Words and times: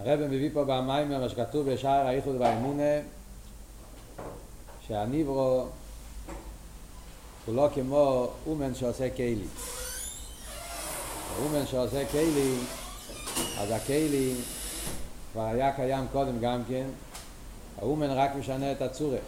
הרב 0.00 0.20
מביא 0.20 0.50
פה 0.52 0.64
במיימר 0.64 1.20
מה 1.20 1.28
שכתוב 1.28 1.72
בשער 1.72 2.06
האיחוד 2.06 2.36
והאמונה 2.40 3.00
שהניברו 4.86 5.66
הוא 7.46 7.56
לא 7.56 7.68
כמו 7.74 8.28
אומן 8.46 8.74
שעושה 8.74 9.10
קיילי. 9.10 9.46
אומן 11.42 11.66
שעושה 11.66 12.04
קיילי, 12.10 12.54
אז 13.58 13.70
הקיילי 13.70 14.34
כבר 15.32 15.42
היה 15.42 15.72
קיים 15.72 16.06
קודם 16.12 16.40
גם 16.40 16.62
כן, 16.68 16.86
האומן 17.78 18.10
רק 18.10 18.30
משנה 18.34 18.72
את 18.72 18.82
הצורה. 18.82 19.18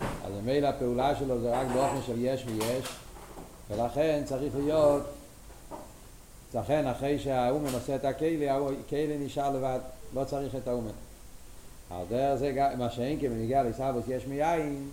אז 0.00 0.32
ממילא 0.42 0.66
הפעולה 0.66 1.16
שלו 1.16 1.40
זה 1.40 1.60
רק 1.60 1.66
באופן 1.74 1.98
של 2.06 2.14
יש 2.16 2.44
ויש, 2.46 2.84
ולכן 3.70 4.22
צריך 4.24 4.52
להיות, 4.56 5.02
לכן 6.54 6.86
אחרי 6.86 7.18
שהאומן 7.18 7.74
עושה 7.74 7.96
את 7.96 8.04
הקיילי, 8.04 8.48
הקיילי 8.50 9.18
נשאר 9.18 9.50
לבד, 9.50 9.78
לא 10.14 10.24
צריך 10.24 10.54
את 10.54 10.68
האומן. 10.68 10.90
על 11.90 12.04
דרך 12.08 12.34
זה, 12.34 12.68
מה 12.78 12.90
שאין 12.90 13.20
כי 13.20 13.28
בניגיע 13.28 13.62
לעיסאוווס 13.62 14.04
יש 14.08 14.26
מיין, 14.26 14.90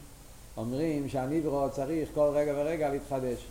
אומרים 0.58 1.10
שהניברו 1.10 1.70
צריך 1.72 2.10
כל 2.14 2.32
רגע 2.34 2.54
ורגע 2.56 2.90
להתחדש. 2.90 3.46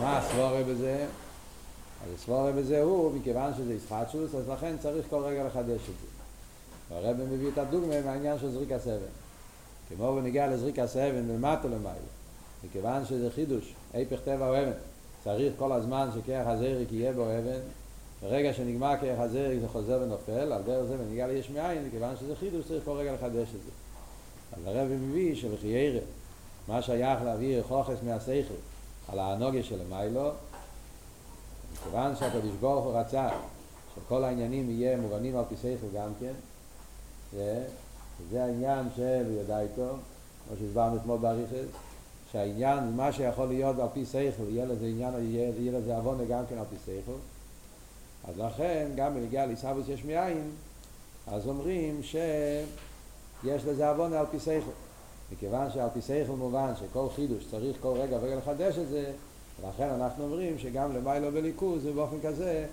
מה 0.00 0.18
הסבורה 0.18 0.62
בזה? 0.62 1.06
אז 2.04 2.14
הסבורה 2.14 2.52
בזה 2.52 2.82
הוא, 2.82 3.12
מכיוון 3.12 3.52
שזה 3.56 3.74
ישחטשוס, 3.74 4.34
אז 4.34 4.48
לכן 4.48 4.76
צריך 4.78 5.06
כל 5.10 5.22
רגע 5.22 5.44
לחדש 5.44 5.80
את 5.80 5.94
זה. 6.00 6.06
והרב 6.90 7.16
מביא 7.16 7.48
את 7.48 7.58
הדוגמה 7.58 8.00
מהעניין 8.00 8.38
של 8.38 8.50
זריק 8.50 8.72
הסבן. 8.72 9.12
כמו 9.88 10.16
בניגיע 10.16 10.46
לזריק 10.46 10.78
הסבן 10.78 11.28
למטה 11.28 11.68
למעלה. 11.68 11.98
מכיוון 12.64 13.04
שזה 13.04 13.30
חידוש, 13.30 13.74
היפך 13.94 14.20
טבע 14.24 14.48
או 14.48 14.58
אבן. 14.58 14.89
צריך 15.24 15.52
כל 15.58 15.72
הזמן 15.72 16.08
שכרך 16.14 16.46
הזריק 16.46 16.92
יהיה 16.92 17.12
בו 17.12 17.22
אבן. 17.24 17.60
ברגע 18.22 18.54
שנגמר 18.54 18.94
כרך 19.00 19.20
הזריק 19.20 19.60
זה 19.60 19.68
חוזר 19.68 19.98
ונופל, 20.02 20.52
על 20.52 20.62
דרך 20.62 20.84
זה 20.84 20.96
בניגיע 20.96 21.26
ליש 21.26 21.50
מאין, 21.50 21.86
מכיוון 21.86 22.16
שזה 22.16 22.36
חידוש 22.36 22.66
צריך 22.68 22.84
כל 22.84 22.90
רגע 22.90 23.12
לחדש 23.12 23.48
את 23.48 23.62
זה. 23.64 23.70
אז 24.52 24.66
הרב 24.66 24.88
מביא 24.88 25.36
שלחיירה, 25.36 26.00
מה 26.68 26.82
שייך 26.82 27.22
להעביר 27.24 27.62
חוכס 27.62 28.02
מהשכל 28.02 28.54
על 29.08 29.18
הנוגה 29.18 29.62
של 29.62 29.80
המיילו, 29.80 30.30
מכיוון 31.72 32.16
שהקדוש 32.16 32.54
ברוך 32.60 32.84
הוא 32.84 32.98
רצה 32.98 33.28
שכל 33.94 34.24
העניינים 34.24 34.70
יהיה 34.70 34.96
מובנים 34.96 35.36
על 35.36 35.44
פי 35.48 35.56
שכל 35.56 35.86
גם 35.94 36.10
כן, 36.20 36.32
וזה 37.34 38.44
העניין 38.44 38.88
של 38.96 39.24
ידע 39.40 39.60
איתו, 39.60 39.88
כמו 40.48 40.56
שהסברנו 40.58 40.96
אתמול 40.96 41.18
באריכס, 41.18 41.66
שהעניין, 42.32 42.96
מה 42.96 43.12
שיכול 43.12 43.48
להיות 43.48 43.78
על 43.78 43.88
פי 43.92 44.04
שכל, 44.04 44.44
יהיה 44.48 44.66
לזה 44.66 44.86
עניין, 44.86 45.14
יהיה, 45.14 45.52
יהיה 45.58 45.72
לזה 45.72 45.96
עוונה 45.96 46.24
גם 46.24 46.42
כן 46.48 46.58
על 46.58 46.64
פי 46.70 46.76
שכל, 46.86 47.18
אז 48.28 48.38
לכן, 48.38 48.88
גם 48.96 49.14
בנגיע 49.14 49.46
לעיסאוויס 49.46 49.88
יש 49.88 50.04
מאין, 50.04 50.50
אז 51.26 51.48
אומרים 51.48 52.02
ש... 52.02 52.16
יש 53.44 53.64
לזה 53.64 53.90
עוון 53.90 54.12
על 54.12 54.26
פי 54.30 54.40
שכל. 54.40 54.70
מכיוון 55.32 55.70
שעל 55.70 55.88
פי 55.94 56.00
שכל 56.00 56.32
מובן 56.32 56.72
שכל 56.80 57.06
חידוש 57.16 57.46
צריך 57.50 57.76
כל 57.80 57.92
רגע 57.96 58.16
ורגע 58.20 58.36
לחדש 58.36 58.78
את 58.78 58.88
זה, 58.88 59.12
ולכן 59.60 59.88
אנחנו 59.88 60.24
אומרים 60.24 60.58
שגם 60.58 60.96
למיילו 60.96 61.32
בליכוז 61.32 61.82
זה 61.82 61.92
באופן 61.92 62.16
כזה, 62.22 62.66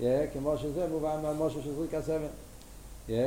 יהיה, 0.00 0.26
כמו 0.26 0.58
שזה 0.58 0.86
מובן 0.88 1.18
מהמושר 1.22 1.62
של 1.62 1.74
זריק 1.74 1.94
הסבן. 1.94 2.26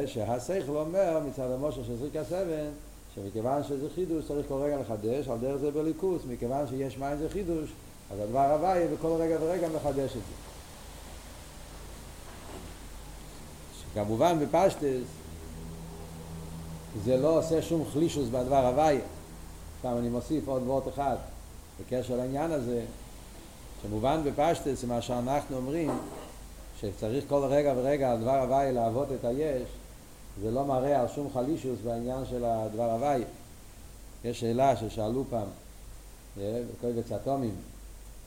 שהשכל 0.05 0.77
אומר 0.77 1.19
מצד 1.27 1.51
המושר 1.51 1.83
של 1.83 1.95
זריק 1.95 2.15
הסבן, 2.15 2.69
שמכיוון 3.15 3.63
שזה 3.63 3.87
חידוש 3.95 4.25
צריך 4.27 4.47
כל 4.47 4.61
רגע 4.61 4.77
לחדש, 4.77 5.27
על 5.27 5.37
דרך 5.37 5.57
זה 5.57 5.71
בליכוס, 5.71 6.21
מכיוון 6.29 6.67
שיש 6.67 6.97
מים 6.97 7.17
זה 7.17 7.29
חידוש, 7.29 7.69
אז 8.11 8.19
הדבר 8.19 8.39
הבא 8.39 8.75
יהיה 8.75 8.87
בכל 8.87 9.07
רגע 9.19 9.37
ורגע 9.41 9.67
מחדש 9.69 10.09
את 10.09 10.11
זה. 10.11 10.51
כמובן 13.93 14.39
בפשטס 14.39 15.07
זה 17.03 17.17
לא 17.17 17.39
עושה 17.39 17.61
שום 17.61 17.85
חלישוס 17.93 18.27
בדבר 18.27 18.65
הוויה. 18.65 19.01
עכשיו 19.77 19.97
אני 19.99 20.09
מוסיף 20.09 20.47
עוד 20.47 20.61
וורט 20.65 20.87
אחד 20.87 21.15
בקשר 21.79 22.15
לעניין 22.15 22.51
הזה, 22.51 22.81
שמובן 23.81 24.21
בפשטס 24.25 24.83
מה 24.83 25.01
שאנחנו 25.01 25.57
אומרים, 25.57 25.91
שצריך 26.81 27.25
כל 27.29 27.43
רגע 27.49 27.73
ורגע 27.77 28.11
על 28.11 28.21
דבר 28.21 28.39
הוויה 28.39 28.71
לעבוד 28.71 29.07
את 29.11 29.25
היש, 29.25 29.63
זה 30.41 30.51
לא 30.51 30.65
מראה 30.65 31.01
על 31.01 31.07
שום 31.07 31.29
חלישוס 31.33 31.79
בעניין 31.83 32.25
של 32.29 32.45
הדבר 32.45 32.91
הוויה. 32.91 33.27
יש 34.25 34.39
שאלה 34.39 34.77
ששאלו 34.77 35.23
פעם, 35.29 35.47
בקובץ 36.37 37.11
אטומים, 37.11 37.55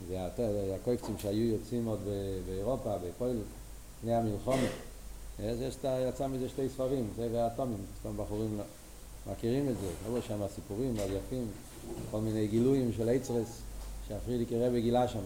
זה 0.07 0.27
הקובצים 0.75 1.15
שהיו 1.17 1.43
יוצאים 1.43 1.85
עוד 1.85 1.99
באירופה, 2.45 2.93
בפועל, 2.97 3.37
לפני 3.97 4.15
המלחומת. 4.15 4.71
אז 5.39 5.61
יש, 5.61 5.75
יצא 6.09 6.27
מזה 6.27 6.49
שתי 6.49 6.69
ספרים, 6.69 7.07
זה 7.15 7.29
והאטומים, 7.31 7.77
סתם 7.99 8.17
בחורים 8.17 8.59
מכירים 9.31 9.69
את 9.69 9.75
זה, 9.81 9.87
ראו 10.09 10.21
שם 10.21 10.39
סיפורים 10.55 10.95
יפים, 10.95 11.47
כל 12.11 12.19
מיני 12.19 12.47
גילויים 12.47 12.91
של 12.97 13.09
אייצרס 13.09 13.61
שהפרידיקי 14.07 14.55
רבי 14.59 14.81
גילה 14.81 15.07
שם. 15.07 15.19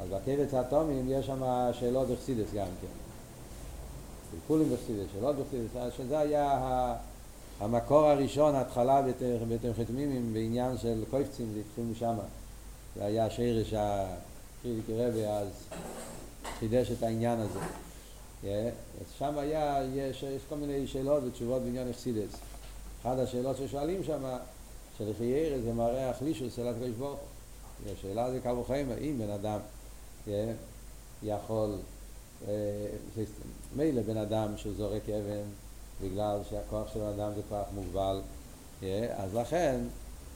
אז 0.00 0.08
בקבץ 0.08 0.54
האטומים 0.54 1.06
יש 1.10 1.26
שם 1.26 1.42
שאלות 1.72 2.08
אכסידס 2.10 2.52
גם 2.54 2.66
כן. 2.80 3.07
פלפולים 4.30 4.74
אכסידס, 4.74 5.06
שאלות 5.12 5.36
אכסידס, 5.46 5.96
שזה 5.96 6.18
היה 6.18 6.94
המקור 7.60 8.06
הראשון, 8.06 8.54
ההתחלה 8.54 9.02
בתר 9.48 9.72
חתמימים 9.78 10.34
בעניין 10.34 10.78
של 10.78 11.04
קויפצים, 11.10 11.46
זה 11.54 11.60
התחיל 11.60 11.84
משם. 11.84 12.14
זה 12.96 13.04
היה 13.04 13.26
השרש 13.26 13.74
הפרידיקי 13.74 14.92
רבי 14.96 15.24
אז 15.26 15.48
חידש 16.58 16.90
את 16.90 17.02
העניין 17.02 17.38
הזה. 17.40 17.60
אז 18.42 19.06
שם 19.18 19.38
היה, 19.38 19.82
יש, 19.94 20.22
יש 20.22 20.42
כל 20.48 20.56
מיני 20.56 20.86
שאלות 20.86 21.22
ותשובות 21.26 21.62
בעניין 21.62 21.90
אכסידס. 21.90 22.30
אחת 23.02 23.18
השאלות 23.18 23.56
ששואלים 23.56 24.04
שם, 24.04 24.22
שלפי 24.98 25.24
ירא 25.24 25.58
זה 25.64 25.72
מראה 25.72 26.10
החלישוס 26.10 26.56
של 26.56 26.68
הקדוש 26.68 26.90
ברוך 26.90 27.18
הוא. 27.20 27.92
השאלה 27.92 28.30
זה 28.30 28.40
קל 28.40 28.52
וחיים, 28.52 28.90
האם 28.90 29.18
בן 29.18 29.30
אדם 29.30 29.58
יכול, 31.22 31.74
מילא 33.76 34.02
בן 34.02 34.16
אדם 34.16 34.56
שזורק 34.56 35.08
אבן 35.08 35.42
בגלל 36.02 36.38
שהכוח 36.50 36.92
של 36.92 37.00
בן 37.00 37.06
אדם 37.06 37.32
זה 37.34 37.40
כוח 37.48 37.66
מוגבל, 37.74 38.20
אז 39.16 39.34
לכן 39.34 39.80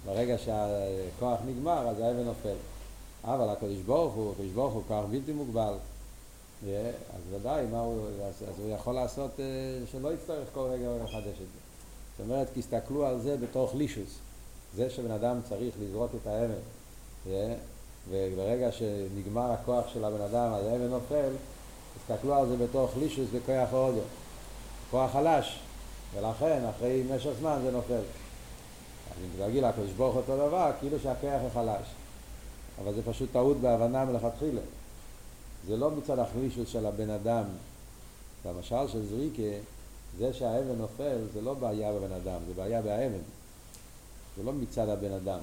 ברגע 0.06 0.38
שהכוח 0.38 1.38
נגמר 1.46 1.88
אז 1.88 2.00
האבן 2.00 2.24
נופל. 2.24 2.56
אבל 3.24 3.48
הקדוש 3.48 3.78
ברוך 3.86 4.14
הוא, 4.14 4.32
הקדוש 4.32 4.50
ברוך 4.52 4.74
הוא 4.74 4.82
כוח 4.88 5.04
בלתי 5.10 5.32
מוגבל. 5.32 5.74
אז 6.64 7.22
ודאי, 7.30 7.66
מה 7.66 7.80
הוא, 7.80 8.06
אז, 8.06 8.48
אז 8.48 8.58
הוא 8.58 8.70
יכול 8.70 8.94
לעשות 8.94 9.30
שלא 9.92 10.14
יצטרך 10.14 10.48
כל 10.54 10.60
רגע 10.60 10.88
לחדש 11.04 11.26
את 11.26 11.36
זה. 11.36 11.58
זאת 12.18 12.30
אומרת, 12.30 12.46
כי 12.54 12.60
הסתכלו 12.60 13.06
על 13.06 13.20
זה 13.20 13.36
בתור 13.36 13.70
חלישוס. 13.70 14.18
זה 14.76 14.90
שבן 14.90 15.10
אדם 15.10 15.40
צריך 15.48 15.74
לזרוק 15.82 16.10
את 16.22 16.26
האבן, 16.26 16.54
וברגע 18.10 18.72
שנגמר 18.72 19.52
הכוח 19.52 19.88
של 19.88 20.04
הבן 20.04 20.20
אדם, 20.20 20.52
אז 20.52 20.66
האבן 20.66 20.88
נופל, 20.88 21.30
הסתכלו 22.02 22.34
על 22.34 22.48
זה 22.48 22.56
בתור 22.56 22.90
חלישוס 22.94 23.28
בכוח 23.34 23.68
הודו. 23.70 24.00
כוח 24.90 25.12
חלש, 25.12 25.60
ולכן 26.14 26.64
אחרי 26.64 27.02
משך 27.16 27.30
זמן 27.40 27.58
זה 27.64 27.70
נופל. 27.70 27.94
אז 27.94 29.16
אם 29.24 29.46
תגיד 29.46 29.64
לקדוש 29.64 29.90
ברוך 29.90 30.16
אותו 30.16 30.36
דבר, 30.36 30.70
כאילו 30.80 30.98
שהכוח 31.02 31.40
הוא 31.40 31.50
חלש. 31.54 31.86
אבל 32.82 32.94
זה 32.94 33.02
פשוט 33.02 33.32
טעות 33.32 33.56
בהבנה 33.56 34.04
מלכתחילה. 34.04 34.60
זה 35.66 35.76
לא 35.76 35.90
מצד 35.90 36.18
החלישות 36.18 36.68
של 36.68 36.86
הבן 36.86 37.10
אדם. 37.10 37.44
למשל 38.46 38.88
של 38.88 39.06
זריקה, 39.06 39.56
זה 40.18 40.32
שהאבן 40.32 40.78
נופל 40.78 41.18
זה 41.34 41.40
לא 41.40 41.54
בעיה 41.54 41.92
בבן 41.92 42.12
אדם, 42.12 42.40
זה 42.48 42.54
בעיה 42.56 42.82
באבן. 42.82 43.22
זה 44.36 44.42
לא 44.42 44.52
מצד 44.52 44.88
הבן 44.88 45.12
אדם, 45.12 45.38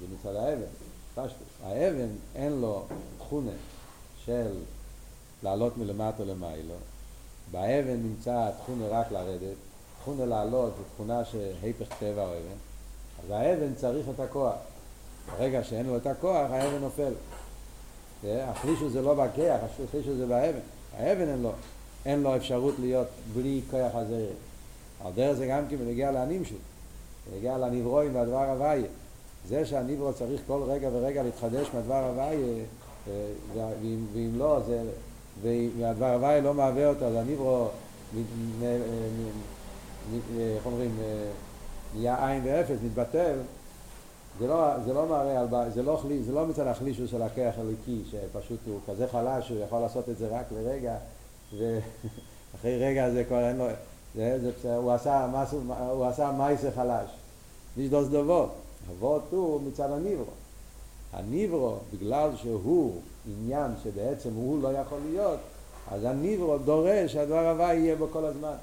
זה 0.00 0.06
מצד 0.14 0.36
האבן. 0.36 0.66
פשטוס. 1.14 1.48
האבן 1.62 2.08
אין 2.34 2.60
לו 2.60 2.82
תכונה 3.18 3.50
של 4.24 4.52
לעלות 5.44 5.78
מלמטה 5.78 6.24
למיילו. 6.24 6.74
באבן 7.50 7.96
נמצא 8.02 8.50
תכונה 8.62 8.88
רק 8.88 9.12
לרדת. 9.12 9.56
תכונה 10.00 10.26
לעלות 10.26 10.72
זה 10.76 10.82
תכונה 10.94 11.24
שהיפך 11.24 11.86
טבע 11.98 12.22
או 12.22 12.28
אבן. 12.28 12.58
אז 13.24 13.30
האבן 13.30 13.74
צריך 13.74 14.06
את 14.14 14.20
הכוח. 14.20 14.54
ברגע 15.38 15.64
שאין 15.64 15.86
לו 15.86 15.96
את 15.96 16.06
הכוח, 16.06 16.50
האבן 16.50 16.78
נופל. 16.80 17.12
החלישוס 18.24 18.92
זה 18.92 19.02
לא 19.02 19.14
בכיח, 19.14 19.60
החלישוס 19.64 20.16
זה 20.16 20.26
באבן. 20.26 20.58
האבן 20.96 21.28
אין 21.28 21.42
לו, 21.42 21.52
אין 22.06 22.22
לו 22.22 22.36
אפשרות 22.36 22.74
להיות 22.78 23.08
בלי 23.34 23.60
כוח 23.70 23.94
הזה. 23.94 24.26
על 25.04 25.12
דרך 25.14 25.32
זה 25.32 25.46
גם 25.46 25.68
כן 25.68 25.76
בנגיע 25.76 26.10
לענימשו, 26.10 26.54
בנגיע 27.30 27.58
לנברואים 27.58 28.14
והדבר 28.14 28.50
הוויה. 28.50 28.86
זה 29.48 29.66
שהנברו 29.66 30.12
צריך 30.12 30.40
כל 30.46 30.62
רגע 30.66 30.88
ורגע 30.92 31.22
להתחדש 31.22 31.66
מהדבר 31.74 32.04
הוויה, 32.04 32.64
ואם, 33.54 34.06
ואם 34.12 34.38
לא, 34.38 34.60
זה, 34.66 34.82
והדבר 35.42 36.14
הוויה 36.14 36.40
לא 36.40 36.54
מהווה 36.54 36.88
אותו, 36.88 37.04
אז 37.04 37.14
הנברו, 37.14 37.68
איך 40.38 40.66
אומרים, 40.66 40.98
נהיה 41.94 42.28
עין 42.28 42.42
ואפס, 42.44 42.76
מתבטל, 42.84 43.36
זה 44.38 44.46
לא, 44.46 44.80
זה 44.84 44.92
לא 44.92 45.06
מראה 45.06 45.40
על, 45.40 45.70
זה 45.74 45.82
לא, 45.82 46.02
זה 46.26 46.32
לא 46.32 46.46
מצד 46.46 46.66
החלישו 46.66 47.08
של 47.08 47.22
הכח 47.22 47.52
הליקי, 47.58 48.02
שפשוט 48.10 48.58
הוא 48.66 48.80
כזה 48.86 49.08
חלש 49.08 49.46
שהוא 49.46 49.60
יכול 49.60 49.80
לעשות 49.80 50.08
את 50.08 50.18
זה 50.18 50.28
רק 50.28 50.46
לרגע, 50.52 50.94
ו, 51.58 51.78
אחרי 52.54 52.78
רגע 52.78 53.10
זה 53.10 53.24
כבר 53.24 53.48
אין 53.48 53.56
לו, 53.56 53.66
זה, 54.14 54.38
זה, 54.62 54.76
הוא 54.76 54.92
עשה 54.92 55.26
משהו, 55.32 55.60
הוא 55.90 56.06
עשה 56.06 56.32
מייסה 56.32 56.70
חלש. 56.70 57.10
נישדוס 57.76 58.08
דובו, 58.08 58.46
אבות 58.90 59.22
הוא 59.30 59.60
מצד 59.62 59.90
הניברו. 59.90 60.24
הניברו, 61.12 61.76
בגלל 61.92 62.30
שהוא 62.36 63.00
עניין 63.26 63.70
שבעצם 63.84 64.34
הוא 64.34 64.62
לא 64.62 64.68
יכול 64.68 64.98
להיות, 65.10 65.38
אז 65.90 66.04
הניברו 66.04 66.58
דורש 66.58 67.12
שהדבר 67.12 67.48
הוואי 67.48 67.76
יהיה 67.76 67.96
בו 67.96 68.06
כל 68.12 68.24
הזמן. 68.24 68.54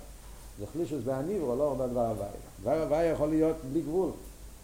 זה 0.59 0.65
חלישוס 0.73 1.03
בהניברו, 1.03 1.55
לא 1.55 1.75
בדבר 1.77 2.05
הוואי. 2.05 2.27
דבר 2.61 2.81
הוואי 2.83 3.05
יכול 3.05 3.29
להיות 3.29 3.55
בלי 3.71 3.81
גבול, 3.81 4.09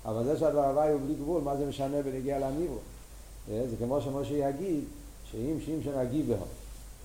אבל 0.06 0.24
זה 0.24 0.40
שהדבר 0.40 0.66
הוואי 0.66 0.92
הוא 0.92 1.02
בלי 1.06 1.14
גבול, 1.14 1.42
מה 1.42 1.58
זה 1.58 1.66
משנה 1.66 2.02
בנגיע 2.02 2.40
לניברו? 2.40 2.78
זה 3.48 3.76
כמו 3.80 4.02
שמשה 4.02 4.34
יגיד, 4.34 4.84
שאם 5.32 5.58
שמשון 5.66 5.94
הגיבר, 5.96 6.36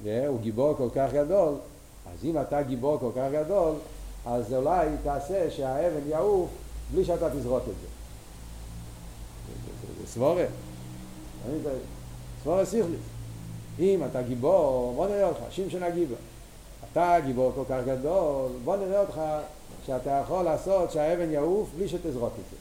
הוא 0.04 0.40
גיבור 0.40 0.74
כל 0.74 0.88
כך 0.94 1.12
גדול, 1.12 1.54
אז 2.06 2.24
אם 2.24 2.40
אתה 2.40 2.62
גיבור 2.62 2.98
כל 2.98 3.10
כך 3.16 3.28
גדול, 3.32 3.74
אז 4.26 4.54
אולי 4.54 4.88
תעשה 5.02 5.50
שהאבן 5.50 6.08
יעוף 6.08 6.50
בלי 6.94 7.04
שאתה 7.04 7.30
תזרוק 7.30 7.62
את 7.62 7.74
זה. 7.80 7.86
זה 10.00 10.12
סבורה. 10.12 10.44
סבורה 12.42 12.64
סיכליס. 12.64 13.00
אם 13.78 14.04
אתה 14.10 14.22
גיבור, 14.22 14.92
בוא 14.96 15.06
נראה 15.06 15.28
אותך, 15.28 15.40
שמשון 15.50 15.82
הגיבר. 15.82 16.16
אתה 16.92 17.16
גיבור 17.24 17.52
כל 17.54 17.64
כך 17.68 17.80
גדול, 17.86 18.50
בוא 18.64 18.76
נראה 18.76 19.00
אותך 19.00 19.20
שאתה 19.86 20.10
יכול 20.10 20.44
לעשות 20.44 20.92
שהאבן 20.92 21.30
יעוף 21.30 21.68
בלי 21.76 21.88
שתזרוק 21.88 22.32
את 22.32 22.50
זה. 22.50 22.56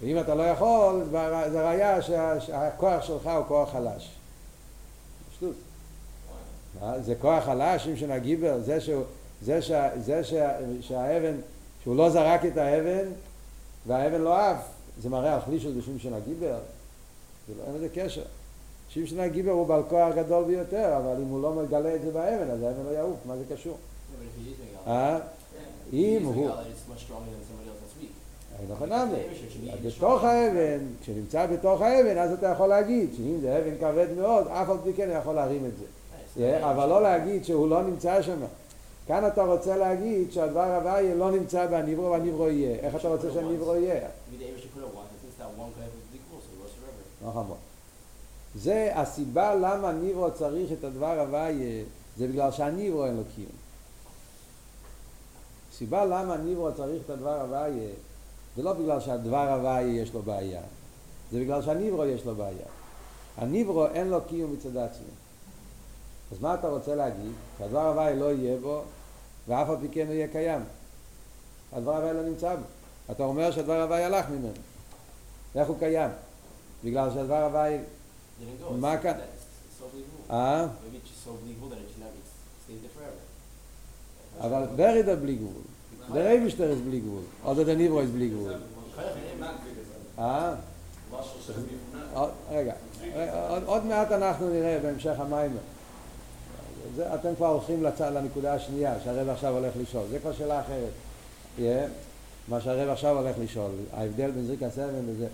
ואם 0.00 0.20
אתה 0.20 0.34
לא 0.34 0.42
יכול, 0.42 1.04
זה 1.50 1.68
ראיה 1.68 2.02
שהכוח 2.40 3.02
שלך 3.02 3.26
הוא 3.26 3.44
כוח 3.48 3.72
חלש. 3.72 4.10
שטות. 5.36 5.54
זה 7.00 7.14
כוח 7.20 7.44
חלש, 7.44 7.84
שמשון 7.84 8.10
הגיבר, 8.10 8.58
זה, 8.58 8.80
שהוא, 8.80 9.02
זה, 9.42 9.62
שה, 9.62 9.88
זה 10.00 10.24
שה, 10.24 10.50
שהאבן, 10.80 11.34
שהוא 11.82 11.96
לא 11.96 12.10
זרק 12.10 12.44
את 12.44 12.56
האבן 12.56 13.08
והאבן 13.86 14.20
לא 14.20 14.40
עף, 14.40 14.77
זה 15.02 15.08
מראה 15.08 15.34
על 15.34 15.40
חלישות 15.40 15.74
בשמשון 15.74 16.14
הגיבר. 16.14 16.58
זה 17.48 17.54
לא, 17.58 17.62
אין 17.66 17.74
לזה 17.74 17.88
קשר. 17.94 18.22
שמשון 18.88 19.20
הגיבר 19.20 19.50
הוא 19.50 19.66
בעל 19.66 19.82
כוח 19.88 20.14
גדול 20.14 20.44
ביותר, 20.44 20.96
אבל 20.96 21.22
אם 21.22 21.28
הוא 21.28 21.42
לא 21.42 21.52
מגלה 21.52 21.94
את 21.94 22.02
זה 22.02 22.10
באבן, 22.10 22.50
אז 22.50 22.62
האבן 22.62 22.84
לא 22.84 22.90
יעוף, 22.90 23.16
מה 23.26 23.36
זה 23.36 23.42
קשור? 23.54 23.76
אם 25.92 26.22
הוא... 26.24 26.48
נכון 28.74 28.92
אמר, 28.92 29.16
בתוך 29.86 30.24
האבן, 30.24 30.78
כשנמצא 31.02 31.46
בתוך 31.46 31.82
האבן, 31.82 32.18
אז 32.18 32.32
אתה 32.32 32.46
יכול 32.46 32.66
להגיד 32.66 33.10
שאם 33.16 33.40
זה 33.40 33.58
אבן 33.58 33.78
כבד 33.80 34.06
מאוד, 34.16 34.46
אף 34.46 34.70
על 34.70 34.76
פי 34.84 34.92
כן 34.92 35.08
יכול 35.18 35.34
להרים 35.34 35.64
את 35.64 35.72
זה. 35.78 35.84
אבל 36.70 36.88
לא 36.88 37.02
להגיד 37.02 37.44
שהוא 37.44 37.68
לא 37.68 37.82
נמצא 37.82 38.22
שם. 38.22 38.38
כאן 39.06 39.26
אתה 39.26 39.44
רוצה 39.44 39.76
להגיד 39.76 40.32
שהדבר 40.32 40.60
הבא 40.60 41.00
לא 41.00 41.30
נמצא 41.30 41.66
בניברו 41.66 42.10
והניברו 42.10 42.48
יהיה. 42.48 42.76
איך 42.76 42.94
אתה 42.94 43.08
רוצה 43.08 43.30
שהניברו 43.34 43.74
יהיה? 43.74 44.08
נכון 47.26 47.46
מאוד. 47.46 47.58
זה 48.54 48.92
הסיבה 48.94 49.54
למה 49.54 49.92
ניברו 49.92 50.30
צריך 50.30 50.72
את 50.72 50.84
הדבר 50.84 51.20
הוויה, 51.20 51.84
זה 52.16 52.28
בגלל 52.28 52.52
שהניברו 52.52 53.04
אין 53.04 53.16
לו 53.16 53.22
קיום. 53.34 53.52
הסיבה 55.72 56.04
למה 56.04 56.36
ניברו 56.36 56.72
צריך 56.76 57.02
את 57.04 57.10
הדבר 57.10 57.40
הוויה 57.40 57.90
זה 58.58 58.64
לא 58.64 58.72
בגלל 58.72 59.00
שהדבר 59.00 59.52
הוואי 59.52 59.82
יש 59.82 60.14
לו 60.14 60.22
בעיה, 60.22 60.60
זה 61.32 61.40
בגלל 61.40 61.62
שהניברו 61.62 62.04
יש 62.04 62.24
לו 62.24 62.34
בעיה. 62.34 62.66
הניברו 63.36 63.86
אין 63.86 64.08
לו 64.08 64.18
קיום 64.28 64.52
מצד 64.52 64.76
עצמו. 64.76 65.06
אז 66.32 66.40
מה 66.40 66.54
אתה 66.54 66.68
רוצה 66.68 66.94
להגיד? 66.94 67.32
שהדבר 67.58 67.88
הוואי 67.88 68.16
לא 68.16 68.32
יהיה 68.32 68.56
בו, 68.60 68.82
ואף 69.48 69.68
על 69.68 69.76
פי 69.80 69.88
כן 69.88 70.06
הוא 70.06 70.14
יהיה 70.14 70.28
קיים. 70.28 70.62
הדבר 71.72 71.96
הוואי 71.96 72.14
לא 72.14 72.22
נמצא 72.22 72.56
בו. 72.56 72.62
אתה 73.10 73.22
אומר 73.22 73.50
שהדבר 73.50 73.82
הוואי 73.82 74.04
הלך 74.04 74.30
ממנו. 74.30 74.52
איך 75.54 75.68
הוא 75.68 75.76
קיים? 75.78 76.10
בגלל 76.84 77.10
שהדבר 77.14 77.44
הוואי... 77.44 77.78
מה 78.78 78.96
כאן? 78.98 79.14
אה? 80.30 80.66
אבל 84.40 84.66
ברידה 84.76 85.16
בלי 85.16 85.34
גבול. 85.34 85.62
Ist 86.08 86.84
bli 86.90 87.00
gvul. 87.00 87.24
Oder 87.44 87.64
der 87.64 87.76
Nivro 87.76 88.00
ist 88.00 88.14
bli 88.14 88.28
gvul. 88.30 88.52
אה? 90.18 90.54
רגע, 92.50 92.72
עוד 93.66 93.84
מעט 93.84 94.12
אנחנו 94.12 94.50
נראה 94.50 94.78
בהמשך 94.82 95.14
המים. 95.18 95.56
אתם 97.14 97.34
כבר 97.36 97.46
הולכים 97.46 97.82
לנקודה 98.00 98.54
השנייה, 98.54 98.94
שהרב 99.04 99.28
עכשיו 99.28 99.56
הולך 99.56 99.72
לשאול. 99.82 100.04
זה 100.10 100.18
כבר 100.18 100.32
שאלה 100.32 100.60
אחרת. 100.60 100.92
מה 102.48 102.60
שהרב 102.60 102.88
עכשיו 102.88 103.18
הולך 103.18 103.36
לשאול, 103.42 103.70
ההבדל 103.92 104.30
בין 104.30 104.46
זריק 104.46 104.62
הסבן 104.62 105.08
וזה. 105.10 105.26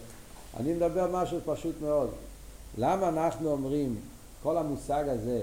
אני 0.61 0.73
מדבר 0.73 1.07
משהו 1.13 1.39
פשוט 1.45 1.75
מאוד. 1.83 2.11
למה 2.79 3.09
אנחנו 3.09 3.51
אומרים, 3.51 3.97
כל 4.43 4.57
המושג 4.57 5.05
הזה 5.09 5.43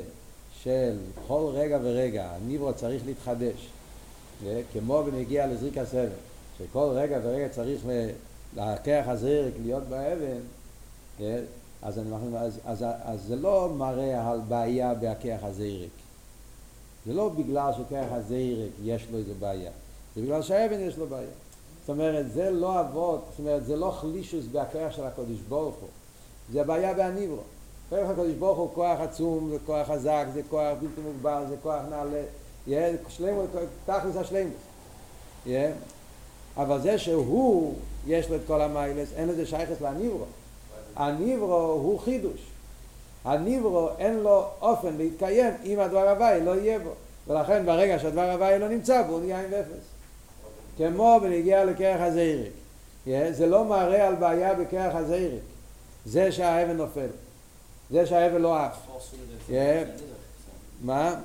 של 0.64 0.98
כל 1.28 1.52
רגע 1.54 1.80
ורגע, 1.84 2.30
הניברו 2.32 2.74
צריך 2.74 3.06
להתחדש. 3.06 3.68
כמו 4.74 5.04
בנגיע 5.04 5.48
לזריק 5.48 5.78
הסבל, 5.78 6.08
שכל 6.58 6.90
רגע 6.94 7.20
ורגע 7.24 7.50
צריך 7.50 7.82
להכח 8.56 9.04
הזרק 9.08 9.54
להיות 9.64 9.84
באבן, 9.84 10.38
אז, 11.82 12.00
אני, 12.00 12.38
אז, 12.38 12.60
אז, 12.66 12.86
אז 13.04 13.22
זה 13.22 13.36
לא 13.36 13.74
מראה 13.78 14.32
על 14.32 14.40
בעיה 14.48 14.94
בהכח 14.94 15.38
הזרק. 15.42 15.90
זה 17.06 17.14
לא 17.14 17.30
בגלל 17.30 17.72
שכח 17.74 18.06
הזרק 18.12 18.70
יש 18.84 19.08
לו 19.12 19.18
איזה 19.18 19.34
בעיה, 19.40 19.72
זה 20.16 20.22
בגלל 20.22 20.42
שהאבן 20.42 20.80
יש 20.80 20.98
לו 20.98 21.08
בעיה. 21.08 21.30
זאת 21.82 21.90
אומרת, 21.90 22.32
זה 22.32 22.52
לא 22.52 22.80
אבות, 22.80 23.26
זאת 23.30 23.40
אומרת, 23.40 23.66
זה 23.66 23.76
לא 23.76 23.92
חלישוס 23.92 24.46
בהכח 24.52 24.88
של 24.92 25.06
הקודש 25.06 25.38
ברוך 25.50 25.76
הוא, 25.76 25.90
זה 26.52 26.64
בעיה 26.64 26.94
בהניברו. 26.94 27.42
כוח 27.90 28.10
הקודש 28.10 28.34
ברוך 28.34 28.58
הוא 28.58 28.70
כוח 28.74 29.00
עצום, 29.00 29.50
זה 29.50 29.58
כוח 29.66 29.88
חזק, 29.88 30.26
זה 30.34 30.42
כוח 30.50 30.78
בלתי 30.82 31.02
מוגבל, 31.02 31.44
זה 31.50 31.56
כוח 31.64 31.82
נעלה. 31.90 32.24
שלמות, 33.10 33.50
תכלס 33.86 34.16
השלמות. 34.16 34.54
אבל 36.58 36.82
זה 36.82 36.98
שהוא, 36.98 37.76
יש 38.08 38.30
לו 38.30 38.36
את 38.36 38.42
כל 38.48 38.62
המיילס, 38.62 39.10
אין 39.16 39.28
לזה 39.28 39.46
שייכס 39.46 39.82
לניברו. 39.82 40.26
הניברו 40.96 41.56
הוא 41.56 42.00
חידוש. 42.00 42.42
הניברו 43.26 43.90
אין 43.98 44.20
לו 44.20 44.46
אופן 44.62 44.98
להתקיים 44.98 45.54
אם 45.64 45.80
הדבר 45.80 46.10
הוואי 46.10 46.42
לא 46.42 46.56
יהיה 46.56 46.80
בו. 46.80 46.90
ולכן 47.28 47.66
ברגע 47.66 48.00
שהדבר 48.00 48.32
הוואי 48.32 48.60
לא 48.60 48.70
נמצא 48.70 49.02
בו, 49.02 49.14
הוא 49.14 49.22
נהיה 49.22 49.40
עם 49.40 49.54
אפס. 49.54 49.91
כמו 50.78 51.20
בנגיע 51.22 51.66
לכרך 51.66 52.02
הזעירק. 52.02 52.52
זה 53.32 53.46
לא 53.46 53.66
מראה 53.66 54.08
על 54.08 54.16
בעיה 54.16 54.54
בכרך 54.54 54.96
הזעירק. 54.96 55.42
זה 56.06 56.32
שהאבן 56.32 56.78
נופל. 56.78 57.08
זה 57.92 58.06
שהאבן 58.06 58.42
לא 58.42 58.58
עף. 58.58 58.78
מה? 60.82 61.16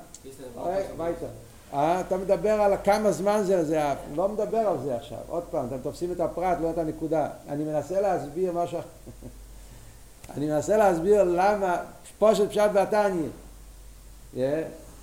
אה, 1.74 2.00
אתה 2.00 2.16
מדבר 2.16 2.50
על 2.50 2.72
כמה 2.84 3.12
זמן 3.12 3.42
זה, 3.44 3.64
זה, 3.64 3.82
לא 4.14 4.28
מדבר 4.28 4.58
על 4.58 4.76
זה 4.84 4.96
עכשיו, 4.96 5.18
עוד 5.28 5.42
פעם, 5.50 5.66
אתם 5.66 5.78
תופסים 5.82 6.12
את 6.12 6.20
הפרט, 6.20 6.58
לא 6.60 6.70
את 6.70 6.78
הנקודה. 6.78 7.28
אני 7.48 7.64
מנסה 7.64 8.00
להסביר 8.00 8.52
משהו, 8.52 8.78
אני 10.36 10.46
מנסה 10.46 10.76
להסביר 10.76 11.22
למה, 11.24 11.76
פושט 12.18 12.50
פשט 12.50 12.70
והתניא. 12.72 13.28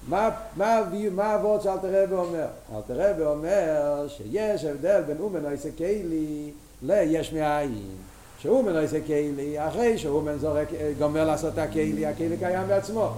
מה, 0.07 0.29
מה, 0.55 0.81
מה 1.12 1.33
הוורד 1.33 1.62
שאלתר 1.62 2.03
רבי 2.03 2.15
אומר? 2.15 2.45
אלתר 2.75 3.10
רבי 3.12 3.24
אומר 3.24 4.07
שיש 4.07 4.65
הבדל 4.65 5.01
בין 5.07 5.17
אומן 5.19 5.51
עושה 5.51 5.69
קיילי 5.77 6.51
ליש 6.81 7.33
מאין. 7.33 7.95
שאומן 8.43 8.75
עושה 8.77 9.01
קיילי, 9.01 9.67
אחרי 9.67 9.98
שאומן 9.98 10.38
זורק, 10.38 10.67
גומר 11.00 11.25
לעשות 11.25 11.57
הקיילי, 11.57 12.05
הקיילי 12.05 12.38
קיים 12.38 12.67
בעצמו. 12.67 13.10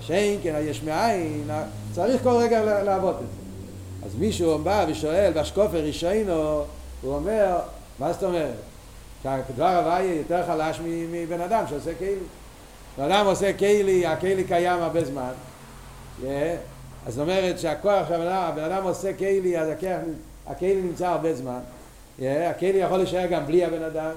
שאין 0.00 0.40
כן 0.42 0.54
היש 0.54 0.82
מאין, 0.82 1.50
צריך 1.92 2.22
כל 2.22 2.36
רגע 2.36 2.82
לעבוד 2.82 3.14
את 3.14 3.20
זה. 3.20 4.06
אז 4.06 4.14
מישהו 4.18 4.58
בא 4.58 4.86
ושואל, 4.88 5.32
והשקופר 5.34 5.78
רישיינו, 5.78 6.62
הוא 7.02 7.14
אומר, 7.14 7.58
מה 7.98 8.12
זאת 8.12 8.24
אומרת? 8.24 8.54
שהדבר 9.22 9.76
הוואי 9.78 10.04
יותר 10.04 10.46
חלש 10.46 10.80
מבן 10.84 11.40
אדם 11.40 11.64
שעושה 11.68 11.94
כאילו. 11.94 12.24
בן 12.98 13.04
אדם 13.04 13.26
עושה 13.26 13.52
כלי, 13.52 14.06
הכלי 14.06 14.44
קיים 14.44 14.82
הרבה 14.82 15.04
זמן. 15.04 15.32
אז 16.26 17.14
זאת 17.14 17.22
אומרת 17.22 17.58
שהכוח 17.58 18.08
שהבן 18.08 18.62
אדם 18.64 18.84
עושה 18.84 19.12
כלי, 19.12 19.58
אז 19.58 19.68
הכלי 20.46 20.82
נמצא 20.82 21.06
הרבה 21.06 21.34
זמן. 21.34 21.60
הכלי 22.18 22.78
יכול 22.78 22.98
להישאר 22.98 23.26
גם 23.26 23.46
בלי 23.46 23.64
הבן 23.64 23.82
אדם. 23.82 24.12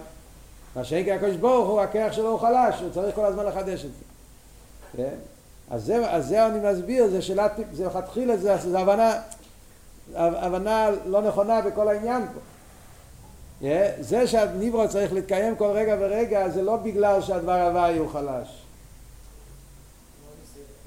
מה 0.75 0.83
שאין 0.83 1.03
כי 1.03 1.11
הקדוש 1.11 1.35
ברוך 1.35 1.69
הוא, 1.69 1.81
הכוח 1.81 2.11
שלו 2.11 2.29
הוא 2.29 2.39
חלש, 2.39 2.81
הוא 2.81 2.89
צריך 2.93 3.15
כל 3.15 3.25
הזמן 3.25 3.45
לחדש 3.45 3.85
את 3.85 3.89
זה. 3.93 5.09
אז 5.71 5.83
זה, 5.83 6.11
אז 6.11 6.27
זה 6.27 6.45
אני 6.45 6.71
מסביר, 6.71 7.07
זה 7.07 7.21
שאלה, 7.21 7.47
זה 7.73 7.85
לכתחילה, 7.85 8.37
זה, 8.37 8.57
זה 8.57 8.79
הבנה, 8.79 9.21
הבנה 10.15 10.89
לא 11.05 11.21
נכונה 11.21 11.61
בכל 11.61 11.87
העניין 11.87 12.21
פה. 12.33 12.39
Yeah, 13.61 13.65
זה 13.99 14.27
שהניברו 14.27 14.89
צריך 14.89 15.13
להתקיים 15.13 15.55
כל 15.55 15.67
רגע 15.67 15.95
ורגע, 15.99 16.49
זה 16.49 16.61
לא 16.61 16.75
בגלל 16.75 17.21
שהדבר 17.21 17.67
הוואי 17.67 17.97
הוא 17.97 18.09
חלש. 18.09 18.60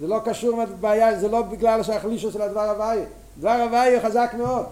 זה 0.01 0.07
לא 0.07 0.21
קשור 0.25 0.53
עם 0.53 0.61
הבעיה, 0.61 1.19
זה 1.19 1.29
לא 1.29 1.43
בגלל 1.43 1.83
שהחלישו 1.83 2.33
של 2.33 2.43
הדבר 2.43 2.71
הוויה. 2.71 3.05
דבר 3.41 3.51
הוויה 3.51 4.03
חזק 4.03 4.35
מאוד. 4.39 4.65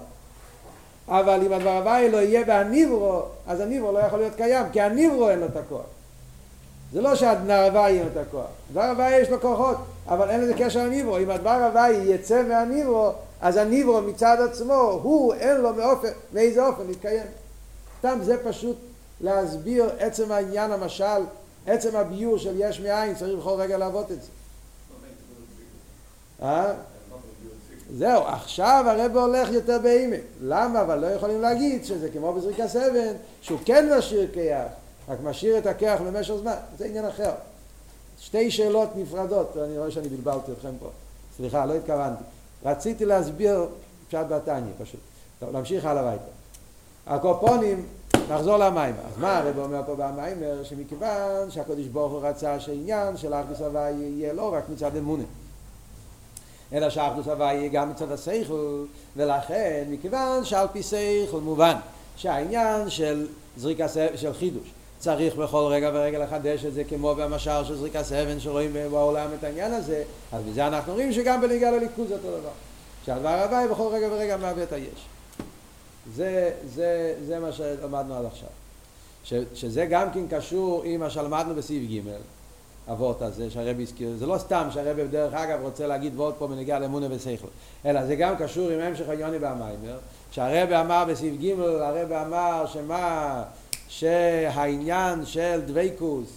אבל 1.09 1.43
אם 1.47 1.53
הדבר 1.53 1.71
הוויה 1.71 2.09
לא 2.09 2.17
יהיה 2.17 2.45
בהניברו, 2.45 3.23
אז 3.47 3.61
הניברו 3.61 3.93
לא 3.93 3.99
יכול 3.99 4.19
להיות 4.19 4.35
קיים, 4.35 4.67
כי 4.73 4.81
הניברו 4.81 5.31
אין 5.31 5.39
לו 5.39 5.47
את 5.47 5.57
הכוח. 5.57 5.87
זה 6.93 7.01
לא 7.01 7.15
שהדבר 7.15 7.65
הוויה 7.67 7.87
אין 7.87 8.03
לו 8.03 8.09
את 8.13 8.27
הכוח. 8.27 8.47
דבר 8.73 8.83
הוויה 8.83 9.21
יש 9.21 9.31
לו 9.31 9.41
כוחות, 9.41 9.77
אבל 10.09 10.31
אין 10.31 10.41
לזה 10.41 10.55
קשר 10.59 10.85
לניברו. 10.87 11.19
אם 11.19 11.31
הדבר 11.31 11.51
הוויה 11.51 12.15
יצא 12.15 12.43
מהניברו, 12.49 13.11
אז 13.41 13.57
הניברו 13.57 14.01
מצד 14.01 14.37
עצמו, 14.51 15.01
הוא 15.03 15.35
אין 15.35 15.61
לו 15.61 15.75
מאופן, 15.75 16.09
מאיזה 16.33 16.67
אופן 16.67 16.83
להתקיים. 16.87 17.27
סתם 17.99 18.19
זה 18.23 18.45
פשוט 18.45 18.77
להסביר 19.21 19.91
עצם 19.99 20.33
העניין 20.33 20.73
המשל, 20.73 21.23
עצם 21.67 21.97
הביור 21.97 22.39
של 22.39 22.55
יש 22.59 22.81
מאין, 22.81 23.15
צריך 23.15 23.39
בכל 23.39 23.55
רגע 23.59 23.79
לעבוד 23.79 24.05
את 24.11 24.23
זה. 24.23 24.29
אה? 26.43 26.73
זהו, 27.97 28.23
עכשיו 28.23 28.85
הרב 28.89 29.17
הולך 29.17 29.53
יותר 29.53 29.79
באימא. 29.83 30.17
למה? 30.43 30.81
אבל 30.81 30.99
לא 30.99 31.07
יכולים 31.07 31.41
להגיד 31.41 31.85
שזה 31.85 32.11
כמו 32.11 32.33
בזריקה 32.33 32.69
סבן, 32.69 33.13
שהוא 33.43 33.59
כן 33.65 33.99
משאיר 33.99 34.29
כיח, 34.33 34.67
רק 35.09 35.19
משאיר 35.23 35.59
את 35.59 35.67
הכיח 35.67 36.01
למשך 36.01 36.35
זמן. 36.35 36.55
זה 36.79 36.85
עניין 36.85 37.07
אחר. 37.07 37.31
שתי 38.19 38.51
שאלות 38.51 38.89
נפרדות, 38.97 39.57
אני 39.65 39.79
רואה 39.79 39.91
שאני 39.91 40.09
בלבלתי 40.09 40.53
אתכם 40.53 40.73
פה. 40.81 40.89
סליחה, 41.37 41.67
לא 41.67 41.75
התכוונתי. 41.75 42.23
רציתי 42.65 43.05
להסביר 43.05 43.67
פשט 44.09 44.27
בתניא 44.29 44.73
פשוט. 44.83 45.01
טוב, 45.41 45.57
נמשיך 45.57 45.85
הלאה 45.85 46.03
הביתה. 46.03 46.25
הקופונים, 47.07 47.87
נחזור 48.29 48.57
למים. 48.57 48.95
אז 49.07 49.19
מה 49.19 49.39
הרב 49.39 49.59
אומר 49.59 49.81
פה 49.87 49.95
במיימר? 49.95 50.65
שמכיוון 50.65 51.51
שהקדוש 51.51 51.87
ברוך 51.87 52.13
הוא 52.13 52.21
רצה 52.23 52.61
שעניין 52.61 53.17
של 53.17 53.35
אחדוס 53.35 53.61
הוויה 53.61 53.91
יהיה 53.91 54.33
לא 54.33 54.55
רק 54.55 54.65
מצד 54.69 54.97
אמונה. 54.97 55.25
אלא 56.73 56.91
שאחדוס 56.91 57.27
יהיה 57.27 57.69
גם 57.69 57.91
מצד 57.91 58.13
השכל, 58.13 58.85
ולכן 59.17 59.85
מכיוון 59.91 60.45
שעל 60.45 60.67
פי 60.73 60.83
שכל 60.83 61.41
מובן 61.41 61.75
שהעניין 62.17 62.91
של 62.91 63.27
זריקה 63.57 63.87
של 64.17 64.33
חידוש 64.33 64.71
צריך 64.99 65.37
בכל 65.37 65.69
רגע 65.71 65.91
ורגע 65.95 66.19
לחדש 66.19 66.65
את 66.65 66.75
זה 66.75 66.85
כמו 66.85 67.15
במשל 67.15 67.65
של 67.65 67.77
זריקה 67.77 68.03
סבן 68.03 68.41
שרואים 68.41 68.73
בעולם 68.91 69.29
את 69.39 69.45
העניין 69.45 69.73
הזה 69.73 70.03
אז 70.33 70.43
בזה 70.43 70.67
אנחנו 70.67 70.93
רואים 70.93 71.13
שגם 71.13 71.41
בנגיעה 71.41 71.71
לליכוז 71.71 72.09
זה 72.09 72.15
אותו 72.15 72.29
דבר 72.29 72.51
שהדבר 73.07 73.29
הוואי 73.29 73.69
בכל 73.69 73.89
רגע 73.93 74.09
ורגע 74.11 74.37
מהווה 74.37 74.63
את 74.63 74.73
היש. 74.73 75.07
זה, 76.15 76.51
זה, 76.75 77.15
זה 77.27 77.39
מה 77.39 77.53
שלמדנו 77.53 78.15
עד 78.15 78.25
עכשיו. 78.25 78.49
ש, 79.25 79.35
שזה 79.55 79.87
גם 79.87 80.11
כן 80.11 80.29
קשור 80.31 80.83
עם 80.85 81.01
מה 81.01 81.11
שלמדנו 81.11 81.55
בסעיף 81.55 81.91
ג' 81.91 82.09
אבות 82.91 83.23
הזה 83.23 83.51
שהרבי 83.51 83.83
הזכיר, 83.83 84.17
זה 84.19 84.27
לא 84.27 84.39
סתם 84.39 84.69
שהרבי 84.71 85.05
בדרך 85.05 85.35
אגב 85.35 85.59
רוצה 85.63 85.87
להגיד 85.87 86.13
ועוד 86.17 86.35
פה 86.39 86.47
בנגיעה 86.47 86.79
לאמונה 86.79 87.07
ושכל, 87.11 87.47
אלא 87.87 88.07
זה 88.07 88.17
גם 88.17 88.37
קשור 88.37 88.71
עם 88.71 88.81
המשך 88.81 89.09
עניוני 89.09 89.39
והמיימר, 89.39 89.99
שהרבי 90.31 90.77
אמר 90.77 91.05
בסעיף 91.09 91.35
ג', 91.41 91.61
הרבי 91.61 92.17
אמר 92.17 92.65
שמה 92.67 93.43
שהעניין 93.89 95.27
של 95.27 95.61
דבייקוס 95.67 96.29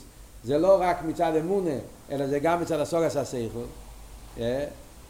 זה 0.44 0.58
לא 0.58 0.78
רק 0.82 1.04
מצד 1.04 1.32
אמונה, 1.40 1.78
אלא 2.12 2.28
זה 2.28 2.40
גם 2.40 2.62
מצד 2.62 2.80
הסוגס 2.80 3.16
הסייכו. 3.18 3.60
אה? 4.40 4.66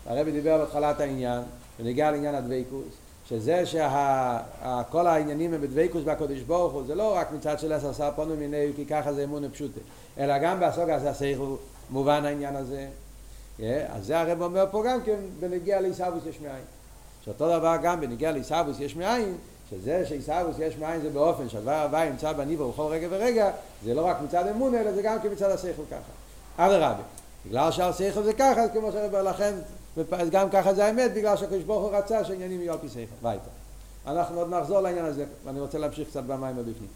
הרבי 0.05 0.31
דיבר 0.31 0.57
בהתחלת 0.57 0.99
העניין, 0.99 1.41
ונגיע 1.79 2.11
לעניין 2.11 2.35
הדבייקוס, 2.35 3.04
שזה 3.29 3.65
שכל 3.65 5.07
העניינים 5.07 5.53
הם 5.53 5.61
בדבייקוס 5.61 6.03
בקודש 6.03 6.39
ברוך 6.39 6.73
הוא, 6.73 6.83
זה 6.87 6.95
לא 6.95 7.15
רק 7.15 7.31
מצד 7.31 7.59
של 7.59 7.73
עשר 7.73 7.93
שר 7.93 8.09
פונו 8.15 8.35
מיני, 8.35 8.71
כי 8.75 8.85
ככה 8.85 9.13
זה 9.13 9.23
אמונה 9.23 9.49
פשוטה, 9.49 9.79
אלא 10.17 10.37
גם 10.37 10.59
בסוגס 10.59 11.01
הסייכו 11.05 11.57
מובן 11.89 12.25
העניין 12.25 12.55
הזה. 12.55 12.87
אה? 13.59 13.85
אז 13.89 14.05
זה 14.05 14.19
הרב 14.19 14.41
אומר 14.41 14.65
פה 14.71 14.83
גם 14.87 14.99
כן 15.05 15.15
בנגיע 15.39 15.81
לעיסאוויס 15.81 16.23
יש 16.25 16.39
מאין. 16.41 16.63
שאותו 17.25 17.59
דבר 17.59 17.75
גם 17.83 18.01
בנגיע 18.01 18.31
לעיסאוויס 18.31 18.79
יש 18.79 18.95
מאין, 18.95 19.37
שזה 19.69 20.05
שעיסאוויס 20.05 20.59
יש 20.59 20.77
מאין 20.77 21.01
זה 21.01 21.09
באופן 21.09 21.49
שהדבר 21.49 21.71
הבא 21.71 22.09
נמצא 22.09 22.33
בניבו 22.33 22.71
בכל 22.71 22.83
רגע 22.83 23.07
ורגע, 23.11 23.51
זה 23.85 23.93
לא 23.93 24.05
רק 24.05 24.17
מצד 24.21 24.47
אמונה, 24.47 24.81
אלא 24.81 24.91
זה 24.91 25.01
גם 25.01 25.19
כן 25.23 25.31
מצד 25.31 25.51
השכל 25.51 25.83
ככה. 25.91 26.11
אדרבה, 26.57 27.03
בגלל 27.45 27.71
שהשכל 27.71 28.23
זה 28.23 28.33
ככה, 28.33 28.61
אז 28.61 28.69
כמו 28.73 28.91
שאומר 28.91 29.21
לכן, 29.23 29.53
גם 30.31 30.49
ככה 30.49 30.73
זה 30.73 30.85
האמת, 30.85 31.13
בגלל 31.13 31.37
שהקדוש 31.37 31.63
ברוך 31.63 31.83
הוא 31.83 31.97
רצה 31.97 32.23
שהעניינים 32.23 32.61
יהיו 32.61 32.73
על 32.73 32.79
פי 32.79 32.89
שכל. 32.89 33.01
ביתה. 33.21 33.49
אנחנו 34.07 34.39
עוד 34.39 34.49
נחזור 34.49 34.79
לעניין 34.79 35.05
הזה, 35.05 35.25
ואני 35.45 35.59
רוצה 35.59 35.77
להמשיך 35.77 36.07
קצת 36.09 36.23
במים 36.23 36.59
הבפנים. 36.59 36.89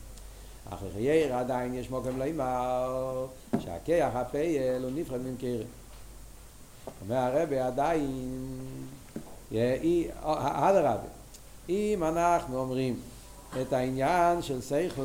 אחרי 0.70 0.90
חייר 0.94 1.36
עדיין 1.36 1.74
יש 1.74 1.90
מוקם 1.90 2.20
לאמר 2.20 3.26
שהכיח 3.60 4.16
הפייל 4.16 4.84
הוא 4.84 4.92
נפרד 4.96 5.22
ממקרה. 5.22 5.66
אומר 7.02 7.16
הרבי 7.16 7.60
עדיין, 7.60 8.48
אדרבה, 10.22 10.98
אם 11.70 12.04
אנחנו 12.04 12.60
אומרים 12.60 13.00
את 13.62 13.74
העניין 13.74 14.42
של 14.42 14.62
סייכל, 14.62 15.02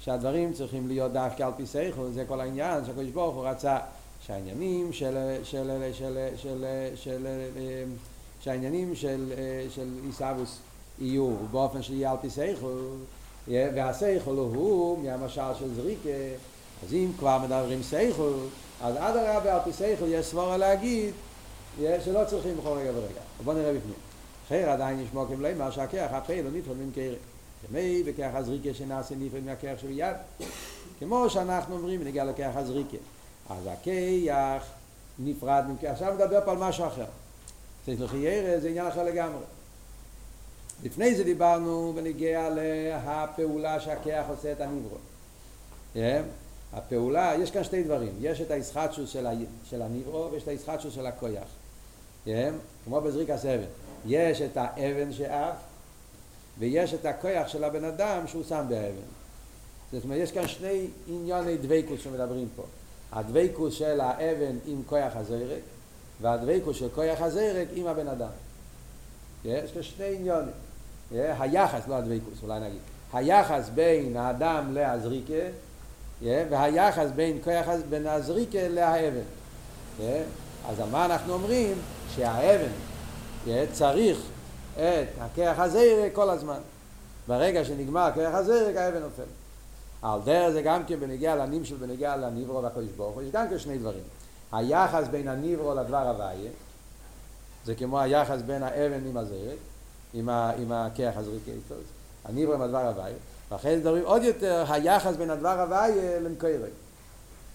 שהדברים 0.00 0.52
צריכים 0.52 0.88
להיות 0.88 1.12
דווקא 1.12 1.42
על 1.42 1.52
פי 1.56 1.66
סייכל, 1.66 2.10
זה 2.14 2.24
כל 2.28 2.40
העניין 2.40 2.84
שהקדוש 2.84 3.10
ברוך 3.10 3.34
הוא 3.34 3.46
רצה 3.46 3.78
שהעניינים 4.26 4.92
של, 4.92 5.36
של, 5.42 5.90
של, 5.92 6.18
של, 6.36 6.64
של, 6.94 7.26
שהעניינים 8.40 8.94
של, 8.94 9.32
של 9.70 9.88
עיסאוווס 10.06 10.58
יהיו 11.00 11.36
באופן 11.50 11.82
שיהיה 11.82 12.10
על 12.10 12.16
פי 12.20 12.30
סייכל, 12.30 12.78
והסייכל 13.48 14.30
הוא 14.30 14.98
מהמשל 14.98 15.54
של 15.58 15.74
זריקה, 15.74 16.08
אז 16.84 16.94
אם 16.94 17.10
כבר 17.18 17.38
מדברים 17.38 17.82
סייכל, 17.82 18.32
אז 18.82 18.94
אדרבה 18.96 19.54
על 19.54 19.60
פי 19.64 19.72
סייכל 19.72 20.04
יש 20.08 20.26
סבורה 20.26 20.56
להגיד 20.56 21.14
שלא 21.78 22.24
צריכים 22.26 22.56
בכל 22.56 22.68
רגע 22.68 22.90
ורגע. 22.90 23.20
בוא 23.44 23.54
נראה 23.54 23.72
בפנים. 23.72 23.94
חייר 24.48 24.70
עדיין 24.70 25.00
יש 25.00 25.08
מוקם 25.14 25.40
למה 25.40 25.72
שהכיח 25.72 26.12
הפעיל 26.12 26.44
הוא 26.44 26.52
נפרד 26.54 26.76
ממקרה. 26.76 27.14
כמי 27.68 28.02
בכיח 28.02 28.34
הזריקה 28.34 28.74
שנעשה 28.74 29.14
נפרד 29.18 29.44
מהכיח 29.44 29.78
של 29.78 29.90
יד. 29.90 30.16
כמו 30.98 31.30
שאנחנו 31.30 31.76
אומרים 31.76 32.04
נגיע 32.04 32.24
לכיח 32.24 32.56
הזריקה. 32.56 32.96
אז 33.50 33.66
הכיח 33.66 34.62
נפרד. 35.18 35.64
עכשיו 35.86 36.14
נדבר 36.14 36.40
פה 36.44 36.50
על 36.50 36.58
משהו 36.58 36.86
אחר. 36.86 37.04
צריך 37.86 38.00
לחייר 38.00 38.60
זה 38.60 38.68
עניין 38.68 38.86
אחר 38.86 39.02
לגמרי. 39.02 39.44
לפני 40.84 41.14
זה 41.14 41.24
דיברנו 41.24 41.92
בנגיע 41.96 42.48
להפעולה 42.50 43.80
שהכיח 43.80 44.26
עושה 44.28 44.52
את 44.52 44.60
הניברו. 44.60 44.96
הפעולה, 46.72 47.34
יש 47.38 47.50
כאן 47.50 47.64
שתי 47.64 47.82
דברים, 47.82 48.12
יש 48.20 48.40
את 48.40 48.50
הישחטשוס 48.50 49.10
של, 49.10 49.26
של 49.64 49.82
הניברו 49.82 50.28
ויש 50.32 50.42
את 50.42 50.48
הישחטשוס 50.48 50.94
של 50.94 51.06
הכויח. 51.06 51.48
כמו 52.84 53.00
בזריק 53.00 53.30
הסבן. 53.30 53.64
יש 54.06 54.40
את 54.40 54.56
האבן 54.56 55.12
שאף, 55.12 55.56
ויש 56.58 56.94
את 56.94 57.06
הכוח 57.06 57.48
של 57.48 57.64
הבן 57.64 57.84
אדם 57.84 58.26
שהוא 58.26 58.44
שם 58.48 58.64
באבן. 58.68 59.06
זאת 59.92 60.04
אומרת, 60.04 60.18
יש 60.18 60.32
כאן 60.32 60.48
שני 60.48 60.86
ענייני 61.08 61.56
דבייקוס 61.56 62.00
שמדברים 62.00 62.48
פה. 62.56 62.62
הדבייקוס 63.14 63.74
של 63.74 64.00
האבן 64.00 64.56
עם 64.66 64.82
כוח 64.86 65.12
הזרק, 65.14 65.62
והדבייקוס 66.20 66.76
של 66.76 66.88
כוח 66.94 67.20
הזרק 67.20 67.68
עם 67.74 67.86
הבן 67.86 68.08
אדם. 68.08 68.28
יש 69.44 69.72
כאן 69.72 69.82
שני 69.82 70.14
עניונים. 70.16 70.54
היחס, 71.12 71.88
לא 71.88 71.94
הדבייקוס, 71.94 72.42
אולי 72.42 72.60
נגיד. 72.60 72.78
היחס 73.12 73.70
בין 73.74 74.16
האדם 74.16 74.74
להזריקה, 74.74 75.32
והיחס 76.22 77.06
בין, 77.14 77.38
כוח, 77.44 77.66
בין 77.88 78.06
הזריקה 78.06 78.68
לאבן. 78.68 79.24
אז 80.68 80.80
מה 80.90 81.04
אנחנו 81.04 81.32
אומרים? 81.32 81.78
שהאבן 82.14 82.72
צריך 83.72 84.18
את 84.74 85.08
הכרך 85.20 85.58
הזרק 85.58 86.12
כל 86.12 86.30
הזמן. 86.30 86.58
ברגע 87.28 87.64
שנגמר 87.64 88.00
הכרך 88.00 88.34
הזרק 88.34 88.76
האבן 88.76 89.00
נופל. 89.00 89.22
על 90.04 90.20
דרך 90.24 90.50
זה 90.50 90.62
גם 90.62 90.84
כן 90.84 91.00
בנגיע 91.00 91.36
לנמשל, 91.36 91.76
בנגיע 91.76 92.16
לניברו 92.16 92.62
והקדוש 92.62 92.90
ברוך 92.96 93.14
הוא, 93.14 93.22
יש 93.22 93.30
גם 93.32 93.48
כן 93.48 93.58
שני 93.58 93.78
דברים. 93.78 94.02
היחס 94.52 95.08
בין 95.10 95.28
הניברו 95.28 95.74
לדבר 95.74 96.08
הוויה, 96.08 96.50
זה 97.64 97.74
כמו 97.74 98.00
היחס 98.00 98.40
בין 98.46 98.62
האבן 98.62 99.06
עם 99.06 99.16
הזרק, 99.16 99.58
עם, 100.14 100.28
ה, 100.28 100.50
עם 100.58 100.72
הכרך 100.72 101.16
הזרק, 101.16 101.40
הניברו 102.24 102.54
עם 102.54 102.62
הדבר 102.62 102.88
הוויה, 102.88 103.14
ואחרי 103.50 103.76
זה 103.76 103.82
דברים 103.82 104.04
עוד 104.04 104.22
יותר, 104.22 104.64
היחס 104.68 105.16
בין 105.16 105.30
הדבר 105.30 105.60
הוויה 105.60 106.20
למקורי. 106.20 106.70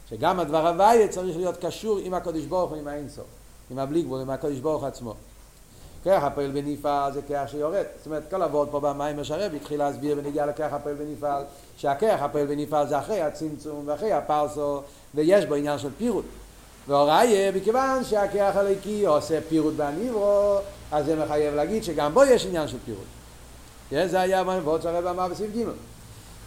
שגם 0.09 0.39
הדבר 0.39 0.67
הוויה 0.67 1.07
צריך 1.07 1.37
להיות 1.37 1.57
קשור 1.65 1.97
עם 1.97 2.13
הקדוש 2.13 2.45
ברוך 2.45 2.69
הוא, 2.69 2.77
עם 2.77 2.87
האינסוף, 2.87 3.25
עם 3.71 3.79
הבלי 3.79 4.01
גבול, 4.01 4.21
עם 4.21 4.29
הקדוש 4.29 4.59
ברוך 4.59 4.83
עצמו. 4.83 5.13
כרך 6.03 6.23
הפועל 6.23 6.51
בנפעל 6.51 7.13
זה 7.13 7.21
כרך 7.27 7.49
שיורד. 7.49 7.85
זאת 7.97 8.05
אומרת, 8.05 8.23
כל 8.29 8.41
עבוד 8.41 8.67
פה 8.71 8.79
במים 8.79 9.19
השרב 9.19 9.53
התחיל 9.55 9.79
להסביר 9.79 10.17
ונגיע 10.17 10.45
לכרך 10.45 10.73
הפועל 10.73 10.95
בנפעל, 10.95 11.43
שהכרך 11.77 12.21
הפועל 12.21 12.45
בנפעל 12.45 12.87
זה 12.87 12.99
אחרי 12.99 13.21
הצמצום 13.21 13.83
ואחרי 13.85 14.13
הפרסו, 14.13 14.81
ויש 15.15 15.45
בו 15.45 15.55
עניין 15.55 15.77
של 15.77 15.89
פירוט. 15.97 16.25
והוראי, 16.87 17.51
מכיוון 17.55 18.03
שהכרך 18.03 18.55
הליקי 18.55 19.05
עושה 19.05 19.39
פירוט 19.49 19.73
בהניברו, 19.73 20.57
אז 20.91 21.05
זה 21.05 21.15
מחייב 21.15 21.55
להגיד 21.55 21.83
שגם 21.83 22.13
בו 22.13 22.23
יש 22.23 22.45
עניין 22.45 22.67
של 22.67 22.77
פירוט. 22.85 23.03
Yeah, 23.91 24.07
זה 24.07 24.19
היה 24.19 24.43
ועוד 24.63 24.81
שהרב 24.81 25.05
אמר 25.05 25.27
בסעיף 25.27 25.51
ג'. 25.55 25.63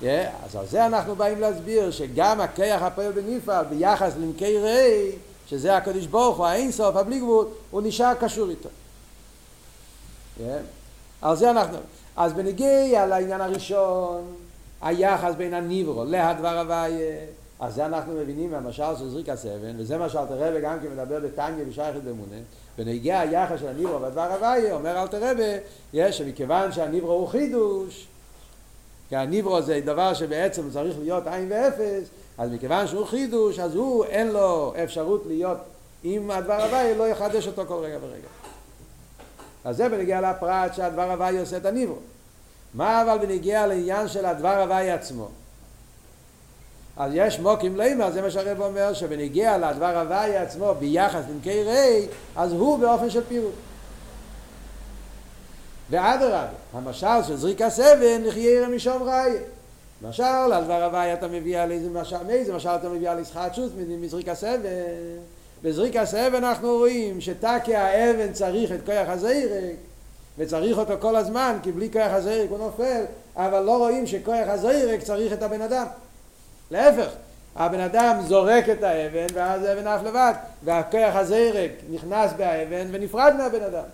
Yeah, 0.03 0.07
אז 0.45 0.57
על 0.57 0.67
זה 0.67 0.87
אנחנו 0.87 1.17
באים 1.17 1.41
להסביר 1.41 1.91
שגם 1.91 2.41
הכרך 2.41 2.83
הפועל 2.83 3.13
בנפעל 3.13 3.65
ביחס 3.65 4.13
למקרי 4.21 4.59
ריי 4.63 5.13
שזה 5.47 5.77
הקדוש 5.77 6.07
ברוך 6.07 6.37
הוא, 6.37 6.47
האינסוף, 6.47 6.97
הבלי 6.97 7.21
גבול, 7.21 7.47
הוא 7.71 7.83
נשאר 7.85 8.15
קשור 8.15 8.51
איתו. 8.51 8.69
על 11.23 11.37
זה 11.37 11.51
אנחנו... 11.51 11.79
אז 12.17 12.33
בנגיע 12.33 13.07
לעניין 13.07 13.41
הראשון, 13.41 14.35
היחס 14.83 15.35
בין 15.37 15.55
הניברו 15.55 16.05
להדבר 16.05 16.59
הוויה, 16.59 17.17
אז 17.61 17.75
זה 17.75 17.87
אנחנו 17.87 18.13
מבינים 18.13 18.51
מהמשל 18.51 18.97
של 18.99 19.09
זריק 19.09 19.29
הסבן, 19.29 19.75
וזה 19.79 19.99
מה 19.99 20.09
שאלתר 20.09 20.49
רבי 20.49 20.61
גם 20.61 20.79
כן 20.81 20.89
מדבר 20.93 21.21
בתניא 21.21 21.65
בשייכת 21.69 22.03
במונה, 22.03 22.37
בנגיע 22.79 23.21
היחס 23.21 23.61
של 23.61 23.69
הניברו 23.69 24.01
והדבר 24.01 24.33
הוויה, 24.33 24.75
אומר 24.75 25.03
אלתר 25.03 25.31
רבי, 25.31 25.57
יש 25.93 26.19
שמכיוון 26.19 26.73
שהניברו 26.73 27.13
הוא 27.13 27.29
חידוש, 27.29 28.07
כי 29.09 29.17
הניברו 29.17 29.63
זה 29.63 29.81
דבר 29.85 30.15
שבעצם 30.15 30.71
צריך 30.71 30.97
להיות 30.99 31.27
עין 31.27 31.47
ואפס, 31.51 32.09
אז 32.39 32.51
מכיוון 32.51 32.87
שהוא 32.87 33.07
חידוש, 33.07 33.59
אז 33.59 33.75
הוא 33.75 34.05
אין 34.05 34.29
לו 34.29 34.75
אפשרות 34.85 35.23
להיות 35.27 35.59
עם 36.03 36.31
הדבר 36.31 36.63
הוויה, 36.63 36.95
לא 36.97 37.09
יחדש 37.09 37.47
אותו 37.47 37.63
כל 37.67 37.75
רגע 37.75 37.99
ורגע. 38.03 38.42
אז 39.65 39.77
זה 39.77 39.89
בנגיע 39.89 40.21
לפרט 40.21 40.75
שהדבר 40.75 41.13
הוואי 41.13 41.39
עושה 41.39 41.57
את 41.57 41.67
הניברו. 41.67 41.97
מה 42.75 43.03
אבל 43.03 43.27
בנגיע 43.27 43.67
לעניין 43.67 44.09
של 44.09 44.27
הדבר 44.27 44.63
הוואי 44.63 44.91
עצמו? 44.91 45.29
אז 46.97 47.13
יש 47.15 47.41
מוקים 47.41 47.77
לימה, 47.77 48.11
זה 48.11 48.23
מה 48.23 48.31
שהרב 48.31 48.61
אומר, 48.61 48.93
שבנגיע 48.93 49.59
לדבר 49.59 49.99
הוואי 49.99 50.37
עצמו 50.37 50.75
ביחס 50.79 51.23
לנקי 51.31 51.63
רי, 51.63 52.07
אז 52.37 52.53
הוא 52.53 52.79
באופן 52.79 53.11
של 53.11 53.25
פירוט. 53.29 53.55
ואדרבה, 55.91 56.47
המשל 56.73 57.23
של 57.27 57.37
זריק 57.37 57.63
הסבן, 57.63 58.25
נחיה 58.27 58.69
משום 58.69 59.03
ראי. 59.03 59.33
משל, 60.03 60.23
על 60.23 60.65
דבר 60.65 60.85
הוואי 60.85 61.13
אתה 61.13 61.29
מביא 61.29 61.59
על 61.59 61.73
איזה 61.73 61.91
משל, 61.91 62.23
מאיזה 62.27 62.55
משל 62.55 62.69
אתה 62.69 62.89
מביא 62.89 63.11
על 63.11 63.19
ישחט 63.19 63.55
שוס 63.55 63.71
מזריק 63.77 64.29
הסבן. 64.29 64.61
בזריק 65.63 65.97
הסבן 65.97 66.35
אנחנו 66.35 66.77
רואים 66.77 67.21
שתקי 67.21 67.75
האבן 67.75 68.33
צריך 68.33 68.73
את 68.73 68.81
כוח 68.87 69.09
הזרק 69.09 69.77
וצריך 70.39 70.79
אותו 70.79 70.95
כל 71.01 71.17
הזמן 71.17 71.59
כי 71.63 71.73
בלי 71.73 71.93
כוח 71.93 72.11
הזרק 72.13 72.51
הוא 72.51 72.59
נופל 72.59 73.05
אבל 73.37 73.61
לא 73.61 73.79
רואים 73.79 74.07
שכוח 74.07 74.49
הזרק 74.49 75.03
צריך 75.03 75.33
את 75.33 75.43
הבן 75.43 75.63
אדם. 75.63 75.87
להפך 76.71 77.09
הבן 77.57 77.81
אדם 77.81 78.21
זורק 78.29 78.69
את 78.69 78.83
האבן 78.83 79.27
ואז 79.35 79.65
האבן 79.65 79.87
עף 79.87 80.03
לבד 80.03 80.33
והכוח 80.65 81.17
הזרק 81.17 81.71
נכנס 81.91 82.33
באבן 82.37 82.89
ונפרד 82.93 83.35
מהבן 83.39 83.63
אדם. 83.63 83.85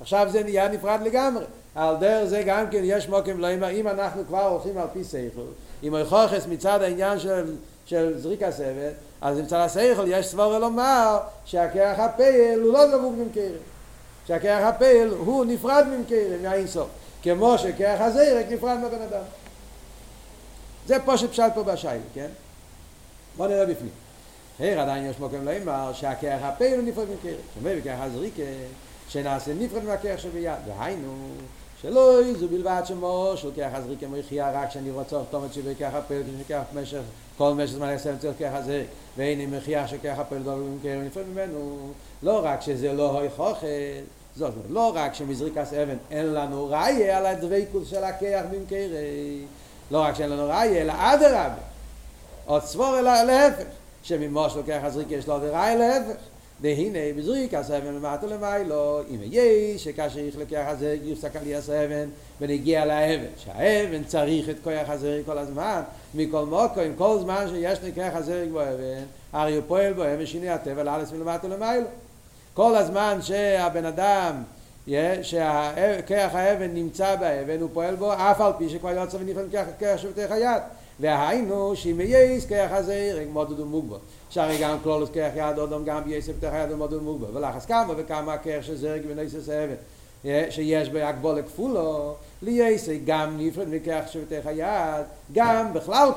עכשיו 0.00 0.28
זה 0.30 0.42
נהיה 0.42 0.68
נפרד 0.68 1.00
לגמרי. 1.02 1.44
על 1.74 1.96
דרך 1.96 2.24
זה 2.24 2.42
גם 2.46 2.70
כן 2.70 2.80
יש 2.84 3.08
מוקם 3.08 3.38
לא 3.38 3.70
אם 3.70 3.88
אנחנו 3.88 4.22
כבר 4.26 4.46
הולכים 4.46 4.78
על 4.78 4.86
פי 4.92 5.04
סייכל 5.04 5.40
אם 5.82 5.94
הוכחס 5.94 6.46
מצד 6.46 6.82
העניין 6.82 7.18
של, 7.18 7.54
של 7.86 8.18
זריק 8.18 8.42
הסבן 8.42 8.90
אז 9.24 9.38
אם 9.38 9.46
צריך 9.46 9.62
השכל 9.62 10.04
יש 10.08 10.26
סבור 10.26 10.58
לומר 10.58 11.18
שהכרח 11.44 11.98
הפעל 11.98 12.60
הוא 12.62 12.72
לא 12.72 12.88
זבוק 12.90 13.14
ממקרם 13.18 13.62
שהכרח 14.26 14.74
הפעל 14.74 15.08
הוא 15.08 15.44
נפרד 15.44 15.86
ממקרם 15.86 16.42
מהאינסוף 16.42 16.88
כמו 17.22 17.58
שכרח 17.58 18.00
הזרק 18.00 18.46
נפרד 18.50 18.78
מהבן 18.78 19.02
אדם. 19.02 19.22
זה 20.86 20.96
פה 21.04 21.18
שפשט 21.18 21.52
פה 21.54 21.62
בשייל, 21.62 22.00
כן? 22.14 22.28
בוא 23.36 23.46
נראה 23.46 23.66
בפנים. 23.66 23.90
הייר 24.58 24.80
עדיין 24.80 25.10
יש 25.10 25.18
מוקם 25.18 25.44
לאמר 25.44 25.92
שהכרח 25.92 26.42
הפעל 26.42 26.74
הוא 26.74 26.82
נפרד 26.82 27.08
ממקרם 27.08 27.32
זאת 27.32 27.56
אומרת 27.56 27.82
בכרח 27.82 27.98
הזריקה 28.00 28.42
שנעשה 29.08 29.52
נפרד 29.54 29.84
מהכרח 29.84 30.20
שביד. 30.20 30.52
והיינו 30.66 31.28
שלא 31.82 32.24
יזו 32.24 32.48
בלבד 32.48 32.82
שמוש 32.84 33.44
לוקח 33.44 33.68
הזריק 33.72 34.02
המחייה 34.02 34.50
רק 34.62 34.70
שאני 34.70 34.90
רוצה 34.90 35.16
שבי 35.52 35.74
ככה 35.74 36.00
פל 36.00 36.22
כשניקח 36.22 36.62
משך 36.74 37.02
כל 37.38 37.54
משך 37.54 37.72
זמן 37.72 37.94
יסיים 37.94 38.18
צריך 38.18 38.34
ככה 38.40 38.62
זה 38.62 38.84
עם 39.16 39.56
מחייה 39.56 39.88
שככה 39.88 40.24
פל 40.24 40.38
דובר 40.38 40.56
במקרה 40.56 40.98
ונפרד 40.98 41.24
ממנו. 41.32 41.92
לא 42.22 42.40
רק 42.44 42.60
שזה 42.60 42.92
לא 42.92 43.10
הוי 43.10 43.30
חוכת 43.30 43.66
זאת 44.36 44.52
אומרת 44.52 44.70
לא 44.70 44.92
רק 44.94 45.14
שמזריקס 45.14 45.72
אבן 45.72 45.96
אין 46.10 46.26
לנו 46.26 46.66
ראיה 46.66 47.18
על 47.18 47.26
הדבקות 47.26 47.86
של 47.86 48.04
הכיח 48.04 48.44
במקרה 48.50 48.78
לא 49.90 49.98
רק 49.98 50.14
שאין 50.14 50.30
לנו 50.30 50.48
ראיה 50.48 50.82
אלא 50.82 50.92
אדרבה 50.96 51.54
עוד 52.46 52.62
סבור 52.62 52.98
אלא 52.98 53.22
להפך 53.22 53.64
שממוש 54.02 54.56
לוקח 54.56 54.80
הזריק 54.82 55.10
יש 55.10 55.26
לו 55.26 55.36
ראיה 55.36 55.76
להפך 55.76 56.20
והנה 56.60 56.98
בזריק 57.16 57.54
הסבן 57.54 57.94
למטה 57.94 58.26
למיילו 58.26 59.00
אם 59.10 59.18
יש 59.22 59.84
שכאשר 59.84 60.20
איך 60.20 60.36
לקח 60.38 60.64
הזה 60.66 60.96
יופסק 61.02 61.36
על 61.36 61.54
הסבן 61.54 62.08
ונגיע 62.40 62.84
לאבן 62.84 63.24
שהאבן 63.36 64.04
צריך 64.04 64.48
את 64.48 64.56
כוח 64.64 64.88
הזרק 64.88 65.26
כל 65.26 65.38
הזמן 65.38 65.80
מכל 66.14 66.44
מוקו 66.44 66.80
עם 66.80 66.92
כל 66.98 67.18
זמן 67.20 67.46
שיש 67.50 67.78
לקח 67.84 68.10
הזרק 68.14 68.48
באבן 68.48 69.04
הרי 69.32 69.56
הוא 69.56 69.64
פועל 69.66 69.92
בו 69.92 70.02
אבן 70.02 70.26
שני 70.26 70.48
הטבע 70.48 70.82
לאלס 70.82 71.12
מלמטה 71.12 71.48
למיילו 71.48 71.86
כל 72.54 72.76
הזמן 72.76 73.18
שהבן 73.22 73.84
אדם 73.84 74.42
שכח 75.22 76.30
האבן 76.32 76.74
נמצא 76.74 77.16
באבן 77.16 77.60
הוא 77.60 77.70
פועל 77.72 77.94
בו 77.94 78.12
אף 78.12 78.40
על 78.40 78.52
פי 78.58 78.68
שכבר 78.68 78.90
יוצא 78.90 79.16
ונפעל 79.20 79.48
כח 79.80 79.96
שבתי 79.96 80.28
חייט 80.28 80.62
והיינו 81.00 81.76
שאם 81.76 82.00
יש 82.04 82.46
כח 82.46 82.68
הזרק 82.70 83.26
מודד 83.32 83.60
ומוגבו 83.60 83.96
שהרי 84.30 84.58
גם 84.58 84.78
כלולוס 84.82 85.10
כרך 85.10 85.32
יד 85.36 85.58
אודום 85.58 85.84
גם 85.84 86.04
בייסף 86.04 86.32
תח 86.40 86.50
יד 86.54 86.72
ומודו 86.72 87.00
מוגבל 87.00 87.36
ולחס 87.36 87.66
כמה 87.66 87.94
וכמה 87.96 88.38
כרך 88.38 88.64
שזרק 88.64 89.00
בנויסס 89.08 89.48
האבן 89.48 89.74
שיש 90.50 90.88
בהקבול 90.88 91.38
לכפולו 91.38 92.14
לייסה 92.42 92.96
גם 93.04 93.36
נפרד 93.38 93.68
מכרך 93.68 94.08
שבתך 94.12 94.46
היד 94.46 95.06
גם 95.32 95.72
בכלל 95.72 96.08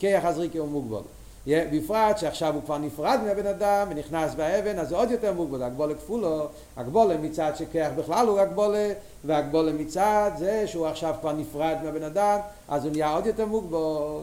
כרך 0.00 0.24
הזריקי 0.24 0.58
הוא 0.58 0.68
מוגבל 0.68 1.02
בפרט 1.48 2.18
שעכשיו 2.18 2.54
הוא 2.54 2.62
כבר 2.62 2.78
נפרד 2.78 3.18
מהבן 3.26 3.46
אדם 3.46 3.86
ונכנס 3.90 4.34
באבן 4.34 4.78
אז 4.78 4.88
זה 4.88 4.96
עוד 4.96 5.10
יותר 5.10 5.32
מוגבל 5.32 5.62
הגבול 5.62 5.90
לכפולו 5.90 6.46
הגבול 6.76 7.16
מצד 7.16 7.52
שכרך 7.56 7.92
בכלל 7.92 8.26
הוא 8.26 8.40
הגבול 8.40 8.74
והגבול 9.24 9.72
מצד 9.72 10.30
זה 10.38 10.66
שהוא 10.66 10.86
עכשיו 10.86 11.14
כבר 11.20 11.32
נפרד 11.32 11.76
מהבן 11.84 12.02
אדם 12.02 12.38
אז 12.68 12.84
הוא 12.84 12.92
נהיה 12.92 13.14
עוד 13.14 13.26
יותר 13.26 13.46
מוגבל 13.46 14.20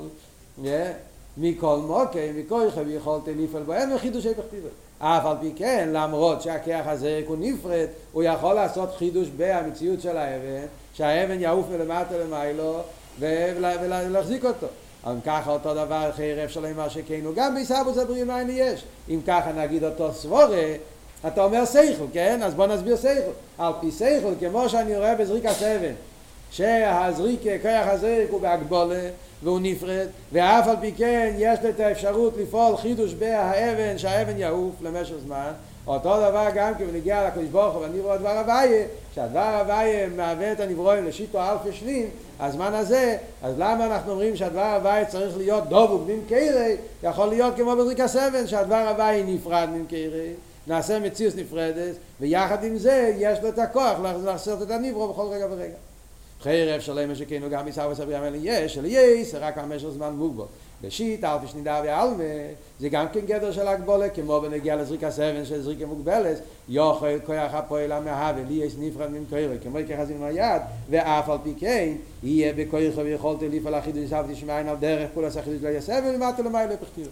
מכל 1.37 1.77
מוקי, 1.87 2.31
מכל 2.31 2.71
חב 2.71 2.87
יכולת 2.87 3.23
לפעול 3.27 3.63
בהם 3.63 3.95
וחידושי 3.95 4.29
בכתיבה. 4.29 4.69
אף 4.99 5.25
על 5.25 5.35
פי 5.41 5.51
כן, 5.55 5.89
למרות 5.93 6.41
שהכיח 6.41 6.87
הזה 6.87 7.21
הוא 7.27 7.37
נפרד, 7.39 7.87
הוא 8.11 8.23
יכול 8.23 8.53
לעשות 8.53 8.95
חידוש 8.97 9.27
במציאות 9.37 10.01
של 10.01 10.17
האבן, 10.17 10.65
שהאבן 10.93 11.39
יעוף 11.39 11.65
מלמטה 11.69 12.15
למיילו 12.17 12.79
ולהחזיק 13.19 14.45
אותו. 14.45 14.67
אם 15.07 15.21
ככה 15.25 15.51
אותו 15.51 15.73
דבר 15.73 16.11
חרף 16.17 16.49
שלו 16.49 16.67
מה 16.75 16.89
שכן 16.89 17.19
הוא 17.25 17.33
גם 17.35 17.55
ביסבוס 17.55 17.97
הבריאים 17.97 18.31
אין 18.31 18.49
יש. 18.49 18.83
אם 19.09 19.19
ככה 19.27 19.51
נגיד 19.51 19.83
אותו 19.83 20.13
סבורה 20.13 20.73
אתה 21.27 21.43
אומר 21.43 21.65
סייכל 21.65 22.03
כן? 22.13 22.39
אז 22.43 22.53
בוא 22.53 22.67
נסביר 22.67 22.97
סייכל. 22.97 23.31
על 23.57 23.73
פי 23.81 23.91
סייכל 23.91 24.33
כמו 24.39 24.69
שאני 24.69 24.97
רואה 24.97 25.15
בזריק 25.15 25.45
הסבן 25.45 25.93
שהזריק 26.51 27.41
כוח 27.61 27.87
הזריק 27.87 28.29
הוא 28.31 28.41
בהגבולה 28.41 29.09
והוא 29.43 29.59
נפרד, 29.61 30.07
ואף 30.31 30.67
על 30.67 30.75
פי 30.81 30.91
כן 30.91 31.33
יש 31.37 31.59
לו 31.63 31.69
את 31.69 31.79
האפשרות 31.79 32.33
לפעול 32.37 32.77
חידוש 32.77 33.13
בהאבן, 33.13 33.97
שהאבן 33.97 34.37
יעוף 34.37 34.75
למשך 34.81 35.15
זמן. 35.25 35.51
אותו 35.87 36.17
דבר 36.17 36.47
גם 36.55 36.75
כי 36.77 36.85
בנגיע 36.85 37.27
לקדוש 37.27 37.45
ברוך 37.45 37.73
הוא 37.73 37.81
והנברוא 37.81 38.11
הדבר 38.13 38.29
הוויה, 38.39 38.85
שהדבר 39.15 39.59
הוויה 39.59 40.07
מהווה 40.09 40.51
את 40.51 40.59
הנברואים 40.59 41.05
לשיטו 41.05 41.39
אלפי 41.41 41.71
שנים, 41.71 42.09
הזמן 42.39 42.73
הזה, 42.73 43.17
אז 43.43 43.53
למה 43.57 43.85
אנחנו 43.85 44.11
אומרים 44.11 44.35
שהדבר 44.35 44.75
הוויה 44.75 45.05
צריך 45.05 45.37
להיות 45.37 45.69
דובוק 45.69 46.01
ממקרי, 46.07 46.75
יכול 47.03 47.27
להיות 47.27 47.55
כמו 47.55 47.75
בזריק 47.75 47.99
הסבן, 47.99 48.47
שהדבר 48.47 48.87
הוויה 48.89 49.23
נפרד 49.23 49.69
ממקרי, 49.73 50.29
נעשה 50.67 50.99
מציאות 50.99 51.35
נפרדת, 51.35 51.95
ויחד 52.19 52.63
עם 52.63 52.77
זה 52.77 53.13
יש 53.17 53.39
לו 53.43 53.49
את 53.49 53.59
הכוח 53.59 53.99
לעשות 54.25 54.61
את 54.61 54.71
הנברוא 54.71 55.13
בכל 55.13 55.25
רגע 55.31 55.47
ורגע. 55.51 55.92
חרב 56.43 56.81
שלם 56.81 57.15
שכנו 57.15 57.49
גם 57.49 57.65
מסער 57.65 57.89
וסברי 57.91 58.15
המלא 58.15 58.37
יש, 58.41 58.73
של 58.73 58.85
יש, 58.85 59.35
רק 59.35 59.57
המשך 59.57 59.89
זמן 59.89 60.13
מוגבל. 60.13 60.43
בשיט, 60.81 61.23
אלפי 61.23 61.47
שנידה 61.47 61.81
ועלמה, 61.85 62.23
זה 62.79 62.89
גם 62.89 63.05
כן 63.13 63.19
גדר 63.19 63.51
של 63.51 63.67
הגבולה, 63.67 64.09
כמו 64.09 64.41
בנגיע 64.41 64.75
לזריקה 64.75 65.11
סבן 65.11 65.45
של 65.45 65.61
זריקה 65.61 65.85
מוגבלת, 65.85 66.39
יוכל 66.69 67.19
כוח 67.25 67.53
הפועל 67.53 67.91
המהווה, 67.91 68.43
לי 68.49 68.53
יש 68.53 68.73
נפרד 68.79 69.11
ממקורו, 69.11 69.53
כמו 69.63 69.79
כחזים 69.87 70.19
מהיד, 70.19 70.61
ואף 70.89 71.29
על 71.29 71.37
פי 71.43 71.53
כן, 71.59 71.93
יהיה 72.23 72.53
בכוח 72.53 72.97
ויכולתי 73.03 73.49
לפעול 73.49 73.73
החידוש 73.73 74.09
סבתי 74.09 74.35
שמעין 74.35 74.67
על 74.67 74.75
דרך 74.75 75.09
פולס 75.13 75.37
החידוש 75.37 75.63
לא 75.63 75.69
יסבל, 75.69 76.01
ולמטה 76.05 76.41
למעלה 76.41 76.77
פכתירה. 76.77 77.09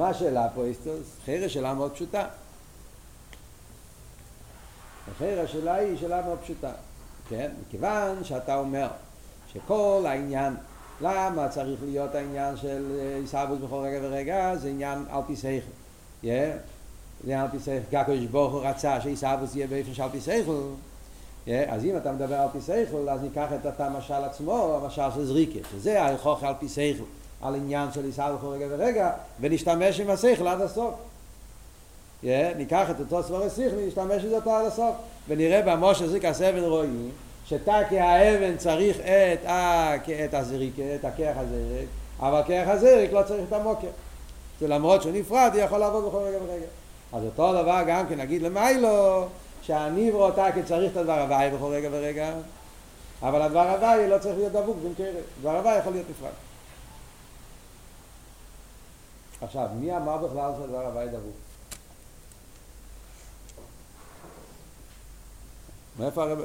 מה 0.00 0.08
השאלה 0.08 0.48
פה, 0.54 0.64
איסטוס? 0.64 1.16
חרא 1.26 1.48
שאלה 1.48 1.74
מאוד 1.74 1.92
פשוטה. 1.92 2.26
החרא 5.10 5.40
השאלה 5.40 5.74
היא 5.74 5.98
שאלה 5.98 6.22
מאוד 6.22 6.38
פשוטה, 6.38 6.72
כן? 7.28 7.50
מכיוון 7.66 8.24
שאתה 8.24 8.56
אומר 8.56 8.88
שכל 9.52 10.04
העניין, 10.06 10.56
למה 11.00 11.48
צריך 11.48 11.80
להיות 11.84 12.14
העניין 12.14 12.56
של 12.56 13.00
עיסאוווס 13.20 13.58
בכל 13.58 13.76
רגע 13.76 13.98
ורגע, 14.02 14.56
זה 14.56 14.68
עניין 14.68 15.04
על 15.10 15.20
פי 15.26 15.36
שכל. 15.36 15.50
Yeah. 16.24 16.26
זה 17.24 17.40
על 17.40 17.48
פי 17.50 17.58
שכל, 17.58 17.90
כי 17.90 17.96
הקדוש 17.96 18.24
ברוך 18.24 18.52
הוא 18.52 18.62
רצה 18.64 19.00
שעיסאוווס 19.00 19.56
יהיה 19.56 19.66
באופן 19.66 19.94
שעל 19.94 20.10
פי 20.10 20.20
שכל. 20.20 20.60
אז 21.46 21.84
אם 21.84 21.96
אתה 21.96 22.12
מדבר 22.12 22.36
על 22.36 22.48
פי 22.52 22.60
שכל, 22.60 23.08
אז 23.08 23.22
ניקח 23.22 23.48
את 23.68 23.80
המשל 23.80 24.14
עצמו, 24.14 24.80
המשל 24.82 25.10
של 25.14 25.24
זריקה, 25.24 25.68
שזה 25.72 26.02
ההוכחה 26.02 26.48
על 26.48 26.54
פי 26.58 26.68
שכל, 26.68 27.04
על 27.42 27.54
עניין 27.54 27.92
של 27.92 28.04
עיסאוווס 28.04 28.44
רגע 28.44 28.66
ורגע, 28.70 29.10
ונשתמש 29.40 30.00
עם 30.00 30.10
השכל 30.10 30.48
עד 30.48 30.60
הסוף. 30.60 30.94
Yeah, 32.22 32.26
ניקח 32.56 32.90
את 32.90 33.00
אותו 33.00 33.22
סבור 33.22 33.48
שכל 33.48 33.76
ונשתמש 33.76 34.24
עם 34.24 34.32
אותו 34.32 34.50
עד 34.50 34.66
הסוף. 34.66 34.96
ונראה 35.28 35.62
במשה 35.62 36.06
זריקה 36.06 36.32
סבן 36.32 36.64
רואים 36.64 37.10
שתקי 37.46 37.98
האבן 37.98 38.56
צריך 38.56 39.00
את, 39.00 39.46
את 40.24 40.34
הזריקה, 40.34 40.82
את 40.94 41.04
הכרך 41.04 41.36
הזרק, 41.36 41.86
אבל 42.20 42.42
כרך 42.46 42.68
הזרק 42.68 43.12
לא 43.12 43.22
צריך 43.22 43.42
את 43.48 43.52
המוקר. 43.52 43.88
זה 44.60 44.68
למרות 44.68 45.02
שהוא 45.02 45.12
נפרד, 45.12 45.50
הוא 45.54 45.62
יכול 45.62 45.78
לעבוד 45.78 46.04
בכל 46.08 46.18
רגע 46.18 46.38
ורגע. 46.46 46.66
אז 47.12 47.24
אותו 47.24 47.52
דבר 47.52 47.80
גם 47.86 48.06
כן 48.08 48.20
נגיד 48.20 48.42
למיילו, 48.42 49.26
שהניברו 49.62 50.22
אותה 50.22 50.46
כי 50.54 50.62
צריך 50.62 50.92
את 50.92 50.96
הדבר 50.96 51.20
הוואי 51.20 51.50
בכל 51.50 51.72
רגע 51.72 51.88
ורגע, 51.92 52.32
אבל 53.22 53.42
הדבר 53.42 53.70
הוואי 53.70 54.08
לא 54.08 54.18
צריך 54.18 54.36
להיות 54.38 54.52
דבוק 54.52 54.76
במקרה, 54.84 55.06
דבר 55.40 55.56
הוואי 55.56 55.78
יכול 55.78 55.92
להיות 55.92 56.06
נפרד. 56.10 56.49
עכשיו, 59.42 59.68
מי 59.74 59.96
אמר 59.96 60.16
בכלל 60.16 60.52
שהדבר 60.58 60.86
הוואי 60.86 61.08
דבוק? 61.08 61.36
מאיפה 65.98 66.22
הרב, 66.22 66.38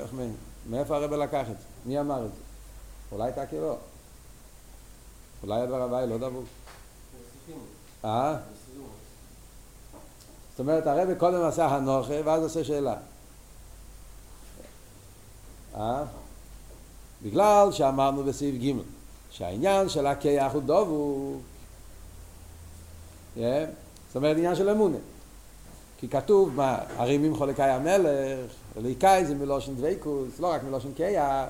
מאיפה 0.70 0.96
הרב 0.96 1.14
לקח 1.14 1.46
את 1.52 1.60
זה? 1.60 1.66
מי 1.86 2.00
אמר 2.00 2.26
את 2.26 2.32
זה? 2.32 2.42
אולי 3.12 3.30
אתה 3.30 3.46
כאילו. 3.46 3.78
אולי 5.44 5.62
הדבר 5.62 5.84
הוואי 5.84 6.08
לא 6.08 6.18
דבוק. 6.18 6.46
אה? 8.06 8.38
זאת 10.52 10.60
אומרת, 10.60 10.88
הרב 10.88 11.14
קודם 11.18 11.44
עשה 11.44 11.66
הנוכה, 11.66 12.14
ואז 12.26 12.44
עושה 12.44 12.64
שאלה. 12.64 12.96
אה? 15.76 16.04
בגלל 17.24 17.72
שאמרנו 17.72 18.24
בסעיף 18.24 18.56
ג' 18.56 18.82
שהעניין 19.32 19.90
של 19.90 20.08
הכיח 20.08 20.54
הוא 20.54 20.62
דובו. 20.62 21.38
Yeah. 23.38 23.42
זאת 24.08 24.16
אומרת, 24.16 24.38
עניין 24.38 24.56
של 24.56 24.70
אמונה. 24.70 24.98
כי 25.98 26.08
כתוב, 26.08 26.56
מה, 26.56 26.78
הרימים 26.98 27.36
חולקי 27.36 27.64
המלך, 27.64 28.52
אליקאי 28.78 29.26
זה 29.26 29.36
מלושן 29.36 29.76
דוויקוס, 29.76 30.40
לא 30.40 30.48
רק 30.48 30.64
מלושן 30.64 30.90
כיח. 30.96 31.50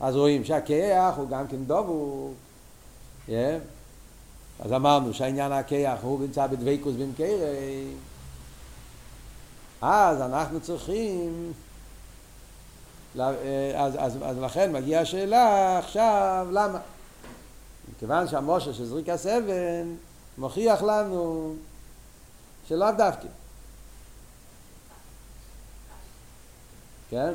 אז 0.00 0.16
רואים 0.16 0.44
שהכיח 0.44 1.14
הוא 1.16 1.28
גם 1.28 1.46
כן 1.48 1.64
דובו. 1.64 2.30
Yeah. 3.28 3.30
אז 4.60 4.72
אמרנו 4.72 5.14
שהעניין 5.14 5.52
הכיח 5.52 5.98
הוא 6.02 6.20
נמצא 6.20 6.46
בדוויקוס 6.46 6.94
במקרי. 6.94 7.86
אז 9.82 10.20
אנחנו 10.20 10.60
צריכים, 10.60 11.52
אז, 13.18 13.34
אז, 13.74 14.18
אז 14.22 14.38
לכן 14.38 14.72
מגיעה 14.72 15.02
השאלה 15.02 15.78
עכשיו, 15.78 16.46
למה? 16.50 16.78
מכיוון 17.92 18.28
שהמשה 18.28 18.72
של 18.72 18.84
זריקס 18.84 19.26
אבן 19.26 19.94
מוכיח 20.38 20.82
לנו 20.82 21.54
שלאו 22.68 22.88
דווקא. 22.96 23.28
כן? 27.10 27.34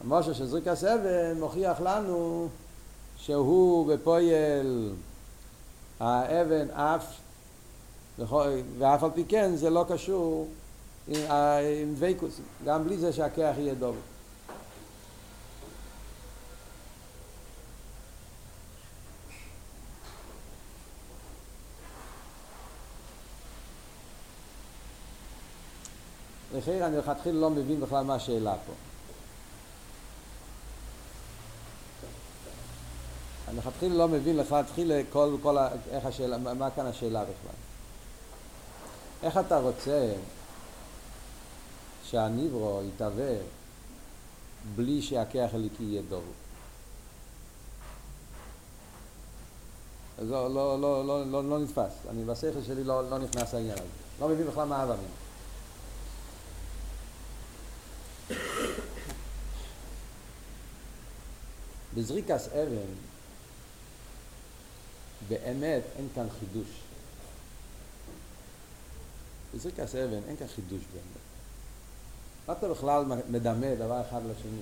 המשה 0.00 0.34
של 0.34 0.46
זריקס 0.46 0.84
אבן 0.84 1.40
מוכיח 1.40 1.80
לנו 1.80 2.48
שהוא 3.16 3.94
בפויל 3.94 4.92
האבן 6.00 6.70
אף, 6.70 7.04
ואף 8.78 9.04
על 9.04 9.10
פי 9.14 9.24
כן 9.24 9.56
זה 9.56 9.70
לא 9.70 9.84
קשור 9.88 10.48
עם 11.08 11.94
דוויקוס, 11.94 12.40
גם 12.64 12.84
בלי 12.84 12.98
זה 12.98 13.12
שהכיח 13.12 13.58
יהיה 13.58 13.74
דובר. 13.74 13.98
לכן 26.54 26.82
אני 26.82 26.96
לכתחילה 26.96 27.40
לא 27.40 27.50
מבין 27.50 27.80
בכלל 27.80 28.04
מה 28.04 28.14
השאלה 28.14 28.54
פה. 28.66 28.72
אני 33.48 33.58
לכתחילה 33.58 33.94
לא 33.94 34.08
מבין 34.08 34.36
לכתחילה 34.36 35.00
כל, 35.12 35.36
כל, 35.42 35.56
איך 35.90 36.06
השאלה, 36.06 36.38
מה 36.38 36.70
כאן 36.70 36.86
השאלה 36.86 37.22
בכלל. 37.22 37.56
איך 39.22 39.38
אתה 39.38 39.58
רוצה 39.58 40.12
שהניברו 42.04 42.82
יתהווה 42.88 43.34
בלי 44.76 45.02
שהכיח 45.02 45.54
הליקי 45.54 45.82
יהיה 45.82 46.02
דובו. 46.08 46.32
לא, 50.22 50.54
לא, 50.54 50.80
לא, 50.80 51.06
לא, 51.06 51.26
לא, 51.26 51.44
לא 51.44 51.58
נתפס, 51.58 51.92
אני 52.10 52.24
בשכל 52.24 52.62
שלי 52.66 52.84
לא, 52.84 53.10
לא 53.10 53.18
נכנס 53.18 53.54
לעניין 53.54 53.78
הזה, 53.78 53.84
לא 54.20 54.28
מבין 54.28 54.46
בכלל 54.46 54.64
מה 54.68 54.82
אבא 54.82 54.92
מין. 54.92 55.19
בזריקס 61.94 62.48
אבן 62.48 62.90
באמת 65.28 65.82
אין 65.96 66.08
כאן 66.14 66.26
חידוש. 66.40 66.68
בזריקס 69.54 69.94
אבן 69.94 70.20
אין 70.28 70.36
כאן 70.36 70.46
חידוש 70.46 70.82
באמת. 70.92 71.20
מה 72.46 72.54
אתה 72.58 72.68
בכלל 72.68 73.04
מדמה 73.30 73.74
דבר 73.74 74.00
אחד 74.08 74.20
לשני? 74.22 74.60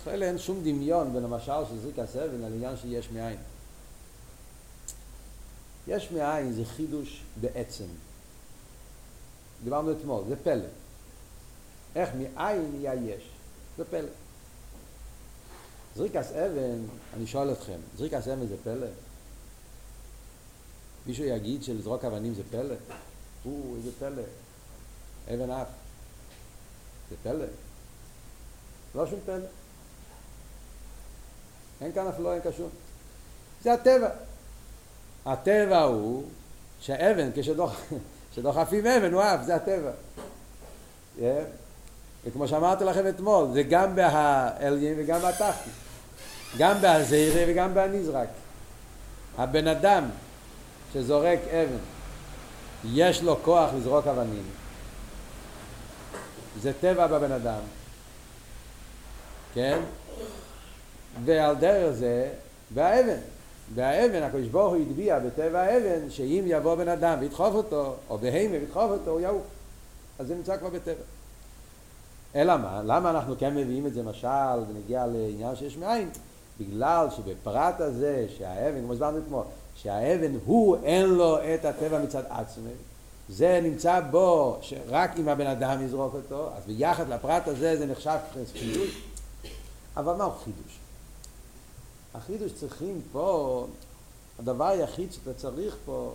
בכלל 0.00 0.22
אין 0.22 0.38
שום 0.38 0.60
דמיון 0.64 1.12
בין 1.12 1.24
המשל 1.24 1.66
של 1.68 1.78
זריק 1.78 1.98
הסבן 1.98 2.44
על 2.44 2.52
עניין 2.52 2.76
של 2.76 3.12
מאין. 3.12 3.38
יש 5.88 6.10
מאין 6.10 6.52
זה 6.52 6.64
חידוש 6.64 7.22
בעצם. 7.40 7.84
דיברנו 9.64 9.92
אתמול, 9.92 10.24
זה 10.28 10.36
פלא. 10.36 10.66
איך 11.96 12.10
מאין 12.14 12.72
נהיה 12.74 12.94
יש? 12.94 13.22
זה 13.76 13.84
פלא. 13.84 14.08
זריקס 15.96 16.32
אבן, 16.32 16.78
אני 17.16 17.26
שואל 17.26 17.52
אתכם, 17.52 17.78
זריקס 17.96 18.28
אבן 18.28 18.46
זה 18.46 18.54
פלא? 18.64 18.86
מישהו 21.06 21.24
יגיד 21.24 21.62
שלזרוק 21.62 22.04
אבנים 22.04 22.34
זה 22.34 22.42
פלא? 22.50 22.74
או, 23.46 23.76
איזה 23.76 23.90
פלא. 23.98 24.22
אבן 25.34 25.50
אף. 25.50 25.66
זה 27.10 27.16
פלא. 27.22 27.44
לא 28.94 29.06
שום 29.06 29.18
פלא. 29.26 29.46
אין 31.80 31.92
כאן 31.92 32.06
אף 32.06 32.18
לא, 32.18 32.34
אין 32.34 32.42
כשום. 32.50 32.70
זה 33.62 33.72
הטבע. 33.72 34.08
הטבע 35.26 35.82
הוא 35.82 36.24
שהאבן, 36.80 37.30
כשדוחפים 38.32 38.86
אבן 38.86 39.12
הוא 39.12 39.22
אף, 39.22 39.40
זה 39.46 39.54
הטבע. 39.54 39.90
וכמו 42.24 42.48
שאמרתי 42.48 42.84
לכם 42.84 43.08
אתמול, 43.08 43.48
זה 43.52 43.62
גם 43.62 43.94
בהעליין 43.94 44.94
וגם 44.98 45.20
בתחתית. 45.20 45.85
גם 46.58 46.80
בהזירה 46.80 47.44
וגם 47.48 47.74
בנזרק. 47.74 48.28
הבן 49.38 49.68
אדם 49.68 50.04
שזורק 50.92 51.38
אבן, 51.48 51.78
יש 52.84 53.22
לו 53.22 53.36
כוח 53.42 53.70
לזרוק 53.76 54.06
אבנים. 54.06 54.44
זה 56.60 56.72
טבע 56.80 57.06
בבן 57.06 57.32
אדם, 57.32 57.60
כן? 59.54 59.80
ועל 61.24 61.54
דרך 61.54 61.92
זה, 61.92 62.28
באבן. 62.70 63.18
באבן, 63.74 64.22
הקדוש 64.22 64.48
ברוך 64.48 64.74
הוא 64.74 64.82
הטביע 64.82 65.18
בטבע 65.18 65.60
האבן, 65.60 66.10
שאם 66.10 66.44
יבוא 66.46 66.74
בן 66.74 66.88
אדם 66.88 67.18
וידחוף 67.20 67.54
אותו, 67.54 67.96
או 68.10 68.18
בהימה 68.18 68.54
וידחוף 68.54 68.90
אותו, 68.90 69.10
הוא 69.10 69.20
יעוף. 69.20 69.42
אז 70.18 70.26
זה 70.26 70.34
נמצא 70.34 70.56
כבר 70.56 70.68
בטבע. 70.68 71.02
אלא 72.34 72.56
מה? 72.56 72.82
למה 72.84 73.10
אנחנו 73.10 73.34
כן 73.38 73.54
מביאים 73.54 73.86
את 73.86 73.94
זה 73.94 74.02
משל 74.02 74.58
ונגיע 74.68 75.06
לעניין 75.06 75.56
שיש 75.56 75.76
מאין? 75.76 76.10
בגלל 76.60 77.06
שבפרט 77.16 77.80
הזה 77.80 78.26
שהאבן, 78.38 78.80
כמו 78.80 78.92
הסברנו 78.92 79.18
אתמול, 79.18 79.44
שהאבן 79.74 80.32
הוא 80.44 80.76
אין 80.82 81.06
לו 81.06 81.38
את 81.38 81.64
הטבע 81.64 81.98
מצד 81.98 82.22
עצמי, 82.28 82.70
זה 83.28 83.60
נמצא 83.62 84.00
בו 84.10 84.58
שרק 84.60 85.10
אם 85.18 85.28
הבן 85.28 85.46
אדם 85.46 85.82
יזרוק 85.82 86.14
אותו, 86.14 86.50
אז 86.56 86.62
ביחד 86.66 87.08
לפרט 87.08 87.48
הזה 87.48 87.76
זה 87.76 87.86
נחשב 87.86 88.18
חידוש. 88.52 89.02
אבל 89.96 90.14
מהו 90.14 90.30
חידוש? 90.30 90.78
החידוש 92.14 92.52
צריכים 92.52 93.00
פה, 93.12 93.66
הדבר 94.38 94.64
היחיד 94.64 95.12
שאתה 95.12 95.34
צריך 95.34 95.76
פה, 95.84 96.12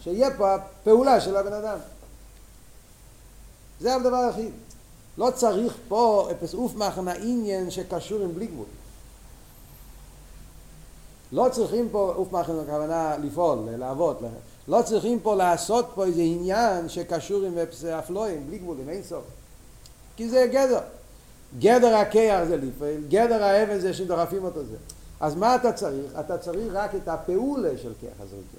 שיהיה 0.00 0.36
פה 0.36 0.54
הפעולה 0.54 1.20
של 1.20 1.36
הבן 1.36 1.52
אדם. 1.52 1.78
זה 3.80 3.94
הדבר 3.94 4.16
היחיד. 4.16 4.52
לא 5.18 5.30
צריך 5.34 5.76
פה 5.88 6.28
אפס 6.30 6.54
אוף 6.54 6.74
מחנה 6.74 7.12
עניין 7.12 7.70
שקשור 7.70 8.22
עם 8.22 8.34
בלי 8.34 8.46
גבול. 8.46 8.66
לא 11.32 11.48
צריכים 11.52 11.88
פה 11.92 12.12
אוף 12.16 12.32
מחנה 12.32 12.62
הכוונה 12.62 13.16
לפעול, 13.22 13.58
לעבוד, 13.78 14.16
לא 14.68 14.82
צריכים 14.82 15.20
פה 15.20 15.34
לעשות 15.34 15.86
פה 15.94 16.04
איזה 16.04 16.22
עניין 16.22 16.88
שקשור 16.88 17.44
עם 17.44 17.54
אפלואים, 17.98 18.46
בלי 18.46 18.58
גבולים, 18.58 18.88
אין 18.88 19.02
סוף. 19.02 19.24
כי 20.16 20.28
זה 20.28 20.46
גדר. 20.52 20.80
גדר 21.58 21.96
הכיח 21.96 22.44
זה 22.44 22.56
לפעמים, 22.56 23.04
גדר 23.08 23.44
האבן 23.44 23.78
זה 23.78 23.94
שדוחפים 23.94 24.44
אותו 24.44 24.64
זה. 24.64 24.76
אז 25.20 25.34
מה 25.34 25.54
אתה 25.56 25.72
צריך? 25.72 26.12
אתה 26.20 26.38
צריך 26.38 26.68
רק 26.72 26.94
את 26.94 27.08
הפעולה 27.08 27.70
של 27.82 27.92
כיח 28.00 28.12
הזריקה. 28.20 28.58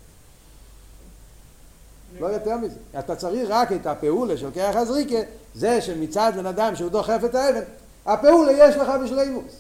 לא 2.20 2.28
יותר 2.28 2.58
מזה. 2.58 2.76
אתה 3.00 3.16
צריך 3.16 3.50
רק 3.50 3.72
את 3.72 3.86
הפעולה 3.86 4.38
של 4.38 4.52
כיח 4.52 4.76
הזריקה, 4.76 5.18
זה 5.56 5.82
שמצד 5.82 6.32
בן 6.36 6.46
אדם 6.46 6.76
שהוא 6.76 6.90
דוחף 6.90 7.20
את 7.26 7.36
האבן, 7.36 7.62
הפעולה 8.06 8.52
יש 8.52 8.76
לך 8.76 8.90
בשלימוס. 9.04 9.54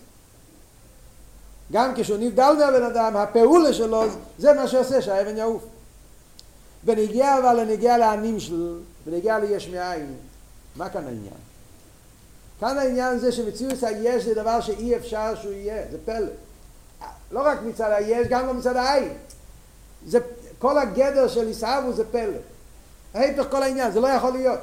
גם 1.71 1.93
כשהוא 1.95 2.17
נבדל 2.17 2.53
מהבן 2.60 2.84
אדם, 2.84 3.17
הפעולה 3.17 3.73
שלו 3.73 4.03
זה 4.38 4.53
מה 4.53 4.67
שעושה 4.67 5.01
שהאבן 5.01 5.38
יעוף. 5.38 5.63
בנגיע 6.84 7.38
אבל 7.38 7.60
לנגיע 7.60 7.97
שלו, 8.39 8.75
בנגיע 9.05 9.39
ליש 9.39 9.67
מאין, 9.67 10.15
מה 10.75 10.89
כאן 10.89 11.03
העניין? 11.05 11.34
כאן 12.60 12.77
העניין 12.77 13.19
זה 13.19 13.32
שמציאות 13.32 13.84
היש 13.84 14.23
זה 14.23 14.36
דבר 14.36 14.62
שאי 14.62 14.97
אפשר 14.97 15.36
שהוא 15.36 15.53
יהיה, 15.53 15.84
זה 15.91 15.97
פלא. 16.05 16.32
לא 17.32 17.41
רק 17.41 17.60
מצד 17.62 17.91
היש, 17.91 18.27
גם 18.27 18.47
לא 18.47 18.53
מצד 18.53 18.75
העין. 18.75 19.13
זה, 20.08 20.19
כל 20.60 20.77
הגדר 20.77 21.27
של 21.27 21.47
עיסאוו 21.47 21.93
זה 21.93 22.03
פלא. 22.12 22.38
ההפך 23.13 23.51
כל 23.51 23.63
העניין, 23.63 23.91
זה 23.91 23.99
לא 23.99 24.08
יכול 24.08 24.32
להיות. 24.32 24.60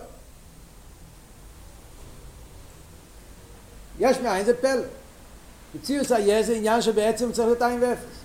יש 3.99 4.19
מאין 4.19 4.45
זה 4.45 4.57
פלא. 4.57 4.83
מציאות 5.77 6.11
היש 6.11 6.47
זה 6.47 6.55
עניין 6.55 6.83
שבעצם 6.83 7.33
צריך 7.33 7.47
להיות 7.47 7.63
עין 7.63 7.83
ואפס. 7.83 8.17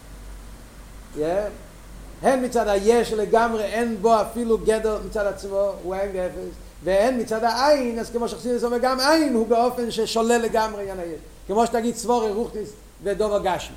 הן 2.21 2.45
מצד 2.45 2.67
היש 2.67 3.13
לגמרי 3.13 3.63
אין 3.63 3.97
בו 4.01 4.21
אפילו 4.21 4.57
גדר 4.57 4.99
מצד 5.05 5.25
עצמו, 5.25 5.71
הוא 5.83 5.95
עין 5.95 6.09
ואפס. 6.13 6.55
ואין 6.83 7.21
מצד 7.21 7.43
העין, 7.43 7.99
אז 7.99 8.09
כמו 8.09 8.29
שחסידס 8.29 8.63
אומר, 8.63 8.77
גם 8.77 8.99
עין 8.99 9.33
הוא 9.33 9.47
באופן 9.47 9.91
ששולל 9.91 10.37
לגמרי 10.37 10.81
עניין 10.81 10.99
היש. 10.99 11.19
כמו 11.47 11.67
שתגיד 11.67 11.95
סבורי 11.95 12.31
רוכניס 12.31 12.69
ודובר 13.03 13.41
גשמי. 13.43 13.75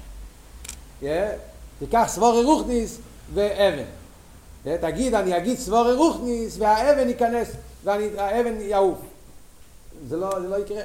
תיקח 1.79 2.05
סבורי 2.09 2.45
רוכניס 2.45 2.99
ואבן. 3.35 3.85
תגיד, 4.81 5.15
אני 5.15 5.37
אגיד 5.37 5.59
סבורי 5.59 5.95
רוכניס 5.95 6.57
והאבן 6.59 7.09
ייכנס, 7.09 7.49
והאבן 7.85 8.61
יעוף. 8.61 8.99
זה 10.09 10.17
לא, 10.17 10.41
זה 10.41 10.49
לא 10.49 10.57
יקרה. 10.57 10.83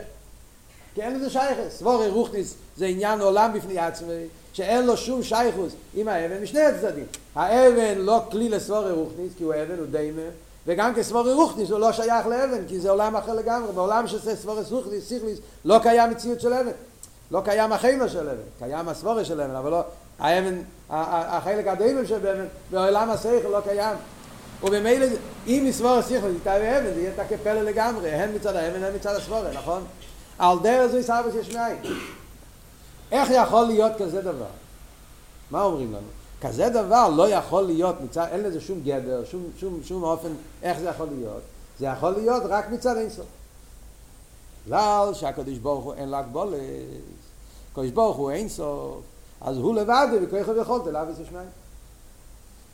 כי 0.95 1.01
אין 1.01 1.15
לזה 1.15 1.29
שייכס. 1.29 1.77
סבורי 1.77 2.09
רוכניס 2.09 2.55
זה 2.77 2.85
עניין 2.85 3.21
עולם 3.21 3.53
בפני 3.53 3.79
עצמי, 3.79 4.25
שאין 4.53 4.85
לו 4.85 4.97
שום 4.97 5.23
שייכוס 5.23 5.73
עם 5.93 6.07
האבן 6.07 6.43
משני 6.43 6.61
הצדדים. 6.61 7.05
האבן 7.35 7.97
לא 7.97 8.21
כלי 8.31 8.49
לסבורי 8.49 8.91
רוכניס, 8.91 9.31
כי 9.37 9.43
הוא 9.43 9.53
אבן, 9.53 9.77
הוא 9.77 9.87
דיימר. 9.91 10.29
וגם 10.67 10.95
כסבורי 10.95 11.33
רוכניס 11.33 11.69
הוא 11.69 11.79
לא 11.79 11.91
שייך 11.91 12.27
לאבן, 12.27 12.67
כי 12.67 12.79
זה 12.79 12.89
עולם 12.89 13.15
אחר 13.15 13.33
לגמרי. 13.33 13.71
בעולם 13.73 14.07
שעושה 14.07 14.35
סבורי 14.35 14.63
רוכניס, 14.69 15.07
סיכליס, 15.07 15.39
לא 15.65 15.79
קיים 15.83 16.11
מציאות 16.11 16.41
של 16.41 16.53
אבן. 16.53 16.71
לא 17.31 17.41
קיים 17.45 17.71
החיימה 17.71 18.09
של 18.09 18.29
אבן. 18.29 18.41
קיים 18.59 18.89
הסבורי 18.89 19.25
של 19.25 19.41
אבן, 19.41 19.55
אבל 19.55 19.71
לא, 19.71 19.81
האבן, 20.19 20.61
החלק 20.89 21.67
הדיימם 21.67 22.05
של 22.05 22.15
אבן, 22.15 22.45
בעולם 22.71 23.09
השכל 23.09 23.47
לא 23.51 23.59
קיים. 23.61 23.97
ובמילא, 24.63 25.05
אם 25.47 25.63
מסבורי 25.67 26.03
סיכליס 26.03 26.35
יתאר 26.41 26.77
אבן, 26.77 26.93
זה 26.93 27.01
יהיה 27.01 27.11
תקפלא 27.15 27.61
לגמרי, 27.61 28.11
הן 28.11 28.35
מצד 28.35 28.55
האבן, 28.55 28.83
הן 28.83 28.95
מצד 28.95 29.15
הסבורי, 29.15 29.49
נכון? 29.53 29.83
על 30.39 30.57
דרך 30.59 30.91
זו 30.91 30.97
יש 31.39 31.55
מאין. 31.55 31.77
איך 33.11 33.29
יכול 33.31 33.63
להיות 33.63 33.91
כזה 33.99 34.21
דבר? 34.21 34.45
מה 35.51 35.63
אומרים 35.63 35.93
לנו? 35.93 36.07
כזה 36.41 36.69
דבר 36.69 37.09
לא 37.09 37.29
יכול 37.29 37.63
להיות 37.63 38.01
מצד, 38.01 38.27
אין 38.31 38.43
לזה 38.43 38.61
שום 38.61 38.81
גדר, 38.81 39.25
שום, 39.25 39.43
שום, 39.57 39.79
שום 39.83 40.03
אופן 40.03 40.29
איך 40.63 40.79
זה 40.79 40.89
יכול 40.89 41.07
להיות. 41.17 41.41
זה 41.79 41.85
יכול 41.85 42.11
להיות 42.11 42.43
רק 42.45 42.69
מצד 42.69 42.97
אינסוף. 42.97 43.25
בגלל 44.65 45.13
שהקדוש 45.13 45.57
ברוך 45.57 45.85
הוא 45.85 45.93
אין 45.93 46.09
לה 46.09 46.21
גבולת, 46.21 46.59
הקדוש 47.71 47.89
ברוך 47.89 48.17
הוא 48.17 48.31
אינסוף, 48.31 49.01
אז 49.41 49.57
הוא 49.57 49.75
לבד 49.75 50.07
וכוח 50.21 50.47
ויכולת 50.47 50.87
אליו 50.87 51.07
ושמיים. 51.11 51.49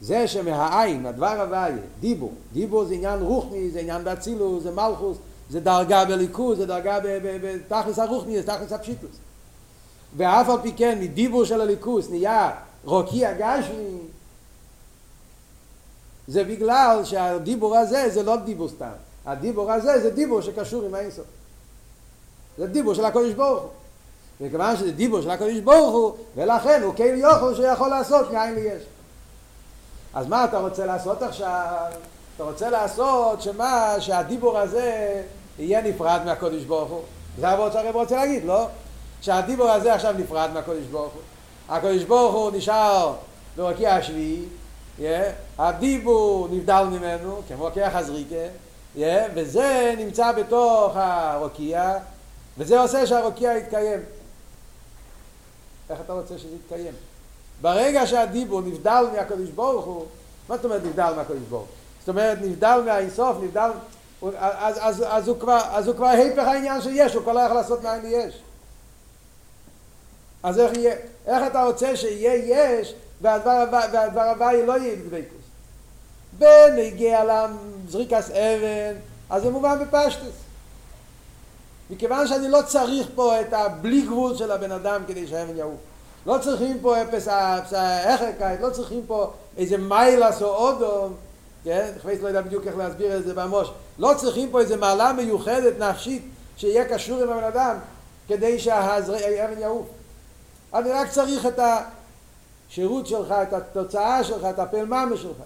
זה 0.02 0.28
שמהעין, 0.28 1.06
הדבר 1.06 1.42
הוויה, 1.42 1.78
דיבור, 2.00 2.34
דיבור 2.54 2.86
זה 2.86 2.94
עניין 2.94 3.22
רוחני, 3.22 3.72
זה 3.72 3.80
עניין 3.80 4.04
באצילוס, 4.04 4.64
זה 4.64 4.72
מלכוס, 4.72 5.18
זה 5.50 5.60
דרגה 5.60 6.06
בליכוז, 6.06 6.58
זה 6.58 6.66
דרגה 6.66 7.00
בתכלס 7.42 8.00
הרוחני, 8.00 8.42
זה 8.42 8.48
תכלס 8.48 8.72
הפשיטוס. 8.72 9.16
ואף 10.18 10.50
על 10.50 10.58
פי 10.62 10.74
כן, 10.78 11.00
מדיבור 11.02 11.46
של 11.46 11.62
הליכוס 11.62 12.10
נהיה 12.10 12.52
רוקיע 12.86 13.34
גשמי, 13.34 13.98
זה 16.28 16.44
בגלל 16.44 17.02
שהדיבור 17.04 17.78
הזה 17.78 18.10
זה 18.10 18.24
לא 18.24 18.36
דיבור 18.36 18.70
סתם. 18.70 18.92
הדיבור 19.26 19.72
הזה 19.72 20.02
זה 20.02 20.10
דיבור 20.10 20.42
שקשור 20.42 20.84
עם 20.84 20.94
האינסוף. 20.94 21.26
זה 22.58 22.68
דיבור 22.68 22.94
של 22.94 23.06
הקודש 23.06 23.34
ברוך 23.34 23.62
הוא. 23.62 23.70
וכיוון 24.42 24.78
שזה 24.78 24.92
דיבור 24.92 25.22
של 25.22 25.30
הקודש 25.30 25.60
ברוך 25.60 25.94
הוא, 25.94 26.16
ולכן 26.36 26.82
הוא 26.84 26.96
כאילו 26.96 27.18
יוכל 27.18 27.56
שיכול 27.56 27.90
לעשות 27.90 28.32
מאין 28.32 28.56
ליש. 28.56 28.84
אז 30.14 30.28
מה 30.28 30.46
אתה 30.46 30.60
רוצה 30.60 30.86
לעשות 30.86 31.22
עכשיו? 31.22 31.92
אתה 32.36 32.44
רוצה 32.44 32.70
לעשות 32.70 33.42
שמה, 33.42 33.96
שהדיבור 34.00 34.58
הזה 34.58 35.22
יהיה 35.60 35.82
נפרד 35.82 36.22
מהקודש 36.26 36.64
ברוך 36.64 36.90
הוא. 36.90 37.02
זה 37.40 37.50
הוורד 37.50 37.74
שהרב 37.74 37.96
רוצה 37.96 38.16
להגיד, 38.16 38.46
לא? 38.46 38.68
שהדיבור 39.22 39.70
הזה 39.70 39.94
עכשיו 39.94 40.16
נפרד 40.18 40.50
מהקודש 40.54 40.86
ברוך 40.92 41.14
הוא. 41.14 41.22
הקודש 41.70 42.04
ברוך 42.04 42.36
הוא 42.36 42.52
נשאר 42.52 43.14
ברקיע 43.56 43.96
השביעי, 43.96 44.46
yeah, 45.00 45.04
הדיבור 45.58 46.48
נבדל 46.52 46.84
ממנו, 46.92 47.42
כמו 47.48 47.70
כיח 47.74 47.96
הזריקה, 47.96 48.46
yeah, 48.96 49.00
וזה 49.36 49.96
נמצא 49.98 50.32
בתוך 50.32 50.92
הרוקיע, 50.96 51.98
וזה 52.58 52.80
עושה 52.80 53.08
שהרוקיע 53.08 53.58
יתקיים. 53.58 54.00
איך 55.90 56.00
אתה 56.06 56.14
רוצה 56.14 56.38
שזה 56.38 56.56
יתקיים? 56.56 56.94
ברגע 57.62 58.08
שהדיבור 58.08 58.62
נבדל 58.62 59.06
מהקודש 59.16 59.50
ברוך 59.50 59.86
הוא, 59.86 60.06
מה 60.50 60.56
זאת 60.56 60.66
אומרת 60.66 60.84
נבדל 60.84 61.14
מהקודש 61.16 61.42
ברוך 61.50 61.62
הוא? 61.62 61.85
זאת 62.06 62.10
אומרת 62.10 62.38
נבדל 62.42 62.82
מהאינסוף, 62.86 63.38
נבדל, 63.42 63.70
אז, 64.38 64.76
אז, 64.82 65.04
אז, 65.08 65.28
הוא 65.28 65.40
כבר, 65.40 65.60
אז 65.72 65.88
הוא 65.88 65.96
כבר 65.96 66.08
היפך 66.08 66.44
העניין 66.44 66.82
שיש, 66.82 67.14
הוא 67.14 67.24
כבר 67.24 67.34
לא 67.34 67.40
יכול 67.40 67.56
לעשות 67.58 67.84
מאין 67.84 68.02
יש. 68.06 68.42
אז 70.44 70.60
איך 70.60 70.78
יהיה? 70.78 70.96
איך 71.28 71.44
אתה 71.48 71.64
רוצה 71.64 71.96
שיהיה 71.96 72.34
יש 72.36 72.94
והדבר 73.22 74.22
הוואי 74.22 74.66
לא 74.66 74.78
יהיה 74.78 74.96
בדבקוס? 74.96 75.46
בנגיע 76.38 77.22
לזריקס 77.26 78.30
אבן, 78.30 78.96
אז 79.30 79.44
זה 79.44 79.50
מובן 79.50 79.80
בפשטוס. 79.80 80.36
מכיוון 81.90 82.28
שאני 82.28 82.50
לא 82.50 82.62
צריך 82.68 83.08
פה 83.16 83.42
את 83.42 83.54
הבלי 83.54 84.02
גבול 84.02 84.36
של 84.36 84.52
הבן 84.52 84.72
אדם 84.72 85.02
כדי 85.08 85.28
שהאבן 85.28 85.58
יעוף. 85.58 85.80
לא 86.26 86.38
צריכים 86.44 86.80
פה 86.82 87.02
אפס 87.02 87.28
ההחלקאית, 87.28 88.62
לא 88.62 88.70
צריכים 88.70 89.02
פה 89.08 89.32
איזה 89.58 89.78
מיילס 89.78 90.42
או 90.42 90.56
אודום, 90.56 91.14
כן? 91.66 91.92
חפש 92.00 92.18
לא 92.22 92.28
יודע 92.28 92.42
בדיוק 92.42 92.68
איך 92.68 92.78
להסביר 92.78 93.18
את 93.18 93.24
זה 93.24 93.34
במוש. 93.34 93.72
לא 94.00 94.14
צריכים 94.18 94.52
פה 94.52 94.60
איזה 94.60 94.78
מעלה 94.78 95.14
מיוחדת 95.14 95.80
נפשית 95.80 96.22
שיהיה 96.58 96.86
קשור 96.86 97.24
עם 97.24 97.30
הבן 97.30 97.44
אדם 97.44 97.76
כדי 98.28 98.60
שהאבן 98.60 99.60
יעוף. 99.60 99.88
אני 100.74 100.92
רק 100.92 101.10
צריך 101.10 101.46
את 101.46 101.60
השירות 102.70 103.08
שלך, 103.08 103.32
את 103.32 103.54
התוצאה 103.54 104.24
שלך, 104.24 104.46
את 104.50 104.60
הפעל 104.60 104.86
ממש 104.86 105.22
שלך. 105.22 105.38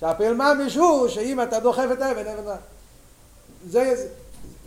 שהפעל 0.00 0.34
ממש 0.34 0.76
הוא 0.76 1.08
שאם 1.08 1.42
אתה 1.42 1.60
דוחף 1.60 1.86
את 1.92 2.02
האבן, 2.02 2.26
אבן 2.26 2.44
רע. 2.46 2.56
זה, 3.68 4.06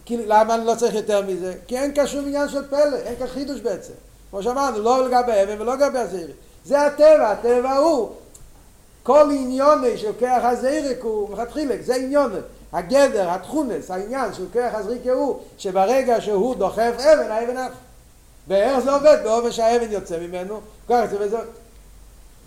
כי, 0.06 0.18
למה 0.18 0.56
אני 0.56 0.66
לא 0.66 0.76
צריך 0.76 0.96
יותר 0.96 1.22
מזה? 1.22 1.54
כי 1.68 1.78
אין 1.78 1.96
כאן 1.96 2.08
שום 2.08 2.26
עניין 2.26 2.50
של 2.50 2.68
פלא, 2.68 2.98
אין 2.98 3.16
כאן 3.16 3.28
חידוש 3.28 3.60
בעצם. 3.60 3.94
כמו 4.30 4.44
שאמרנו, 4.44 4.80
לא 4.80 5.08
לגבי 5.08 5.32
אבן 5.44 5.62
ולא 5.62 5.76
לגבי 5.76 6.00
הזעיר. 6.00 6.32
זה 6.66 6.82
הטבע, 6.82 7.32
הטבע 7.32 7.78
הוא. 7.78 8.12
כל 9.06 9.30
עניוני 9.32 9.98
של 9.98 10.12
כח 10.20 10.40
הזעירק 10.44 11.02
הוא 11.02 11.30
מלכתחילה, 11.30 11.76
זה 11.82 11.96
עניוני. 11.96 12.40
הגדר, 12.74 13.30
התכונס, 13.30 13.92
העניין 13.92 14.34
של 14.34 14.46
כח 14.54 14.70
הזריקה 14.74 15.12
הוא 15.12 15.40
שברגע 15.58 16.22
שהוא 16.22 16.56
דוחף 16.56 16.94
אבן, 16.98 17.32
האבן 17.32 17.58
אף. 17.58 17.72
ואיך 18.48 18.80
זה 18.80 18.92
עובד? 18.92 19.18
באופן 19.24 19.52
שהאבן 19.52 19.92
יוצא 19.92 20.20
ממנו, 20.20 20.60
ככה 20.90 21.08
זה 21.08 21.18
וזה, 21.20 21.38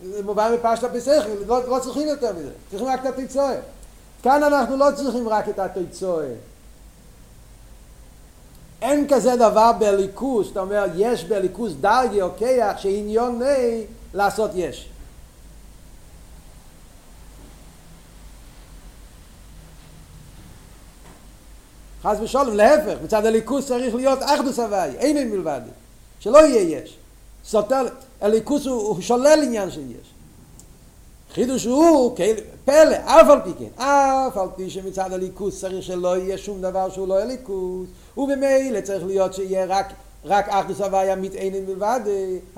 זה 0.04 0.22
מובן 0.22 0.52
בפשטה 0.54 0.88
בשכל, 0.88 1.30
לא, 1.46 1.68
לא 1.68 1.78
צריכים 1.78 2.08
יותר 2.08 2.32
מזה, 2.32 2.50
צריכים 2.70 2.88
רק 2.88 3.00
את 3.00 3.06
התיצואה. 3.06 3.56
כאן 4.22 4.42
אנחנו 4.42 4.76
לא 4.76 4.86
צריכים 4.96 5.28
רק 5.28 5.48
את 5.48 5.58
התיצואה. 5.58 6.28
אין 8.82 9.06
כזה 9.08 9.36
דבר 9.36 9.70
בליכוס, 9.78 10.52
אתה 10.52 10.60
אומר, 10.60 10.84
יש 10.96 11.24
בליכוס 11.24 11.72
דרגי 11.80 12.22
או 12.22 12.28
כיח 12.38 12.78
שעניוני 12.78 13.84
לעשות 14.14 14.50
יש. 14.54 14.88
חס 22.02 22.16
ושלום, 22.22 22.56
להפך, 22.56 22.96
מצד 23.04 23.26
הליכוס 23.26 23.66
צריך 23.66 23.94
להיות 23.94 24.18
אחדוס 24.22 24.58
הוואי, 24.58 24.90
אין 24.98 25.30
מלבד. 25.30 25.60
שלא 26.20 26.46
יהיה 26.46 26.78
יש. 26.78 26.96
סותר, 27.44 27.86
הליכוס 28.20 28.66
הוא, 28.66 28.82
הוא 28.82 29.00
שולל 29.00 29.40
עניין 29.42 29.70
של 29.70 29.90
יש. 29.90 30.08
החידוש 31.30 31.64
הוא 31.64 32.16
פלא, 32.64 32.96
אף 33.04 33.30
על 33.30 33.40
פי 33.44 33.50
כן, 33.58 33.82
אף 33.82 34.36
על 34.36 34.48
פי 34.56 34.70
שמצד 34.70 35.12
הליכוס 35.12 35.60
צריך 35.60 35.82
שלא 35.82 36.16
יהיה 36.16 36.38
שום 36.38 36.62
דבר 36.62 36.90
שהוא 36.90 37.08
לא 37.08 37.14
יהיה 37.14 37.24
ליכוס, 37.24 37.88
ובמילא 38.16 38.80
צריך 38.80 39.06
להיות 39.06 39.34
שיהיה 39.34 39.64
רק, 39.64 39.92
רק 40.24 40.48
אחדוס 40.48 40.80
הוויה 40.80 41.16
מתעניין 41.16 41.66
בלבד, 41.66 42.00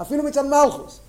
אפילו 0.01 0.23
מצד 0.23 0.45
מלכוס. 0.47 1.01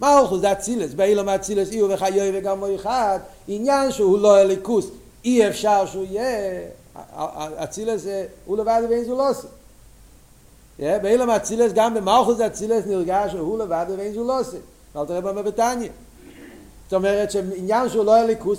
מלכוס 0.00 0.40
זה 0.40 0.52
אצילס, 0.52 0.94
באילו 0.94 1.24
מאצילס 1.24 1.70
אי 1.70 1.82
וחיוי 1.82 2.30
וגם 2.34 2.64
אחד, 2.74 3.18
עניין 3.48 3.92
שהוא 3.92 4.18
לא 4.18 4.28
יהיה 4.28 4.44
ליכוס, 4.44 4.86
אי 5.24 5.48
אפשר 5.48 5.86
שהוא 5.86 6.04
יהיה, 6.04 6.60
אצילס 7.64 8.06
הוא 8.44 8.58
לבד 8.58 8.82
ואין 8.90 9.04
זו 9.04 9.18
לא 9.18 9.30
עושה. 9.30 9.48
באילו 10.78 11.26
מאצילס 11.26 11.72
גם 11.72 11.94
במלכוס 11.94 12.40
אצילס 12.40 12.86
נרגש 12.86 13.32
שהוא 13.32 13.58
לבד 13.58 13.86
ואין 13.96 14.14
זו 14.14 14.24
לא 14.24 14.40
עושה. 14.40 14.56
אל 14.96 15.06
תראה 15.06 15.20
במה 15.20 15.42
בטניה. 15.42 15.92
זאת 16.84 16.92
אומרת 16.92 17.30
שעניין 17.30 17.88
שהוא 17.88 18.04
לא 18.04 18.16
הליכוס, 18.16 18.58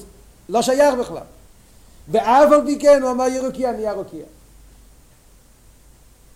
לא 0.50 0.62
שייך 0.62 0.96
בכלל. 0.96 1.24
ואף 2.12 2.52
על 2.52 2.66
פי 2.66 2.80
כן 2.80 3.02
הוא 3.02 3.12
אמר 3.12 3.28
ירוקיה, 3.28 3.72
נהיה 3.72 3.94
רוקיה. 3.94 4.26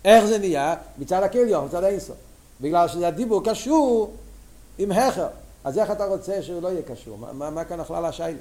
איך 0.04 0.24
זה 0.24 0.38
נהיה? 0.38 0.74
מצד 0.98 1.22
הכליון, 1.22 1.64
מצד 1.66 1.84
האינסוף. 1.84 2.16
בגלל 2.60 2.88
שזה 2.88 3.08
הדיבור 3.08 3.44
קשור 3.44 4.12
עם 4.78 4.92
הכר. 4.92 5.28
אז 5.64 5.78
איך 5.78 5.90
אתה 5.90 6.04
רוצה 6.04 6.42
שהוא 6.42 6.62
לא 6.62 6.68
יהיה 6.68 6.82
קשור? 6.82 7.18
מה, 7.18 7.32
מה, 7.32 7.50
מה 7.50 7.64
כאן 7.64 7.80
הכלל 7.80 8.04
השיילה? 8.04 8.38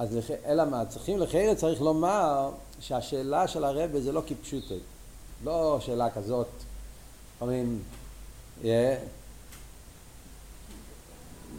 אז 0.00 0.16
לח... 0.16 0.24
אלא 0.46 0.64
מה, 0.64 0.84
צריכים 0.86 1.18
לחיירת 1.18 1.56
צריך 1.56 1.80
לומר 1.80 2.50
שהשאלה 2.80 3.48
של 3.48 3.64
הרבה 3.64 4.00
זה 4.00 4.12
לא 4.12 4.22
כפשוטו, 4.26 4.74
לא 5.44 5.78
שאלה 5.80 6.10
כזאת, 6.10 6.46
אומרים. 7.40 7.82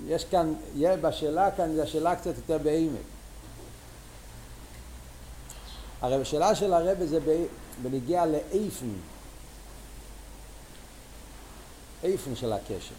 יש 0.07 0.25
כאן, 0.31 0.53
yeah, 0.79 0.95
בשאלה 1.01 1.51
כאן 1.51 1.75
זו 1.75 1.81
השאלה 1.81 2.15
קצת 2.15 2.37
יותר 2.37 2.57
בעמק. 2.57 3.01
הרי 6.01 6.21
השאלה 6.21 6.55
של 6.55 6.73
הרבה 6.73 7.05
זה 7.05 7.19
בנגיע 7.81 8.25
לאיפן, 8.25 8.93
איפן 12.03 12.35
של 12.35 12.53
הקשר. 12.53 12.95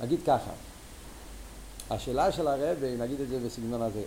נגיד 0.00 0.20
ככה, 0.26 0.50
השאלה 1.90 2.32
של 2.32 2.48
הרבי, 2.48 2.96
נגיד 2.96 3.20
את 3.20 3.28
זה 3.28 3.38
בסגנון 3.46 3.82
הזה, 3.82 4.02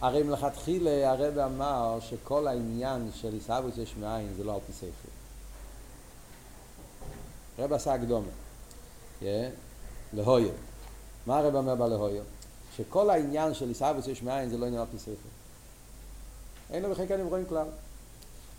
הרי 0.00 0.22
מלכתחילה 0.22 1.10
הרבי 1.10 1.42
אמר 1.42 1.98
שכל 2.00 2.46
העניין 2.46 3.10
של 3.14 3.32
עיסאוויס 3.32 3.78
יש 3.78 3.94
מאין 4.00 4.34
זה 4.36 4.44
לא 4.44 4.54
על 4.54 4.60
פי 4.66 4.72
ספר. 4.72 5.08
הרבי 7.58 7.74
עשה 7.74 7.94
הקדומה, 7.94 8.28
yeah, 9.20 9.24
להויו. 10.12 10.50
מה 11.26 11.38
הרבי 11.38 11.56
אומר 11.56 11.74
בלהויו? 11.74 12.22
שכל 12.76 13.10
העניין 13.10 13.54
של 13.54 13.68
עיסאוויס 13.68 14.06
יש 14.06 14.22
מאין 14.22 14.50
זה 14.50 14.58
לא 14.58 14.66
עניין 14.66 14.80
על 14.80 14.86
פי 14.90 14.98
ספר. 14.98 15.28
אין 16.70 16.82
לו 16.82 16.90
בכלל 16.90 17.06
כאן 17.06 17.20
רואים 17.20 17.46
כלל. 17.46 17.66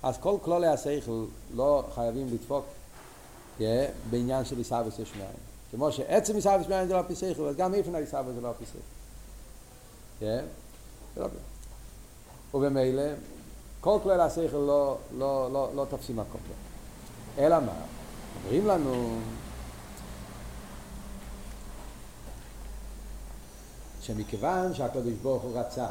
אז 0.04 0.17
כל 0.19 0.38
כלולי 0.41 0.67
השכל 0.67 1.26
לא 1.56 1.84
חייבים 1.95 2.28
לדפוק 2.34 2.65
yeah, 3.60 3.63
בעניין 4.10 4.45
של 4.45 4.58
עיסאוויס 4.58 4.99
יש 4.99 5.12
מאין. 5.15 5.53
כמו 5.76 5.92
שעצם 5.92 6.36
עיסאוויס 6.36 6.68
מאין 6.68 6.88
זה 6.88 6.94
לא 6.94 7.02
פי 7.08 7.16
שכל, 7.16 7.48
אז 7.48 7.56
גם 7.56 7.74
איפן 7.74 7.96
העיסאוויס 7.96 8.36
זה 8.36 8.42
לא 8.42 8.52
פי 8.60 8.66
שכל. 8.66 8.80
כן? 10.20 10.46
ובמילא, 12.54 13.04
כל 13.82 13.98
כלל 14.04 14.22
השכל 14.22 14.58
לא, 14.58 14.98
לא, 15.18 15.50
לא, 15.54 15.70
לא 15.76 15.86
תופסים 15.90 16.16
מקום. 16.16 16.42
אלא 17.38 17.60
מה? 17.60 17.74
אומרים 18.44 18.68
לנו 18.68 19.20
שמכיוון 24.02 24.74
שהקדוש 24.74 25.14
ברוך 25.14 25.44
הוא 25.44 25.60
רצה 25.60 25.88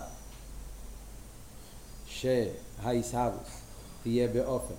שהעיסאוויס 2.06 3.62
תהיה 4.02 4.28
באופן 4.28 4.74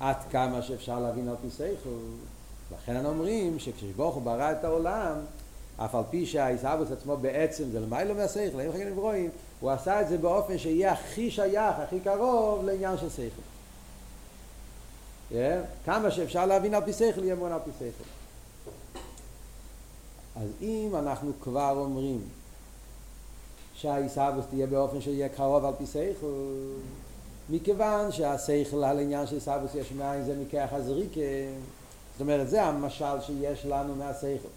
עד 0.00 0.16
כמה 0.30 0.62
שאפשר 0.62 1.00
להבין 1.00 1.28
על 1.28 1.36
פי 1.42 1.50
שכל 1.50 1.90
לכן 2.72 3.06
אומרים 3.06 3.58
שכשברוך 3.58 4.14
הוא 4.14 4.22
ברא 4.22 4.52
את 4.52 4.64
העולם, 4.64 5.14
אף 5.76 5.94
על 5.94 6.02
פי 6.10 6.26
שהעיסאוויס 6.26 6.90
עצמו 6.90 7.16
בעצם 7.16 7.64
זה 7.70 7.80
למיילו 7.80 8.14
מהשכל, 8.14 8.60
אין 8.60 8.72
חגנים 8.72 8.96
רואים, 8.96 9.30
הוא 9.60 9.70
עשה 9.70 10.00
את 10.00 10.08
זה 10.08 10.18
באופן 10.18 10.58
שיהיה 10.58 10.92
הכי 10.92 11.30
שייך, 11.30 11.76
הכי 11.78 12.00
קרוב 12.00 12.64
לעניין 12.64 12.98
של 12.98 13.10
שכל. 13.10 13.42
Yeah? 15.32 15.34
כמה 15.84 16.10
שאפשר 16.10 16.46
להבין 16.46 16.74
על 16.74 16.84
פי 16.84 16.92
שכל, 16.92 17.24
יהיה 17.24 17.34
מון 17.34 17.52
על 17.52 17.60
פי 17.64 17.70
שכל. 17.78 18.04
אז 20.36 20.48
אם 20.62 20.90
אנחנו 20.98 21.32
כבר 21.40 21.74
אומרים 21.76 22.20
שהעיסאוויס 23.74 24.44
תהיה 24.50 24.66
באופן 24.66 25.00
שיהיה 25.00 25.28
קרוב 25.28 25.64
על 25.64 25.74
פי 25.78 25.86
שכל, 25.86 26.26
מכיוון 27.50 28.12
שהשכל 28.12 28.84
על 28.84 28.98
עניין 28.98 29.26
של 29.26 29.34
עיסאוויס 29.34 29.74
יש 29.74 29.92
מאין 29.92 30.24
זה 30.24 30.36
מכח 30.40 30.68
הזריקה, 30.72 31.20
זאת 32.16 32.20
אומרת, 32.20 32.48
זה 32.48 32.62
המשל 32.62 33.20
שיש 33.26 33.66
לנו 33.66 33.94
מהשכל. 33.94 34.48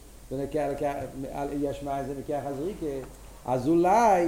יש 1.62 1.84
מה 1.84 2.04
זה 2.04 2.14
מכח 2.20 2.40
הזריקה, 2.46 3.08
אז 3.46 3.68
אולי, 3.68 4.28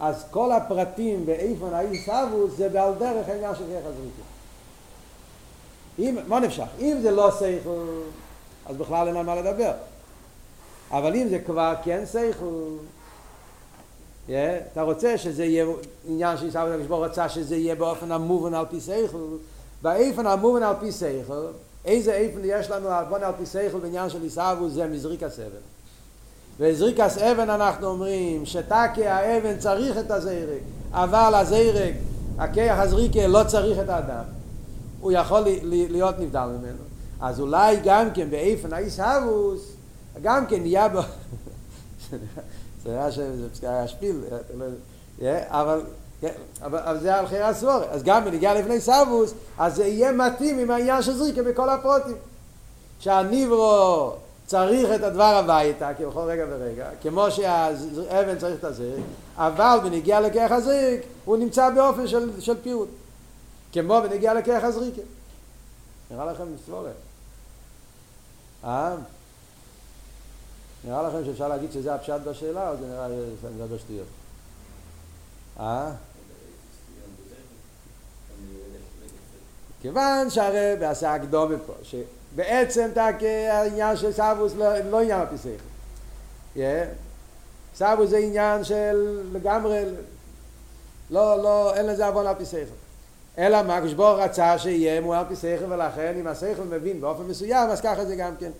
אז 0.00 0.24
כל 0.30 0.52
הפרטים 0.52 1.26
באיפן 1.26 1.74
האיסאוווס 1.74 2.56
זה 2.56 2.68
בעל 2.68 2.94
דרך 2.94 3.28
העניין 3.28 3.54
של 3.54 3.64
כרך 3.64 3.84
הזריקה. 3.86 4.22
אם, 5.98 6.28
מה 6.28 6.40
נפשך? 6.40 6.66
אם 6.80 6.98
זה 7.02 7.10
לא 7.10 7.30
שכל, 7.30 8.00
אז 8.66 8.76
בכלל 8.76 9.08
אין 9.08 9.16
על 9.16 9.26
מה 9.26 9.34
לדבר. 9.34 9.72
אבל 10.90 11.16
אם 11.16 11.28
זה 11.28 11.38
כבר 11.38 11.74
כן 11.84 12.04
שכל, 12.12 12.76
yeah, 14.28 14.32
אתה 14.72 14.82
רוצה 14.82 15.18
שזה 15.18 15.44
יהיה 15.44 15.66
עניין 16.08 16.36
של 16.36 16.44
עיסאוווס, 16.44 16.80
הקדוש 16.80 17.10
רצה 17.10 17.28
שזה 17.28 17.56
יהיה 17.56 17.74
באופן 17.74 18.12
המובן 18.12 18.54
על 18.54 18.64
פי 18.70 18.80
שכל, 18.80 19.36
באיפן 19.82 20.26
המובן 20.26 20.62
על 20.62 20.74
פי 20.80 20.92
שכל, 20.92 21.46
איזה 21.84 22.12
איפן 22.12 22.40
יש 22.44 22.70
לנו 22.70 22.88
בוא 23.08 23.18
על 23.18 23.32
פי 23.38 23.46
שכל 23.46 23.78
בעניין 23.78 24.10
של 24.10 24.22
עיסאוו 24.22 24.70
זה 24.70 24.86
מזריק 24.86 25.22
הסבן 25.22 25.62
וזריק 26.60 27.00
הסבן 27.00 27.50
אנחנו 27.50 27.86
אומרים 27.86 28.46
שתקי 28.46 29.06
האבן 29.06 29.58
צריך 29.58 29.98
את 29.98 30.10
הזרק 30.10 30.60
אבל 30.92 31.34
הזרק 31.34 31.94
הכיח 32.38 32.78
הזריקה 32.78 33.26
לא 33.26 33.44
צריך 33.46 33.78
את 33.78 33.88
האדם. 33.88 34.24
הוא 35.00 35.12
יכול 35.12 35.40
להיות 35.64 36.18
נבדל 36.18 36.46
ממנו. 36.58 36.82
אז 37.20 37.40
אולי 37.40 37.76
גם 37.84 38.08
כן 38.14 38.30
באיפן 38.30 38.72
העיסאוווס 38.72 39.72
גם 40.22 40.46
כן 40.46 40.60
נהיה 40.60 40.88
בו 40.88 41.00
זה 42.82 43.08
היה 43.62 43.88
שפיל 43.88 44.20
אבל 45.48 45.80
כן, 46.22 46.32
אבל 46.62 46.98
זה 47.00 47.14
על 47.14 47.26
חיי 47.26 47.42
הסבורת. 47.42 47.88
אז 47.90 48.02
גם 48.02 48.24
בנגיע 48.24 48.54
לפני 48.54 48.80
סבוס, 48.80 49.34
אז 49.58 49.76
זה 49.76 49.86
יהיה 49.86 50.12
מתאים 50.12 50.58
עם 50.58 50.70
העניין 50.70 51.02
של 51.02 51.12
זריקה 51.12 51.42
בכל 51.42 51.68
הפרוטים. 51.68 52.16
שהניברו 53.00 54.12
צריך 54.46 54.88
את 54.94 55.02
הדבר 55.02 55.22
הביתה, 55.22 55.94
כבכל 55.94 56.20
רגע 56.20 56.44
ורגע, 56.50 56.90
כמו 57.02 57.30
שהאבן 57.30 58.38
צריך 58.38 58.58
את 58.58 58.64
הזריק, 58.64 59.04
אבל 59.36 59.78
בנגיע 59.82 60.20
לכך 60.20 60.50
הזריק, 60.50 61.02
הוא 61.24 61.36
נמצא 61.36 61.70
באופן 61.70 62.06
של, 62.06 62.40
של 62.40 62.54
פירוט. 62.62 62.88
כמו 63.72 64.00
בנגיע 64.02 64.34
לכך 64.34 64.60
הזריקה. 64.64 65.02
נראה 66.10 66.24
לכם 66.24 66.44
סבורת. 66.66 66.92
אה? 68.64 68.94
נראה 70.84 71.02
לכם 71.02 71.24
שאפשר 71.24 71.48
להגיד 71.48 71.72
שזה 71.72 71.94
הפשט 71.94 72.20
בשאלה, 72.24 72.70
או 72.70 72.76
זה 72.76 72.86
נראה 72.86 73.06
שאני 73.40 73.54
מדבר 73.54 73.78
שטויות? 73.78 74.06
אה? 75.60 75.90
כיוון 79.82 80.30
שהרב 80.30 80.82
עשה 80.82 81.14
הקדומה 81.14 81.54
פה, 81.66 81.72
שבעצם 81.82 82.88
העניין 83.50 83.96
של 83.96 84.12
סבוס 84.12 84.52
לא, 84.56 84.78
לא 84.78 85.00
עניין 85.00 85.26
פי 85.30 85.36
שכל. 85.38 86.62
סבוס 87.74 88.10
זה 88.10 88.18
עניין 88.18 88.64
של 88.64 89.20
לגמרי, 89.32 89.84
לא, 91.10 91.42
לא, 91.42 91.74
אין 91.74 91.86
לזה 91.86 92.06
עוון 92.06 92.26
שכל. 92.44 92.74
אלא 93.38 93.62
מה, 93.62 93.80
כשבור 93.84 94.22
רצה 94.22 94.58
שיהיה 94.58 95.00
מועל 95.00 95.18
על 95.18 95.26
פי 95.28 95.36
שכל, 95.36 95.72
ולכן 95.72 96.14
אם 96.20 96.26
השכל 96.26 96.62
מבין 96.62 97.00
באופן 97.00 97.22
מסוים, 97.22 97.70
אז 97.70 97.80
ככה 97.80 98.04
זה 98.04 98.16
גם 98.16 98.36
כן. 98.40 98.50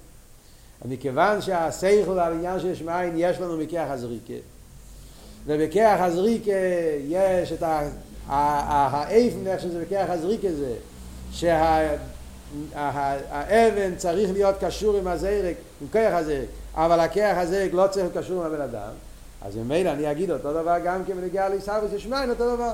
מכיוון 0.84 1.40
שהשכל 1.40 2.18
על 2.18 2.32
עניין 2.32 2.60
שיש 2.60 2.82
מאין, 2.82 3.14
יש 3.16 3.40
לנו 3.40 3.56
מכיח 3.56 3.90
הזריקה. 3.90 4.34
ובכיח 5.46 6.00
הזריקה 6.00 6.52
יש 7.08 7.52
את 7.52 7.62
האיפן, 8.28 9.46
איך 9.46 9.60
שזה 9.60 9.82
בכיח 9.84 10.10
הזריקה 10.10 10.52
זה, 10.52 10.74
שהאבן 12.74 13.96
צריך 13.96 14.30
להיות 14.32 14.54
קשור 14.60 14.96
עם 14.96 15.08
הזרק, 15.08 15.56
עם 15.80 15.88
כוח 15.92 16.12
הזרק, 16.12 16.48
אבל 16.74 17.00
הכוח 17.00 17.36
הזרק 17.36 17.72
לא 17.72 17.86
צריך 17.90 18.06
להיות 18.06 18.24
קשור 18.24 18.44
עם 18.44 18.52
הבן 18.52 18.60
אדם, 18.60 18.90
אז 19.42 19.56
ממילא 19.56 19.90
אני 19.90 20.10
אגיד 20.10 20.30
אותו 20.30 20.52
דבר 20.52 20.76
גם 20.84 21.04
כן 21.04 21.16
בנגיעה 21.16 21.48
לעיסאוויס 21.48 21.92
יש 21.92 22.06
מים 22.06 22.30
אותו 22.30 22.56
דבר. 22.56 22.72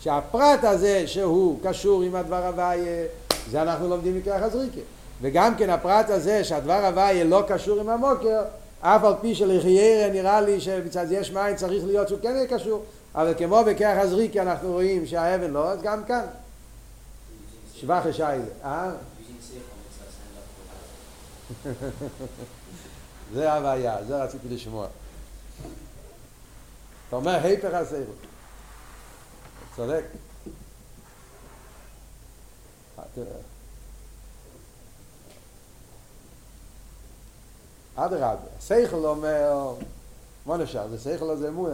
שהפרט 0.00 0.64
הזה 0.64 1.06
שהוא 1.06 1.58
קשור 1.62 2.02
עם 2.02 2.14
הדבר 2.14 2.46
הוויה, 2.46 3.06
זה 3.50 3.62
אנחנו 3.62 3.88
לומדים 3.88 4.18
מכוח 4.18 4.42
הזריקה. 4.42 4.80
וגם 5.22 5.54
כן 5.54 5.70
הפרט 5.70 6.10
הזה 6.10 6.44
שהדבר 6.44 6.86
הוויה 6.86 7.24
לא 7.24 7.42
קשור 7.48 7.80
עם 7.80 7.88
המוקר, 7.88 8.42
אף 8.80 9.04
על 9.04 9.14
פי 9.20 9.34
שלחיירה 9.34 10.12
נראה 10.12 10.40
לי 10.40 10.60
שבצד 10.60 11.06
יש 11.10 11.32
מים 11.32 11.56
צריך 11.56 11.84
להיות 11.84 12.08
שהוא 12.08 12.18
כן 12.22 12.36
יהיה 12.36 12.46
קשור, 12.46 12.82
אבל 13.16 13.34
כמו 13.38 13.64
בכרך 13.66 13.98
הזריקי 13.98 14.40
אנחנו 14.40 14.72
רואים 14.72 15.06
שהאבן 15.06 15.50
לא, 15.50 15.70
אז 15.70 15.82
גם 15.82 16.04
כאן. 16.04 16.26
שבח 17.74 18.02
לשיילה. 18.06 18.44
אה? 18.64 18.90
זה 23.34 23.52
הבעיה, 23.52 24.04
זה 24.04 24.24
רציתי 24.24 24.48
לשמוע. 24.48 24.86
אתה 27.08 27.16
אומר 27.16 27.40
היפך 27.42 27.74
הסייכל. 27.74 28.12
צודק. 29.76 30.04
אדרבה, 37.96 38.36
שכל 38.60 38.96
אומר, 38.96 39.74
מה 40.46 40.56
נפשר, 40.56 40.88
זה 40.88 40.98
שכל 40.98 41.30
הזה 41.30 41.48
אמון, 41.48 41.70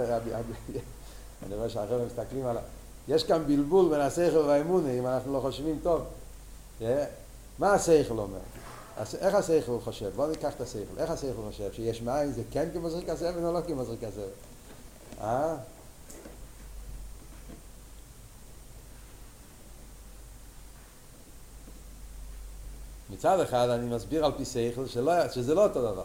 אני 1.47 1.55
רואה 1.55 1.69
שהחבר'ה 1.69 2.05
מסתכלים 2.05 2.47
על... 2.47 2.57
יש 3.09 3.25
כאן 3.25 3.45
בלבול 3.47 3.91
בין 3.91 4.01
השכל 4.01 4.37
והאמונה, 4.37 4.91
אם 4.91 5.07
אנחנו 5.07 5.33
לא 5.33 5.41
חושבים 5.41 5.79
טוב. 5.83 6.03
מה 7.59 7.73
השכל 7.73 8.19
אומר? 8.19 8.39
איך 9.21 9.35
השכל 9.35 9.79
חושב? 9.85 10.11
בואו 10.17 10.31
ניקח 10.31 10.55
את 10.57 10.61
השכל. 10.61 10.99
איך 10.99 11.11
השכל 11.11 11.43
חושב? 11.51 11.73
שיש 11.73 12.03
מים 12.03 12.33
זה 12.33 12.43
כן 12.51 12.69
כמו 12.73 12.91
זריק 12.91 13.09
הסבל 13.09 13.45
או 13.45 13.53
לא 13.53 13.61
כמו 13.67 13.85
זריק 13.85 14.05
הסבל? 14.05 14.23
אה? 15.21 15.57
מצד 23.11 23.41
אחד 23.41 23.69
אני 23.69 23.95
מסביר 23.95 24.25
על 24.25 24.33
פי 24.37 24.45
שכל 24.45 24.87
שזה 24.87 25.55
לא 25.55 25.65
אותו 25.65 25.93
דבר. 25.93 26.05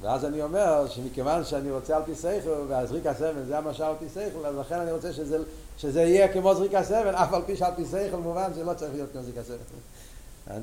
ואז 0.00 0.24
אני 0.24 0.42
אומר 0.42 0.88
שמכיוון 0.88 1.44
שאני 1.44 1.70
רוצה 1.70 1.96
על 1.96 2.02
פי 2.04 2.14
שכל 2.14 2.64
והזריק 2.68 3.06
הסבל 3.06 3.44
זה 3.46 3.58
המשל 3.58 3.82
על 3.82 3.94
פי 3.98 4.08
שכל 4.08 4.46
אז 4.46 4.56
לכן 4.56 4.78
אני 4.78 4.92
רוצה 4.92 5.12
שזה, 5.12 5.38
שזה 5.78 6.02
יהיה 6.02 6.32
כמו 6.32 6.54
זריק 6.54 6.74
הסבל 6.74 7.14
אף 7.14 7.32
על 7.32 7.42
פי 7.46 7.56
שעל 7.56 7.72
פי 7.76 7.84
שכל 7.84 8.16
מובן 8.16 8.50
שלא 8.54 8.74
צריך 8.74 8.94
להיות 8.94 9.10
כמו 9.12 9.22
זריק 9.22 9.38
הסבל 9.38 9.56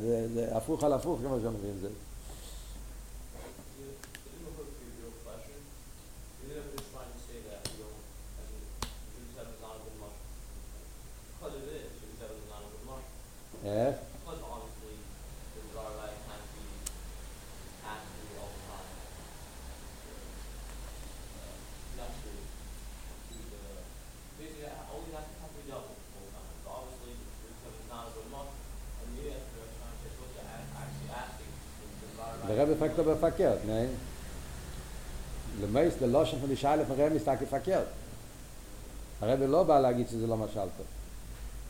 זה, 0.02 0.28
זה 0.34 0.48
הפוך 0.52 0.84
על 0.84 0.94
הפוך 0.94 1.20
כמו 1.20 1.38
שאומרים 1.42 1.74
זה 1.82 1.88
איך? 32.50 32.60
הרב 32.60 32.70
פקט 32.80 33.00
aber 33.00 33.16
verkehrt, 33.16 33.66
nein. 33.68 33.90
Le 35.62 35.68
meist 35.68 36.02
der 36.02 36.08
Loschen 36.08 36.40
von 36.42 36.50
die 36.50 36.58
Schale 36.58 36.86
von 36.86 36.96
Remi 36.96 37.18
ist 37.18 37.28
verkehrt. 37.50 37.88
הרב 39.22 39.40
לא 39.42 39.64
בא 39.64 39.80
להגיד 39.80 40.08
שזה 40.08 40.28
לא 40.28 40.38
משל 40.38 40.60
טוב. 40.78 40.86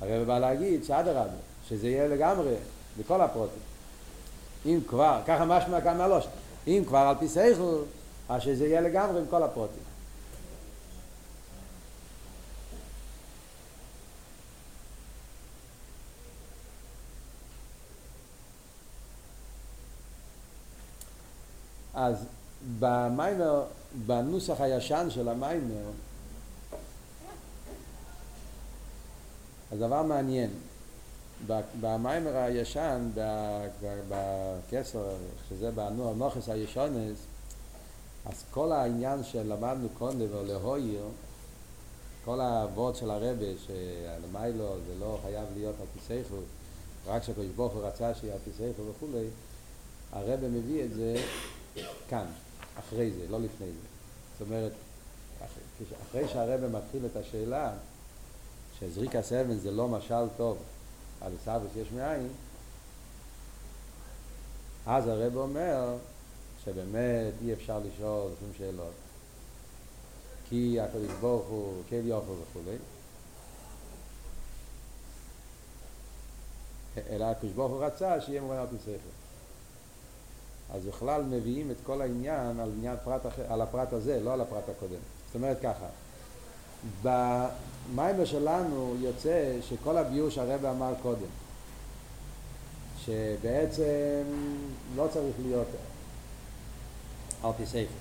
הרב 0.01 0.27
בא 0.27 0.39
להגיד 0.39 0.83
שאדרבה, 0.83 1.23
שזה 1.69 1.87
יהיה 1.87 2.07
לגמרי, 2.07 2.53
בכל 2.97 3.21
הפרוטים. 3.21 3.61
אם 4.65 4.79
כבר, 4.87 5.19
ככה 5.27 5.45
משמע 5.45 5.81
כאן 5.81 5.97
מהלושן, 5.97 6.29
אם 6.67 6.83
כבר 6.87 6.97
על 6.97 7.15
פי 7.19 7.27
סייכל, 7.27 7.81
אז 8.29 8.41
שזה 8.41 8.67
יהיה 8.67 8.81
לגמרי 8.81 9.19
עם 9.19 9.25
כל 9.29 9.43
הפרוטים. 9.43 9.83
אז 22.03 22.25
במיימר, 22.79 23.63
בנוסח 24.05 24.61
הישן 24.61 25.07
של 25.09 25.29
המיימר, 25.29 25.91
אז 29.71 29.79
דבר 29.79 30.03
מעניין, 30.03 30.49
במיימר 31.81 32.37
הישן, 32.37 33.09
בכסר, 34.09 35.03
שזה 35.49 35.71
בנוחס 35.71 36.49
הישונס, 36.49 37.17
אז 38.25 38.43
כל 38.51 38.71
העניין 38.71 39.23
שלמדנו 39.23 39.87
קודם 39.97 40.25
ולהויר, 40.31 41.03
כל 42.25 42.39
האבות 42.39 42.95
של 42.95 43.11
הרבה, 43.11 43.45
שלמיילו 43.65 44.75
זה 44.87 44.93
לא 44.99 45.19
חייב 45.21 45.45
להיות 45.55 45.75
על 45.79 45.85
פי 45.93 45.99
סייכו, 46.07 46.35
רק 47.07 47.23
שהקדוש 47.23 47.51
ברוך 47.55 47.73
הוא 47.73 47.83
רצה 47.83 48.13
שיהיה 48.13 48.33
על 48.33 48.39
פי 48.43 48.49
סייכו 48.57 48.81
וכולי, 48.81 49.25
הרבה 50.11 50.47
מביא 50.47 50.83
את 50.83 50.93
זה 50.93 51.15
כאן, 52.09 52.25
אחרי 52.79 53.11
זה, 53.11 53.27
לא 53.29 53.39
לפני 53.39 53.67
זה. 53.67 53.87
זאת 54.39 54.47
אומרת, 54.47 54.71
אחרי 56.09 56.27
שהרבא 56.27 56.77
מתחיל 56.77 57.05
את 57.05 57.15
השאלה 57.15 57.71
שזריקה 58.79 59.19
אבן 59.19 59.57
זה 59.57 59.71
לא 59.71 59.87
משל 59.87 60.25
טוב 60.37 60.57
על 61.21 61.31
סבוס 61.45 61.71
יש 61.75 61.87
מאין, 61.91 62.27
אז 64.85 65.07
הרב 65.07 65.35
אומר 65.35 65.95
שבאמת 66.65 67.33
אי 67.41 67.53
אפשר 67.53 67.79
לשאול 67.79 68.31
שום 68.39 68.49
שאלות. 68.57 68.93
כי 70.49 70.79
הקדוש 70.79 71.11
ברוך 71.21 71.47
הוא 71.47 71.83
כל 71.89 71.95
יוכל 71.95 72.31
וכולי. 72.31 72.77
אלא 77.09 77.25
הקדוש 77.25 77.51
ברוך 77.51 77.71
הוא 77.71 77.83
רצה 77.85 78.21
שיהיה 78.21 78.41
מובן 78.41 78.57
על 78.57 78.67
פי 78.67 78.75
ספר 78.77 79.22
אז 80.73 80.85
בכלל 80.85 81.23
מביאים 81.23 81.71
את 81.71 81.75
כל 81.85 82.01
העניין 82.01 82.59
על, 82.59 82.71
עניין 82.77 82.95
פרט 83.03 83.25
אחר, 83.25 83.53
על 83.53 83.61
הפרט 83.61 83.93
הזה, 83.93 84.19
לא 84.23 84.33
על 84.33 84.41
הפרט 84.41 84.69
הקודם. 84.69 84.99
זאת 85.27 85.35
אומרת 85.35 85.57
ככה, 85.63 85.85
במיימר 87.03 88.25
שלנו 88.25 88.95
יוצא 88.99 89.57
שכל 89.61 89.97
הביור 89.97 90.29
שהרבא 90.29 90.71
אמר 90.71 90.93
קודם, 91.01 91.27
שבעצם 93.05 94.23
לא 94.95 95.07
צריך 95.13 95.35
להיות 95.45 95.67
סייכל, 97.65 97.93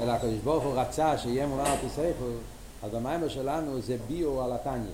אלא 0.00 0.12
הקדוש 0.12 0.38
ברוך 0.44 0.64
הוא 0.64 0.80
רצה 0.80 1.18
שיהיה 1.18 1.46
פי 1.80 1.88
סייכל, 1.88 2.32
אז 2.82 2.94
המיימר 2.94 3.28
שלנו 3.28 3.80
זה 3.80 3.96
ביור 4.08 4.44
על 4.44 4.52
התניא. 4.52 4.92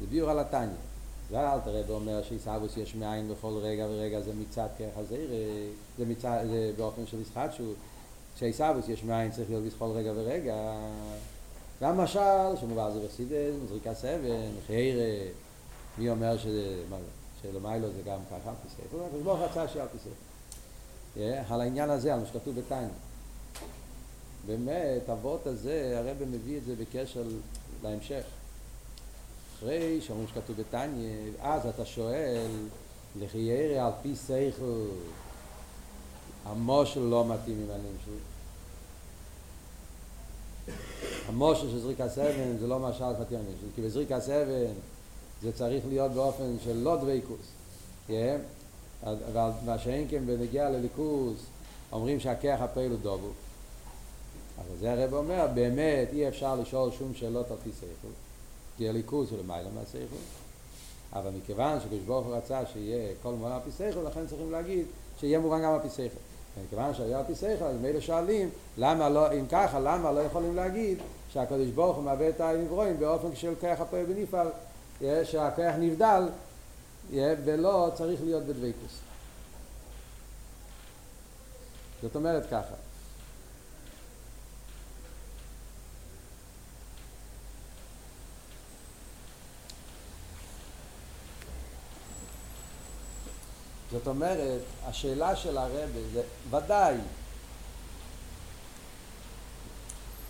זה 0.00 0.06
ביור 0.10 0.30
על 0.30 0.38
התניא. 0.38 0.85
זה 1.30 1.52
אל 1.52 1.60
תראה 1.60 1.82
ואומר 1.86 2.22
שעיסאוויס 2.22 2.76
יש 2.76 2.94
מאין 2.94 3.28
בכל 3.28 3.52
רגע 3.62 3.86
ורגע 3.90 4.20
זה 4.20 4.32
מצד 4.40 4.68
כרך 4.78 4.96
הזיר, 4.96 5.30
זה 5.98 6.04
מצד, 6.06 6.44
זה 6.50 6.72
באופן 6.76 7.06
של 7.06 7.20
ישחטשות, 7.20 7.74
שעיסאוויס 8.38 8.88
יש 8.88 9.04
מאין 9.04 9.30
צריך 9.30 9.50
להיות 9.50 9.64
בכל 9.64 9.90
רגע 9.94 10.12
ורגע. 10.16 10.54
גם 11.82 11.96
משל, 11.96 12.56
שמובא 12.60 12.90
זה 12.90 13.00
בסידס, 13.00 13.54
זריקה 13.68 13.94
סבן, 13.94 14.50
חיירה, 14.66 15.30
מי 15.98 16.10
אומר 16.10 16.38
שזה, 16.38 16.82
מה 16.90 16.96
שלמיילו 17.42 17.88
זה 17.92 18.02
גם 18.06 18.18
ככה, 18.30 18.52
תסייף, 18.66 18.94
אז 18.94 19.26
לא 19.26 19.38
רצה 19.44 19.68
שיהיה 19.68 19.86
תסייף. 19.86 21.46
על 21.50 21.60
העניין 21.60 21.90
הזה, 21.90 22.14
על 22.14 22.20
מה 22.20 22.26
שכתוב 22.26 22.60
בטיים. 22.60 22.88
באמת, 24.46 25.10
אבות 25.12 25.46
הזה, 25.46 25.94
הרב 25.98 26.16
מביא 26.30 26.58
את 26.58 26.64
זה 26.64 26.74
בקשר 26.76 27.22
להמשך. 27.82 28.22
אחרי 29.58 30.00
שאומרים 30.00 30.28
שכתוב 30.28 30.56
בתניא, 30.56 31.30
אז 31.40 31.66
אתה 31.66 31.84
שואל, 31.84 32.50
לחיירי 33.20 33.78
על 33.78 33.92
פי 34.02 34.16
סייכל, 34.16 34.86
המושל 36.44 37.00
לא 37.00 37.24
מתאים 37.28 37.56
עם 37.64 37.70
הנמשל. 37.70 38.22
המושל 41.28 41.70
של 41.70 41.78
זריק 41.78 42.00
הסבן 42.00 42.56
זה 42.60 42.66
לא 42.66 42.78
משל 42.78 43.12
מתאים 43.20 43.40
עם 43.40 43.46
הנמשל, 43.46 43.66
כי 43.74 43.82
בזריק 43.82 44.12
הסבן 44.12 44.72
זה 45.42 45.52
צריך 45.52 45.84
להיות 45.88 46.12
באופן 46.12 46.56
של 46.64 46.76
לא 46.76 46.96
דוויקוס. 46.96 47.46
כן? 48.06 48.40
מה 49.66 49.78
שאין 49.78 50.06
כן 50.10 50.26
בנגיע 50.26 50.70
לליכוס, 50.70 51.36
אומרים 51.92 52.20
שהכח 52.20 52.56
הפעיל 52.60 52.90
הוא 52.90 53.00
דובו. 53.02 53.30
אבל 54.58 54.76
זה 54.80 54.92
הרב 54.92 55.14
אומר, 55.14 55.46
באמת 55.54 56.08
אי 56.12 56.28
אפשר 56.28 56.56
לשאול 56.56 56.90
שום 56.98 57.14
שאלות 57.14 57.50
על 57.50 57.56
פי 57.64 57.70
סייכל, 57.72 58.08
כי 58.76 58.88
הליכוז 58.88 59.30
הוא 59.30 59.38
למעלה 59.38 59.68
מהסייכל, 59.74 60.16
אבל 61.12 61.30
מכיוון 61.30 61.80
שקדוש 61.80 62.00
ברוך 62.00 62.26
הוא 62.26 62.36
רצה 62.36 62.66
שיהיה 62.72 63.14
כל 63.22 63.32
מובן 63.32 63.52
על 63.52 63.60
פי 63.64 63.70
סייכל, 63.70 64.00
לכן 64.00 64.26
צריכים 64.26 64.52
להגיד 64.52 64.84
שיהיה 65.20 65.38
מובן 65.38 65.62
גם 65.62 65.72
על 65.74 65.80
פי 65.80 65.88
סייכל. 65.88 66.16
מכיוון 66.66 66.94
שהיה 66.94 67.18
על 67.18 67.24
פי 67.24 67.34
סייכל, 67.34 67.64
אז 67.64 67.76
מילא 67.80 68.00
שואלים, 68.00 68.50
למה 68.78 69.08
לא, 69.08 69.32
אם 69.32 69.46
ככה, 69.46 69.80
למה 69.80 70.12
לא 70.12 70.20
יכולים 70.20 70.56
להגיד 70.56 70.98
שהקדוש 71.32 71.68
ברוך 71.68 71.96
הוא 71.96 72.04
מהווה 72.04 72.28
את 72.28 72.40
הנברואים 72.40 72.98
באופן 72.98 73.36
של 73.36 73.54
כוח 73.60 73.80
הפועל 73.80 74.04
בנפעל, 74.04 74.48
שהכוח 75.24 75.74
נבדל, 75.78 76.28
ולא 77.14 77.90
צריך 77.94 78.20
להיות 78.24 78.42
בדבקוס. 78.42 79.00
זאת 82.02 82.16
אומרת 82.16 82.46
ככה, 82.46 82.74
זאת 93.96 94.06
אומרת, 94.06 94.60
השאלה 94.84 95.36
של 95.36 95.58
הרב 95.58 95.90
זה 96.12 96.22
ודאי, 96.50 96.96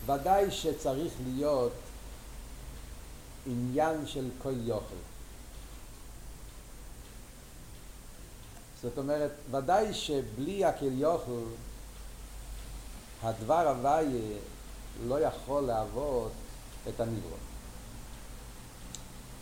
ודאי 0.06 0.50
שצריך 0.50 1.12
להיות 1.26 1.72
עניין 3.46 4.06
של 4.06 4.28
כל 4.42 4.52
יוכל. 4.64 4.94
זאת 8.82 8.98
אומרת, 8.98 9.30
ודאי 9.50 9.94
שבלי 9.94 10.64
הכל 10.64 10.92
יוכל, 10.92 11.44
הדבר 13.22 13.68
הוויה 13.68 14.38
לא 15.06 15.20
יכול 15.20 15.62
להוות 15.62 16.32
את 16.88 17.00
הנברוא. 17.00 17.38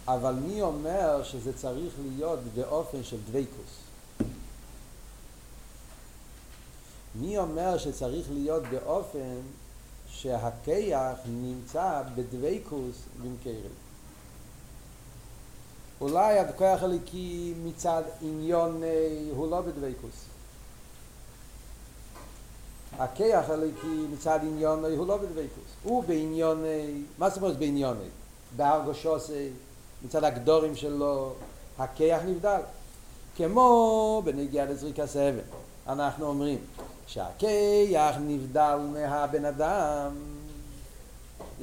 אבל 0.09 0.35
מי 0.35 0.63
אומר 0.63 1.23
שזה 1.25 1.53
צריך 1.53 1.93
להיות 1.99 2.39
באופן 2.55 3.05
של 3.05 3.19
דבקוס? 3.31 3.84
מי 7.21 7.39
אומר 7.39 7.79
שצריך 7.79 8.27
להיות 8.33 8.63
באופן 8.63 9.41
שהכיח 10.09 11.19
נמצא 11.27 12.03
בדוויקוס 12.15 12.97
במקרה? 13.23 13.69
אולי 16.01 16.39
הכוח 16.39 16.83
הליקי 16.83 17.55
מצד 17.65 18.03
עניון 18.23 18.83
הוא 19.37 19.51
לא 19.51 19.61
בדוויקוס. 19.61 20.25
הכיח 22.99 23.51
הליקי 23.51 24.07
מצד 24.13 24.39
עניון 24.43 24.85
הוא 24.85 25.07
לא 25.07 25.17
בדוויקוס. 25.17 25.65
הוא 25.83 26.05
בעניון, 26.05 26.65
מה 27.19 27.31
זאת 27.31 27.39
אומרת 27.39 27.59
בעניון? 27.59 27.97
בהרגושוסי, 28.57 29.49
מצד 30.05 30.25
הגדורים 30.25 30.77
שלו, 30.77 31.33
הכיח 31.79 32.23
נבדל. 32.23 32.61
כמו 33.37 34.23
בנגיעה 34.25 34.67
לזריקה 34.67 35.07
סבן. 35.07 35.39
אנחנו 35.89 36.27
אומרים 36.27 36.59
שהכיח 37.07 38.17
נבדל 38.21 38.79
מהבן 38.93 39.45
אדם. 39.45 40.11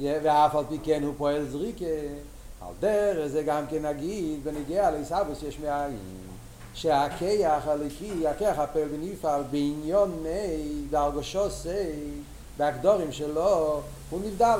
ואף 0.00 0.54
על 0.54 0.64
פי 0.68 0.78
כן 0.84 1.02
הוא 1.02 1.14
פועל 1.18 1.48
זריקה. 1.48 1.84
על 2.60 2.74
דרך 2.80 3.26
זה 3.26 3.42
גם 3.42 3.64
כן 3.70 3.86
נגיד 3.86 4.44
בנגיע 4.44 4.90
לעיסאוויס 4.90 5.42
יש 5.42 5.58
מאין. 5.58 5.98
שהכיח 6.74 7.68
הליקי, 7.68 8.26
הכיח 8.26 8.58
הפועל 8.58 8.88
בנפעל 8.88 9.42
בעניוני 9.50 10.82
דרגושוסי 10.90 11.90
בהגדורים 12.58 13.12
שלו 13.12 13.80
הוא 14.10 14.20
נבדל. 14.24 14.58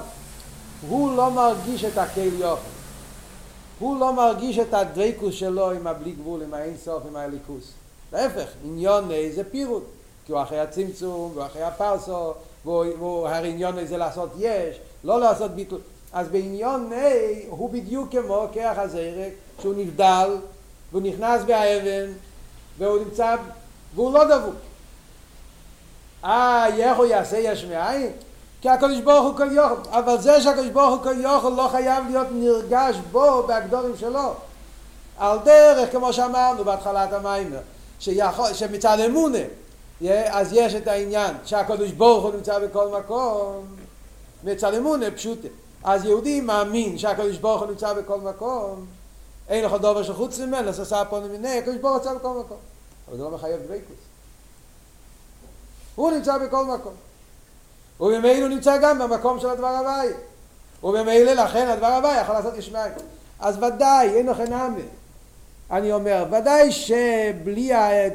הוא 0.88 1.16
לא 1.16 1.30
מרגיש 1.30 1.84
את 1.84 1.98
הכל 1.98 2.20
יוכל 2.20 2.82
הוא 3.82 4.00
לא 4.00 4.12
מרגיש 4.12 4.58
את 4.58 4.74
הדבקוס 4.74 5.34
שלו 5.34 5.70
עם 5.70 5.86
הבלי 5.86 6.12
גבול, 6.12 6.42
עם 6.42 6.54
האין 6.54 6.76
סוף, 6.84 7.02
עם 7.08 7.16
הליכוס 7.16 7.72
להפך, 8.12 8.46
עניון 8.64 9.08
זה 9.34 9.44
פירוט, 9.44 9.82
כי 10.26 10.32
הוא 10.32 10.42
אחרי 10.42 10.60
הצמצום, 10.60 11.30
והוא 11.34 11.46
אחרי 11.46 11.62
הפרסו, 11.62 12.34
והוא 12.64 13.28
הרי 13.28 13.48
עניון 13.50 13.86
זה 13.86 13.96
לעשות 13.96 14.30
יש, 14.38 14.78
לא 15.04 15.20
לעשות 15.20 15.50
ביטול. 15.50 15.80
אז 16.12 16.28
בעניון 16.28 16.90
הוא 17.48 17.70
בדיוק 17.70 18.10
כמו 18.10 18.46
כרך 18.52 18.78
הזרק, 18.78 19.32
שהוא 19.60 19.74
נבדל, 19.76 20.36
והוא 20.92 21.02
נכנס 21.02 21.42
באבן, 21.42 22.12
והוא 22.78 22.98
נמצא, 22.98 23.36
והוא 23.94 24.12
לא 24.12 24.24
דבוק. 24.24 24.54
אה, 26.24 26.66
איך 26.66 26.96
הוא 26.96 27.06
יעשה 27.06 27.38
יש 27.38 27.64
מאין? 27.64 28.10
כי 28.60 28.68
הקדוש 28.68 29.00
ברוך 29.00 29.26
הוא 29.26 29.36
כל 29.36 29.52
יוכל, 29.52 29.90
אבל 29.90 30.20
זה 30.20 30.40
שהקדוש 30.40 30.68
ברוך 30.68 30.94
הוא 30.94 31.02
כל 31.02 31.20
יוכל 31.20 31.48
לא 31.48 31.68
חייב 31.68 32.04
להיות 32.10 32.26
נרגש 32.32 32.96
בו 33.12 33.42
בהגדורים 33.46 33.96
שלו. 33.96 34.34
על 35.18 35.38
דרך, 35.44 35.92
כמו 35.92 36.12
שאמרנו 36.12 36.64
בהתחלת 36.64 37.12
המיימר, 37.12 37.58
שיכול, 37.98 38.52
שמצד 38.52 39.00
אמונה, 39.00 39.38
אז 40.10 40.52
יש 40.52 40.74
את 40.74 40.86
העניין 40.86 41.34
שהקדוש 41.44 41.90
ברוך 41.90 42.24
הוא 42.24 42.34
נמצא 42.34 42.58
בכל 42.58 42.88
מקום, 42.88 43.66
מצד 44.44 44.74
אמונה 44.74 45.10
פשוטה. 45.10 45.48
אז 45.84 46.04
יהודי 46.04 46.40
מאמין 46.40 46.98
שהקדוש 46.98 47.36
ברוך 47.36 47.62
הוא 47.62 47.70
נמצא 47.70 47.92
בכל 47.92 48.20
מקום, 48.20 48.86
אין 49.48 49.64
לך 49.64 49.72
דובר 49.72 50.02
שחוץ 50.02 50.38
ממנו, 50.38 50.68
עשה 50.68 51.04
פה 51.04 51.20
נמיני, 51.20 51.58
הקדוש 51.58 51.76
ברוך 51.76 51.96
הוא 51.96 51.98
נמצא 51.98 52.14
בכל 52.14 52.38
מקום. 52.40 52.58
אבל 53.08 53.16
זה 53.16 53.22
לא 53.22 53.30
מחייב 53.30 53.60
דבקוס. 53.60 53.96
הוא 55.94 56.10
נמצא 56.10 56.38
בכל 56.38 56.64
מקום. 56.64 56.94
ובמילא 58.00 58.40
הוא 58.40 58.48
נמצא 58.48 58.78
גם 58.82 58.98
במקום 58.98 59.40
של 59.40 59.48
הדבר 59.48 59.76
הוואי. 59.76 60.08
ובמילא 60.82 61.32
לכן 61.32 61.68
הדבר 61.68 61.86
הוואי 61.86 62.20
יכול 62.20 62.34
לעשות 62.34 62.56
ישמעאל. 62.56 62.90
אז 63.40 63.62
ודאי, 63.62 64.08
אין 64.08 64.26
לכם 64.26 64.44
נאמר. 64.44 64.82
אני 65.70 65.92
אומר, 65.92 66.24
ודאי 66.30 66.72
שבלי 66.72 67.70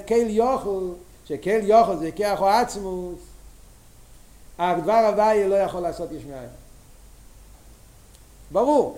כל 0.08 0.16
יוכל, 0.16 0.90
שכל 1.28 1.60
יוכל 1.62 1.98
זה 1.98 2.12
כיח 2.12 2.42
או 2.42 2.50
עצמוס, 2.50 3.20
הדבר 4.58 4.94
הוואי 4.94 5.50
לא 5.50 5.56
יכול 5.56 5.82
לעשות 5.82 6.12
יש 6.12 6.24
מאין. 6.26 6.50
ברור. 8.52 8.98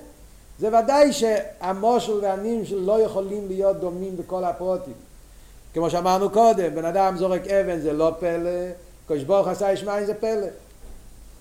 זה 0.59 0.67
ודאי 0.67 1.13
שהמושל 1.13 2.19
והנמשל 2.21 2.75
לא 2.75 3.01
יכולים 3.01 3.47
להיות 3.47 3.79
דומים 3.79 4.17
בכל 4.17 4.43
הפרוטים. 4.43 4.93
כמו 5.73 5.89
שאמרנו 5.89 6.29
קודם, 6.29 6.75
בן 6.75 6.85
אדם 6.85 7.17
זורק 7.17 7.47
אבן 7.47 7.79
זה 7.79 7.93
לא 7.93 8.13
פלא, 8.19 8.49
קדוש 9.07 9.23
ברוך 9.23 9.47
עשה 9.47 9.71
יש 9.71 9.83
מאין 9.83 10.05
זה 10.05 10.13
פלא. 10.13 10.47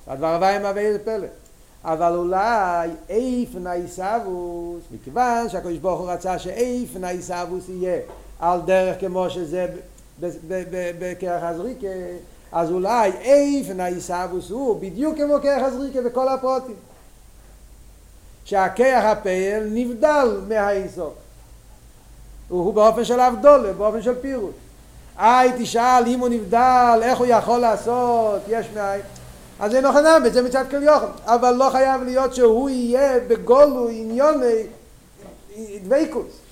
הדבר 0.07 0.35
הוואי 0.35 0.59
מהווה 0.59 0.93
זה 0.93 0.99
פלא. 1.05 1.27
אבל 1.85 2.15
אולי 2.17 2.91
איפן 3.09 3.67
העיסאוווס, 3.67 4.83
מכיוון 4.91 5.49
שהקדוש 5.49 5.79
ברוך 5.79 6.01
הוא 6.01 6.11
רצה 6.11 6.39
שאיפן 6.39 7.05
העיסאוווס 7.05 7.69
יהיה 7.69 8.01
על 8.39 8.61
דרך 8.61 9.01
כמו 9.01 9.31
שזה 9.31 9.67
בכרך 10.99 11.43
הזריקה, 11.43 11.87
אז 12.53 12.71
אולי 12.71 13.11
איפן 13.11 13.81
העיסאוווס 13.81 14.51
הוא 14.51 14.81
בדיוק 14.81 15.17
כמו 15.17 15.35
כרך 15.43 15.63
הזריקה 15.63 16.01
בכל 16.03 16.29
הפרוטים. 16.29 16.75
שהכרך 18.45 19.05
הפעל 19.05 19.69
נבדל 19.71 20.41
מהאינסוף. 20.49 21.13
הוא 22.49 22.75
באופן 22.75 23.05
של 23.05 23.21
אבדולה, 23.21 23.73
באופן 23.73 24.03
של 24.03 24.15
פירוט. 24.21 24.55
היי 25.19 25.53
תשאל 25.59 26.05
אם 26.07 26.21
הוא 26.21 26.29
נבדל, 26.29 27.01
איך 27.03 27.19
הוא 27.19 27.27
יכול 27.27 27.59
לעשות, 27.59 28.41
יש 28.49 28.67
מאין. 28.75 29.01
אז 29.61 29.75
נכון 29.75 30.07
אמת, 30.07 30.33
זה 30.33 30.43
מצד 30.43 30.65
כל 30.71 30.83
יוכל, 30.83 31.07
אבל 31.25 31.55
לא 31.55 31.71
חייב 31.73 32.03
להיות 32.03 32.35
שהוא 32.35 32.71
יהיה 32.71 33.21
בגולו 33.29 33.89
עניוני 33.89 34.63
דבקוס. 35.85 36.48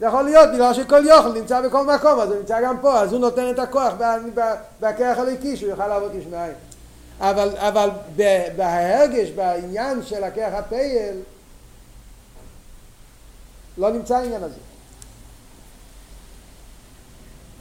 זה 0.00 0.06
יכול 0.06 0.22
להיות 0.22 0.48
בגלל 0.54 0.74
שכל 0.74 1.06
יוכל 1.06 1.32
נמצא 1.32 1.60
בכל 1.60 1.86
מקום, 1.86 2.20
אז 2.20 2.28
הוא 2.28 2.38
נמצא 2.38 2.60
גם 2.62 2.80
פה, 2.80 3.00
אז 3.00 3.12
הוא 3.12 3.20
נותן 3.20 3.50
את 3.50 3.58
הכוח 3.58 3.94
בכרך 4.80 5.18
הליקי 5.18 5.56
שהוא 5.56 5.70
יוכל 5.70 5.86
לעבוד 5.86 6.14
יש 6.14 6.26
מאין. 6.26 6.52
אבל, 7.20 7.56
אבל 7.56 7.90
בהרגש, 8.56 9.30
בעניין 9.30 10.02
של 10.02 10.24
הכרך 10.24 10.54
הפייל, 10.54 11.16
לא 13.78 13.90
נמצא 13.90 14.16
העניין 14.16 14.42
הזה. 14.42 14.58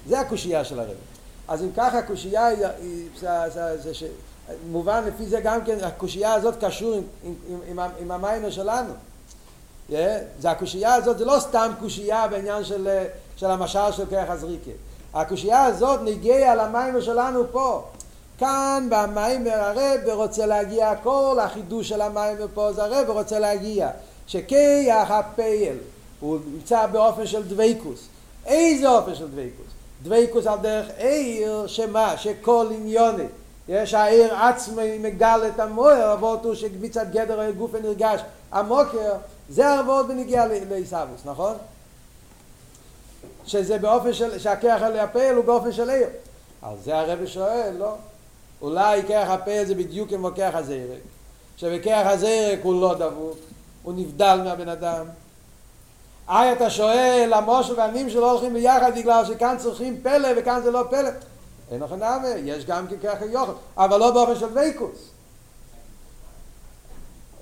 זה 0.07 0.19
הקושייה 0.19 0.65
של 0.65 0.79
הרב. 0.79 0.97
אז 1.47 1.63
אם 1.63 1.69
ככה 1.77 1.97
הקושייה 1.97 2.47
היא, 2.47 3.09
מובן 4.71 5.03
לפי 5.07 5.25
זה 5.25 5.41
גם 5.41 5.65
כן, 5.65 5.77
הקושייה 5.83 6.33
הזאת 6.33 6.63
קשור 6.63 6.93
עם, 6.93 7.03
עם, 7.23 7.33
עם, 7.67 7.79
עם, 7.79 7.89
עם 7.99 8.11
המיימר 8.11 8.49
שלנו. 8.49 8.93
Yeah, 9.89 9.93
זה 10.39 10.51
הקושייה 10.51 10.95
הזאת, 10.95 11.17
זה 11.17 11.25
לא 11.25 11.39
סתם 11.39 11.71
קושייה 11.79 12.27
בעניין 12.27 12.63
של, 12.63 12.87
של 13.35 13.51
המשל 13.51 13.91
של 13.91 14.05
כרך 14.05 14.29
הזריקה. 14.29 14.71
הקושייה 15.13 15.65
הזאת 15.65 15.99
נגיע 16.03 16.55
למיימר 16.55 17.01
שלנו 17.01 17.43
פה. 17.51 17.83
כאן 18.37 18.87
במיימר 18.89 19.53
הרב 19.53 19.99
רוצה 20.13 20.45
להגיע 20.45 20.89
הכל, 20.89 21.37
החידוש 21.41 21.89
של 21.89 22.01
המיימר 22.01 22.45
פה 22.53 22.73
זה 22.73 22.83
הרב 22.83 23.09
רוצה 23.09 23.39
להגיע. 23.39 23.89
שכיח 24.27 25.11
הפייל 25.11 25.77
הוא 26.19 26.39
נמצא 26.53 26.85
באופן 26.85 27.27
של 27.27 27.43
דבקוס. 27.43 28.07
איזה 28.45 28.89
אופן 28.89 29.15
של 29.15 29.27
דבקוס? 29.27 29.69
דוויקוס 30.03 30.47
על 30.47 30.57
דרך 30.61 30.87
עיר 30.97 31.67
שמה, 31.67 32.17
שכל 32.17 32.67
עניוני, 32.71 33.23
יש 33.67 33.93
העיר 33.93 34.35
עצמי 34.35 34.97
מגל 34.97 35.41
את 35.55 35.59
המויר, 35.59 36.13
אבות 36.13 36.45
הוא 36.45 36.55
שמצד 36.55 37.05
גדר 37.11 37.39
הגוף 37.39 37.71
נרגש 37.83 38.21
המוקר, 38.51 39.13
זה 39.49 39.69
הרבות 39.69 40.07
בנגיע 40.07 40.45
לעיסאוויס, 40.69 41.21
נכון? 41.25 41.55
שזה 43.45 43.77
באופן 43.77 44.13
של, 44.13 44.39
שהכיח 44.39 44.81
על 44.81 44.99
הפעל 44.99 45.35
הוא 45.35 45.45
באופן 45.45 45.71
של 45.71 45.89
עיר. 45.89 46.07
אז 46.61 46.77
זה 46.83 46.97
הרב 46.99 47.25
שואל, 47.25 47.75
לא? 47.77 47.95
אולי 48.61 49.03
כיח 49.07 49.29
הפעל 49.29 49.65
זה 49.65 49.75
בדיוק 49.75 50.09
כמו 50.09 50.29
כיח 50.35 50.55
הזרק. 50.55 50.99
שבכיח 51.57 52.07
הזרק 52.07 52.59
הוא 52.63 52.81
לא 52.81 52.93
דבוק, 52.93 53.37
הוא 53.83 53.93
נבדל 53.93 54.41
מהבן 54.43 54.69
אדם. 54.69 55.05
איי 56.29 56.53
אתה 56.53 56.69
שואל, 56.69 57.31
המושל 57.33 57.73
והנים 57.77 58.09
שלא 58.09 58.31
הולכים 58.31 58.53
ביחד 58.53 58.91
בגלל 58.95 59.25
שכאן 59.25 59.55
צריכים 59.59 60.01
פלא 60.03 60.27
וכאן 60.37 60.61
זה 60.63 60.71
לא 60.71 60.83
פלא. 60.89 61.09
אין 61.71 61.83
לכם 61.83 61.95
נאמה, 61.95 62.27
יש 62.27 62.65
גם 62.65 62.87
ככך 62.87 63.21
יוכל, 63.31 63.51
אבל 63.77 63.99
לא 63.99 64.11
באופן 64.11 64.35
של 64.35 64.57
ויקוס. 64.57 65.09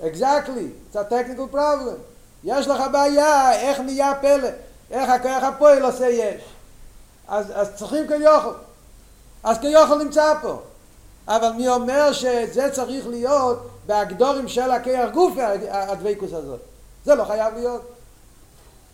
Exactly, 0.02 0.72
it's 0.90 0.96
a 0.96 1.54
problem. 1.54 1.98
יש 2.44 2.68
לך 2.68 2.84
בעיה, 2.92 3.52
איך 3.52 3.80
נהיה 3.80 4.14
פלא, 4.22 4.50
איך 4.92 5.10
הכוח 5.10 5.44
הפועל 5.44 5.84
עושה 5.84 6.10
יש. 6.10 6.42
אז, 7.28 7.46
אז 7.56 7.76
צריכים 7.76 8.08
כיוכל. 8.08 8.54
אז 9.44 9.58
כיוכל 9.58 10.04
נמצא 10.04 10.34
פה. 10.42 10.62
אבל 11.28 11.50
מי 11.50 11.68
אומר 11.68 12.12
שזה 12.12 12.70
צריך 12.72 13.08
להיות 13.08 13.70
בהגדורים 13.86 14.48
של 14.48 14.72
הכיח 14.72 15.10
גוף 15.14 15.34
הדבקוס 15.70 16.34
הזאת? 16.34 16.60
זה 17.06 17.16
לא 17.16 17.24
חייב 17.24 17.54
להיות. 17.54 17.82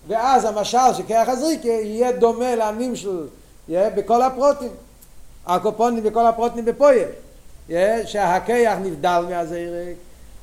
ואז 0.07 0.45
המשל 0.45 0.93
של 0.97 1.03
כיח 1.03 1.29
הזריקה 1.29 1.67
יהיה 1.67 2.11
דומה 2.11 2.55
לעמים 2.55 2.95
של, 2.95 3.27
יהיה 3.67 3.89
בכל 3.89 4.21
הפרוטים. 4.21 4.71
הקופונים 5.45 6.03
בכל 6.03 6.25
הפרוטים 6.25 6.65
בפויר. 6.65 7.07
שהכיח 8.05 8.77
נבדל 8.81 9.25
מהזרק. 9.29 9.95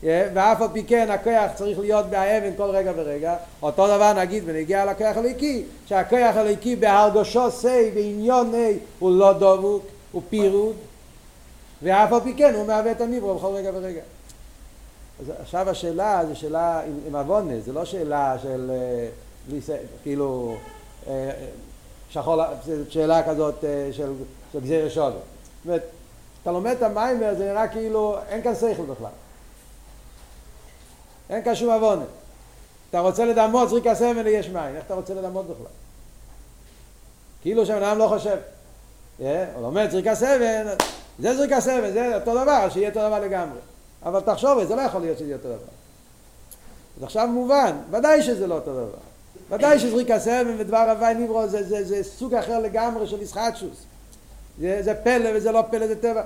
ואף 0.03 0.63
על 0.63 0.69
פי 0.73 0.85
כן 0.85 1.11
הכוח 1.11 1.51
צריך 1.55 1.79
להיות 1.79 2.07
באבן 2.07 2.57
כל 2.57 2.71
רגע 2.71 2.93
ורגע. 2.97 3.37
אותו 3.63 3.87
דבר 3.87 4.13
נגיד 4.13 4.43
ונגיע 4.47 4.85
לכוח 4.85 5.17
הליקי 5.17 5.65
שהכוח 5.87 6.37
הליקי 6.37 6.77
בהרגושו 6.77 7.51
סי 7.51 7.91
ני 7.95 8.79
הוא 8.99 9.11
לא 9.11 9.33
דבוק 9.33 9.87
הוא 10.13 10.23
פירוד. 10.31 10.77
ואף 11.83 12.13
על 12.13 12.21
פי 12.21 12.35
כן 12.35 12.55
הוא 12.55 12.67
מהווה 12.67 12.91
את 12.91 13.01
הניברו 13.01 13.35
בכל 13.35 13.47
רגע 13.55 13.71
ורגע. 13.75 14.01
אז 15.21 15.33
עכשיו 15.41 15.71
השאלה 15.71 16.23
זה 16.29 16.35
שאלה 16.35 16.81
עם, 16.81 16.99
עם 17.07 17.17
עוונה 17.17 17.61
זה 17.61 17.73
לא 17.73 17.85
שאלה 17.85 18.37
של 18.43 18.71
כאילו 20.03 20.57
שחור, 22.11 22.43
שאלה 22.89 23.23
כזאת 23.23 23.65
של, 23.93 24.13
של 24.53 24.61
גזיר 24.61 24.89
שובר 24.89 25.11
זאת 25.11 25.67
אומרת 25.67 25.83
אתה 26.43 26.53
לומד 26.53 26.71
את 26.71 26.83
המים 26.83 27.19
זה 27.19 27.45
נראה 27.53 27.69
כאילו 27.69 28.17
אין 28.29 28.43
כאן 28.43 28.55
שכל 28.55 28.83
בכלל 28.83 29.11
אין 31.31 31.45
כאן 31.45 31.55
שום 31.55 31.71
עוונה. 31.71 32.05
אתה 32.91 33.01
רוצה 33.01 33.25
לדמות 33.25 33.69
זריק 33.69 33.87
הסבל 33.87 34.23
ליש 34.23 34.49
מים, 34.49 34.77
איך 34.77 34.85
אתה 34.87 34.95
רוצה 34.95 35.15
לדמות 35.15 35.45
בכלל? 35.45 35.67
כאילו 37.43 37.67
שהבן 37.67 37.83
אדם 37.83 37.99
לא 37.99 38.09
חושב. 38.09 38.37
הוא 39.19 39.63
לומד 39.63 39.91
זריק 39.91 40.07
הסבל, 40.07 40.67
זה 41.19 41.37
זריק 41.37 41.53
הסבל, 41.53 41.93
זה 41.93 42.15
אותו 42.15 42.35
דבר, 42.35 42.69
שיהיה 42.71 42.89
אותו 42.89 43.01
דבר 43.01 43.21
לגמרי. 43.21 43.59
אבל 44.03 44.21
תחשוב, 44.21 44.65
זה 44.65 44.77
לא 44.77 44.81
יכול 44.81 45.01
להיות 45.01 45.19
שזה 45.19 45.27
יהיה 45.27 45.37
אותו 45.37 45.49
דבר. 45.49 45.59
אז 46.97 47.03
עכשיו 47.03 47.29
מובן, 47.29 47.77
ודאי 47.91 48.23
שזה 48.23 48.47
לא 48.47 48.55
אותו 48.55 48.73
דבר. 48.73 48.99
ודאי 49.51 49.79
שזריק 49.79 50.11
הסבל 50.11 50.55
ודבר 50.59 50.91
הווי 50.91 51.15
נברו 51.15 51.49
זה, 51.49 51.63
זה, 51.63 51.85
זה 51.85 52.03
סוג 52.03 52.35
אחר 52.35 52.59
לגמרי 52.59 53.07
של 53.07 53.23
ישחטשוס. 53.23 53.85
זה, 54.61 54.79
זה 54.83 54.95
פלא 54.95 55.31
וזה 55.35 55.53
לא 55.53 55.65
פלא, 55.71 55.87
זה 55.87 56.01
טבע. 56.01 56.23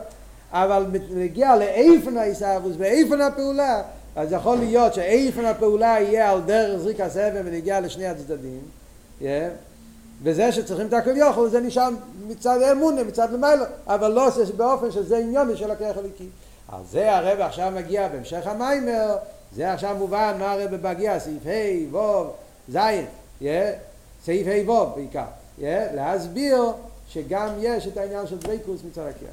אבל 0.52 0.86
מגיע 1.10 1.56
לאיפן 1.56 2.16
העיסאוווס 2.16 2.74
ואיפן 2.78 3.20
הפעולה, 3.20 3.82
אז 4.16 4.32
יכול 4.32 4.56
להיות 4.56 4.94
שאיפן 4.94 5.44
הפעולה 5.44 5.96
יהיה 6.00 6.30
על 6.30 6.40
דרך 6.40 6.80
זריק 6.80 7.00
הסבל 7.00 7.40
ונגיע 7.44 7.80
לשני 7.80 8.06
הצדדים, 8.06 8.60
yeah. 9.20 9.24
וזה 10.22 10.52
שצריכים 10.52 10.86
את 10.86 10.92
הכל 10.92 11.16
יוכל 11.16 11.48
זה 11.48 11.60
נשאר 11.60 11.88
מצד 12.28 12.62
האמונה, 12.62 13.04
מצד 13.04 13.32
למעלה, 13.32 13.64
אבל 13.86 14.12
לא 14.12 14.28
באופן 14.56 14.90
שזה 14.90 15.18
עניון 15.18 15.56
של 15.56 15.70
הכרך 15.70 15.98
הליקי. 15.98 16.28
על 16.68 16.80
זה 16.90 17.16
הרב 17.16 17.40
עכשיו 17.40 17.72
מגיע 17.76 18.08
בהמשך 18.08 18.46
המיימר, 18.46 19.16
זה 19.56 19.72
עכשיו 19.72 19.96
מובן 19.98 20.36
מה 20.38 20.52
הרב 20.52 20.86
מגיע, 20.86 21.20
סעיף 21.20 21.46
ה' 21.46 21.96
ו' 21.96 22.30
ז', 22.72 22.76
yeah. 23.42 23.44
סעיף 24.24 24.46
ה' 24.46 24.70
ו' 24.70 24.94
בעיקר, 24.94 25.24
yeah. 25.58 25.62
להסביר 25.94 26.64
שגם 27.08 27.48
יש 27.60 27.86
את 27.86 27.96
העניין 27.96 28.26
של 28.26 28.38
דבקוס 28.38 28.80
מצד 28.90 29.02
הכרך. 29.02 29.30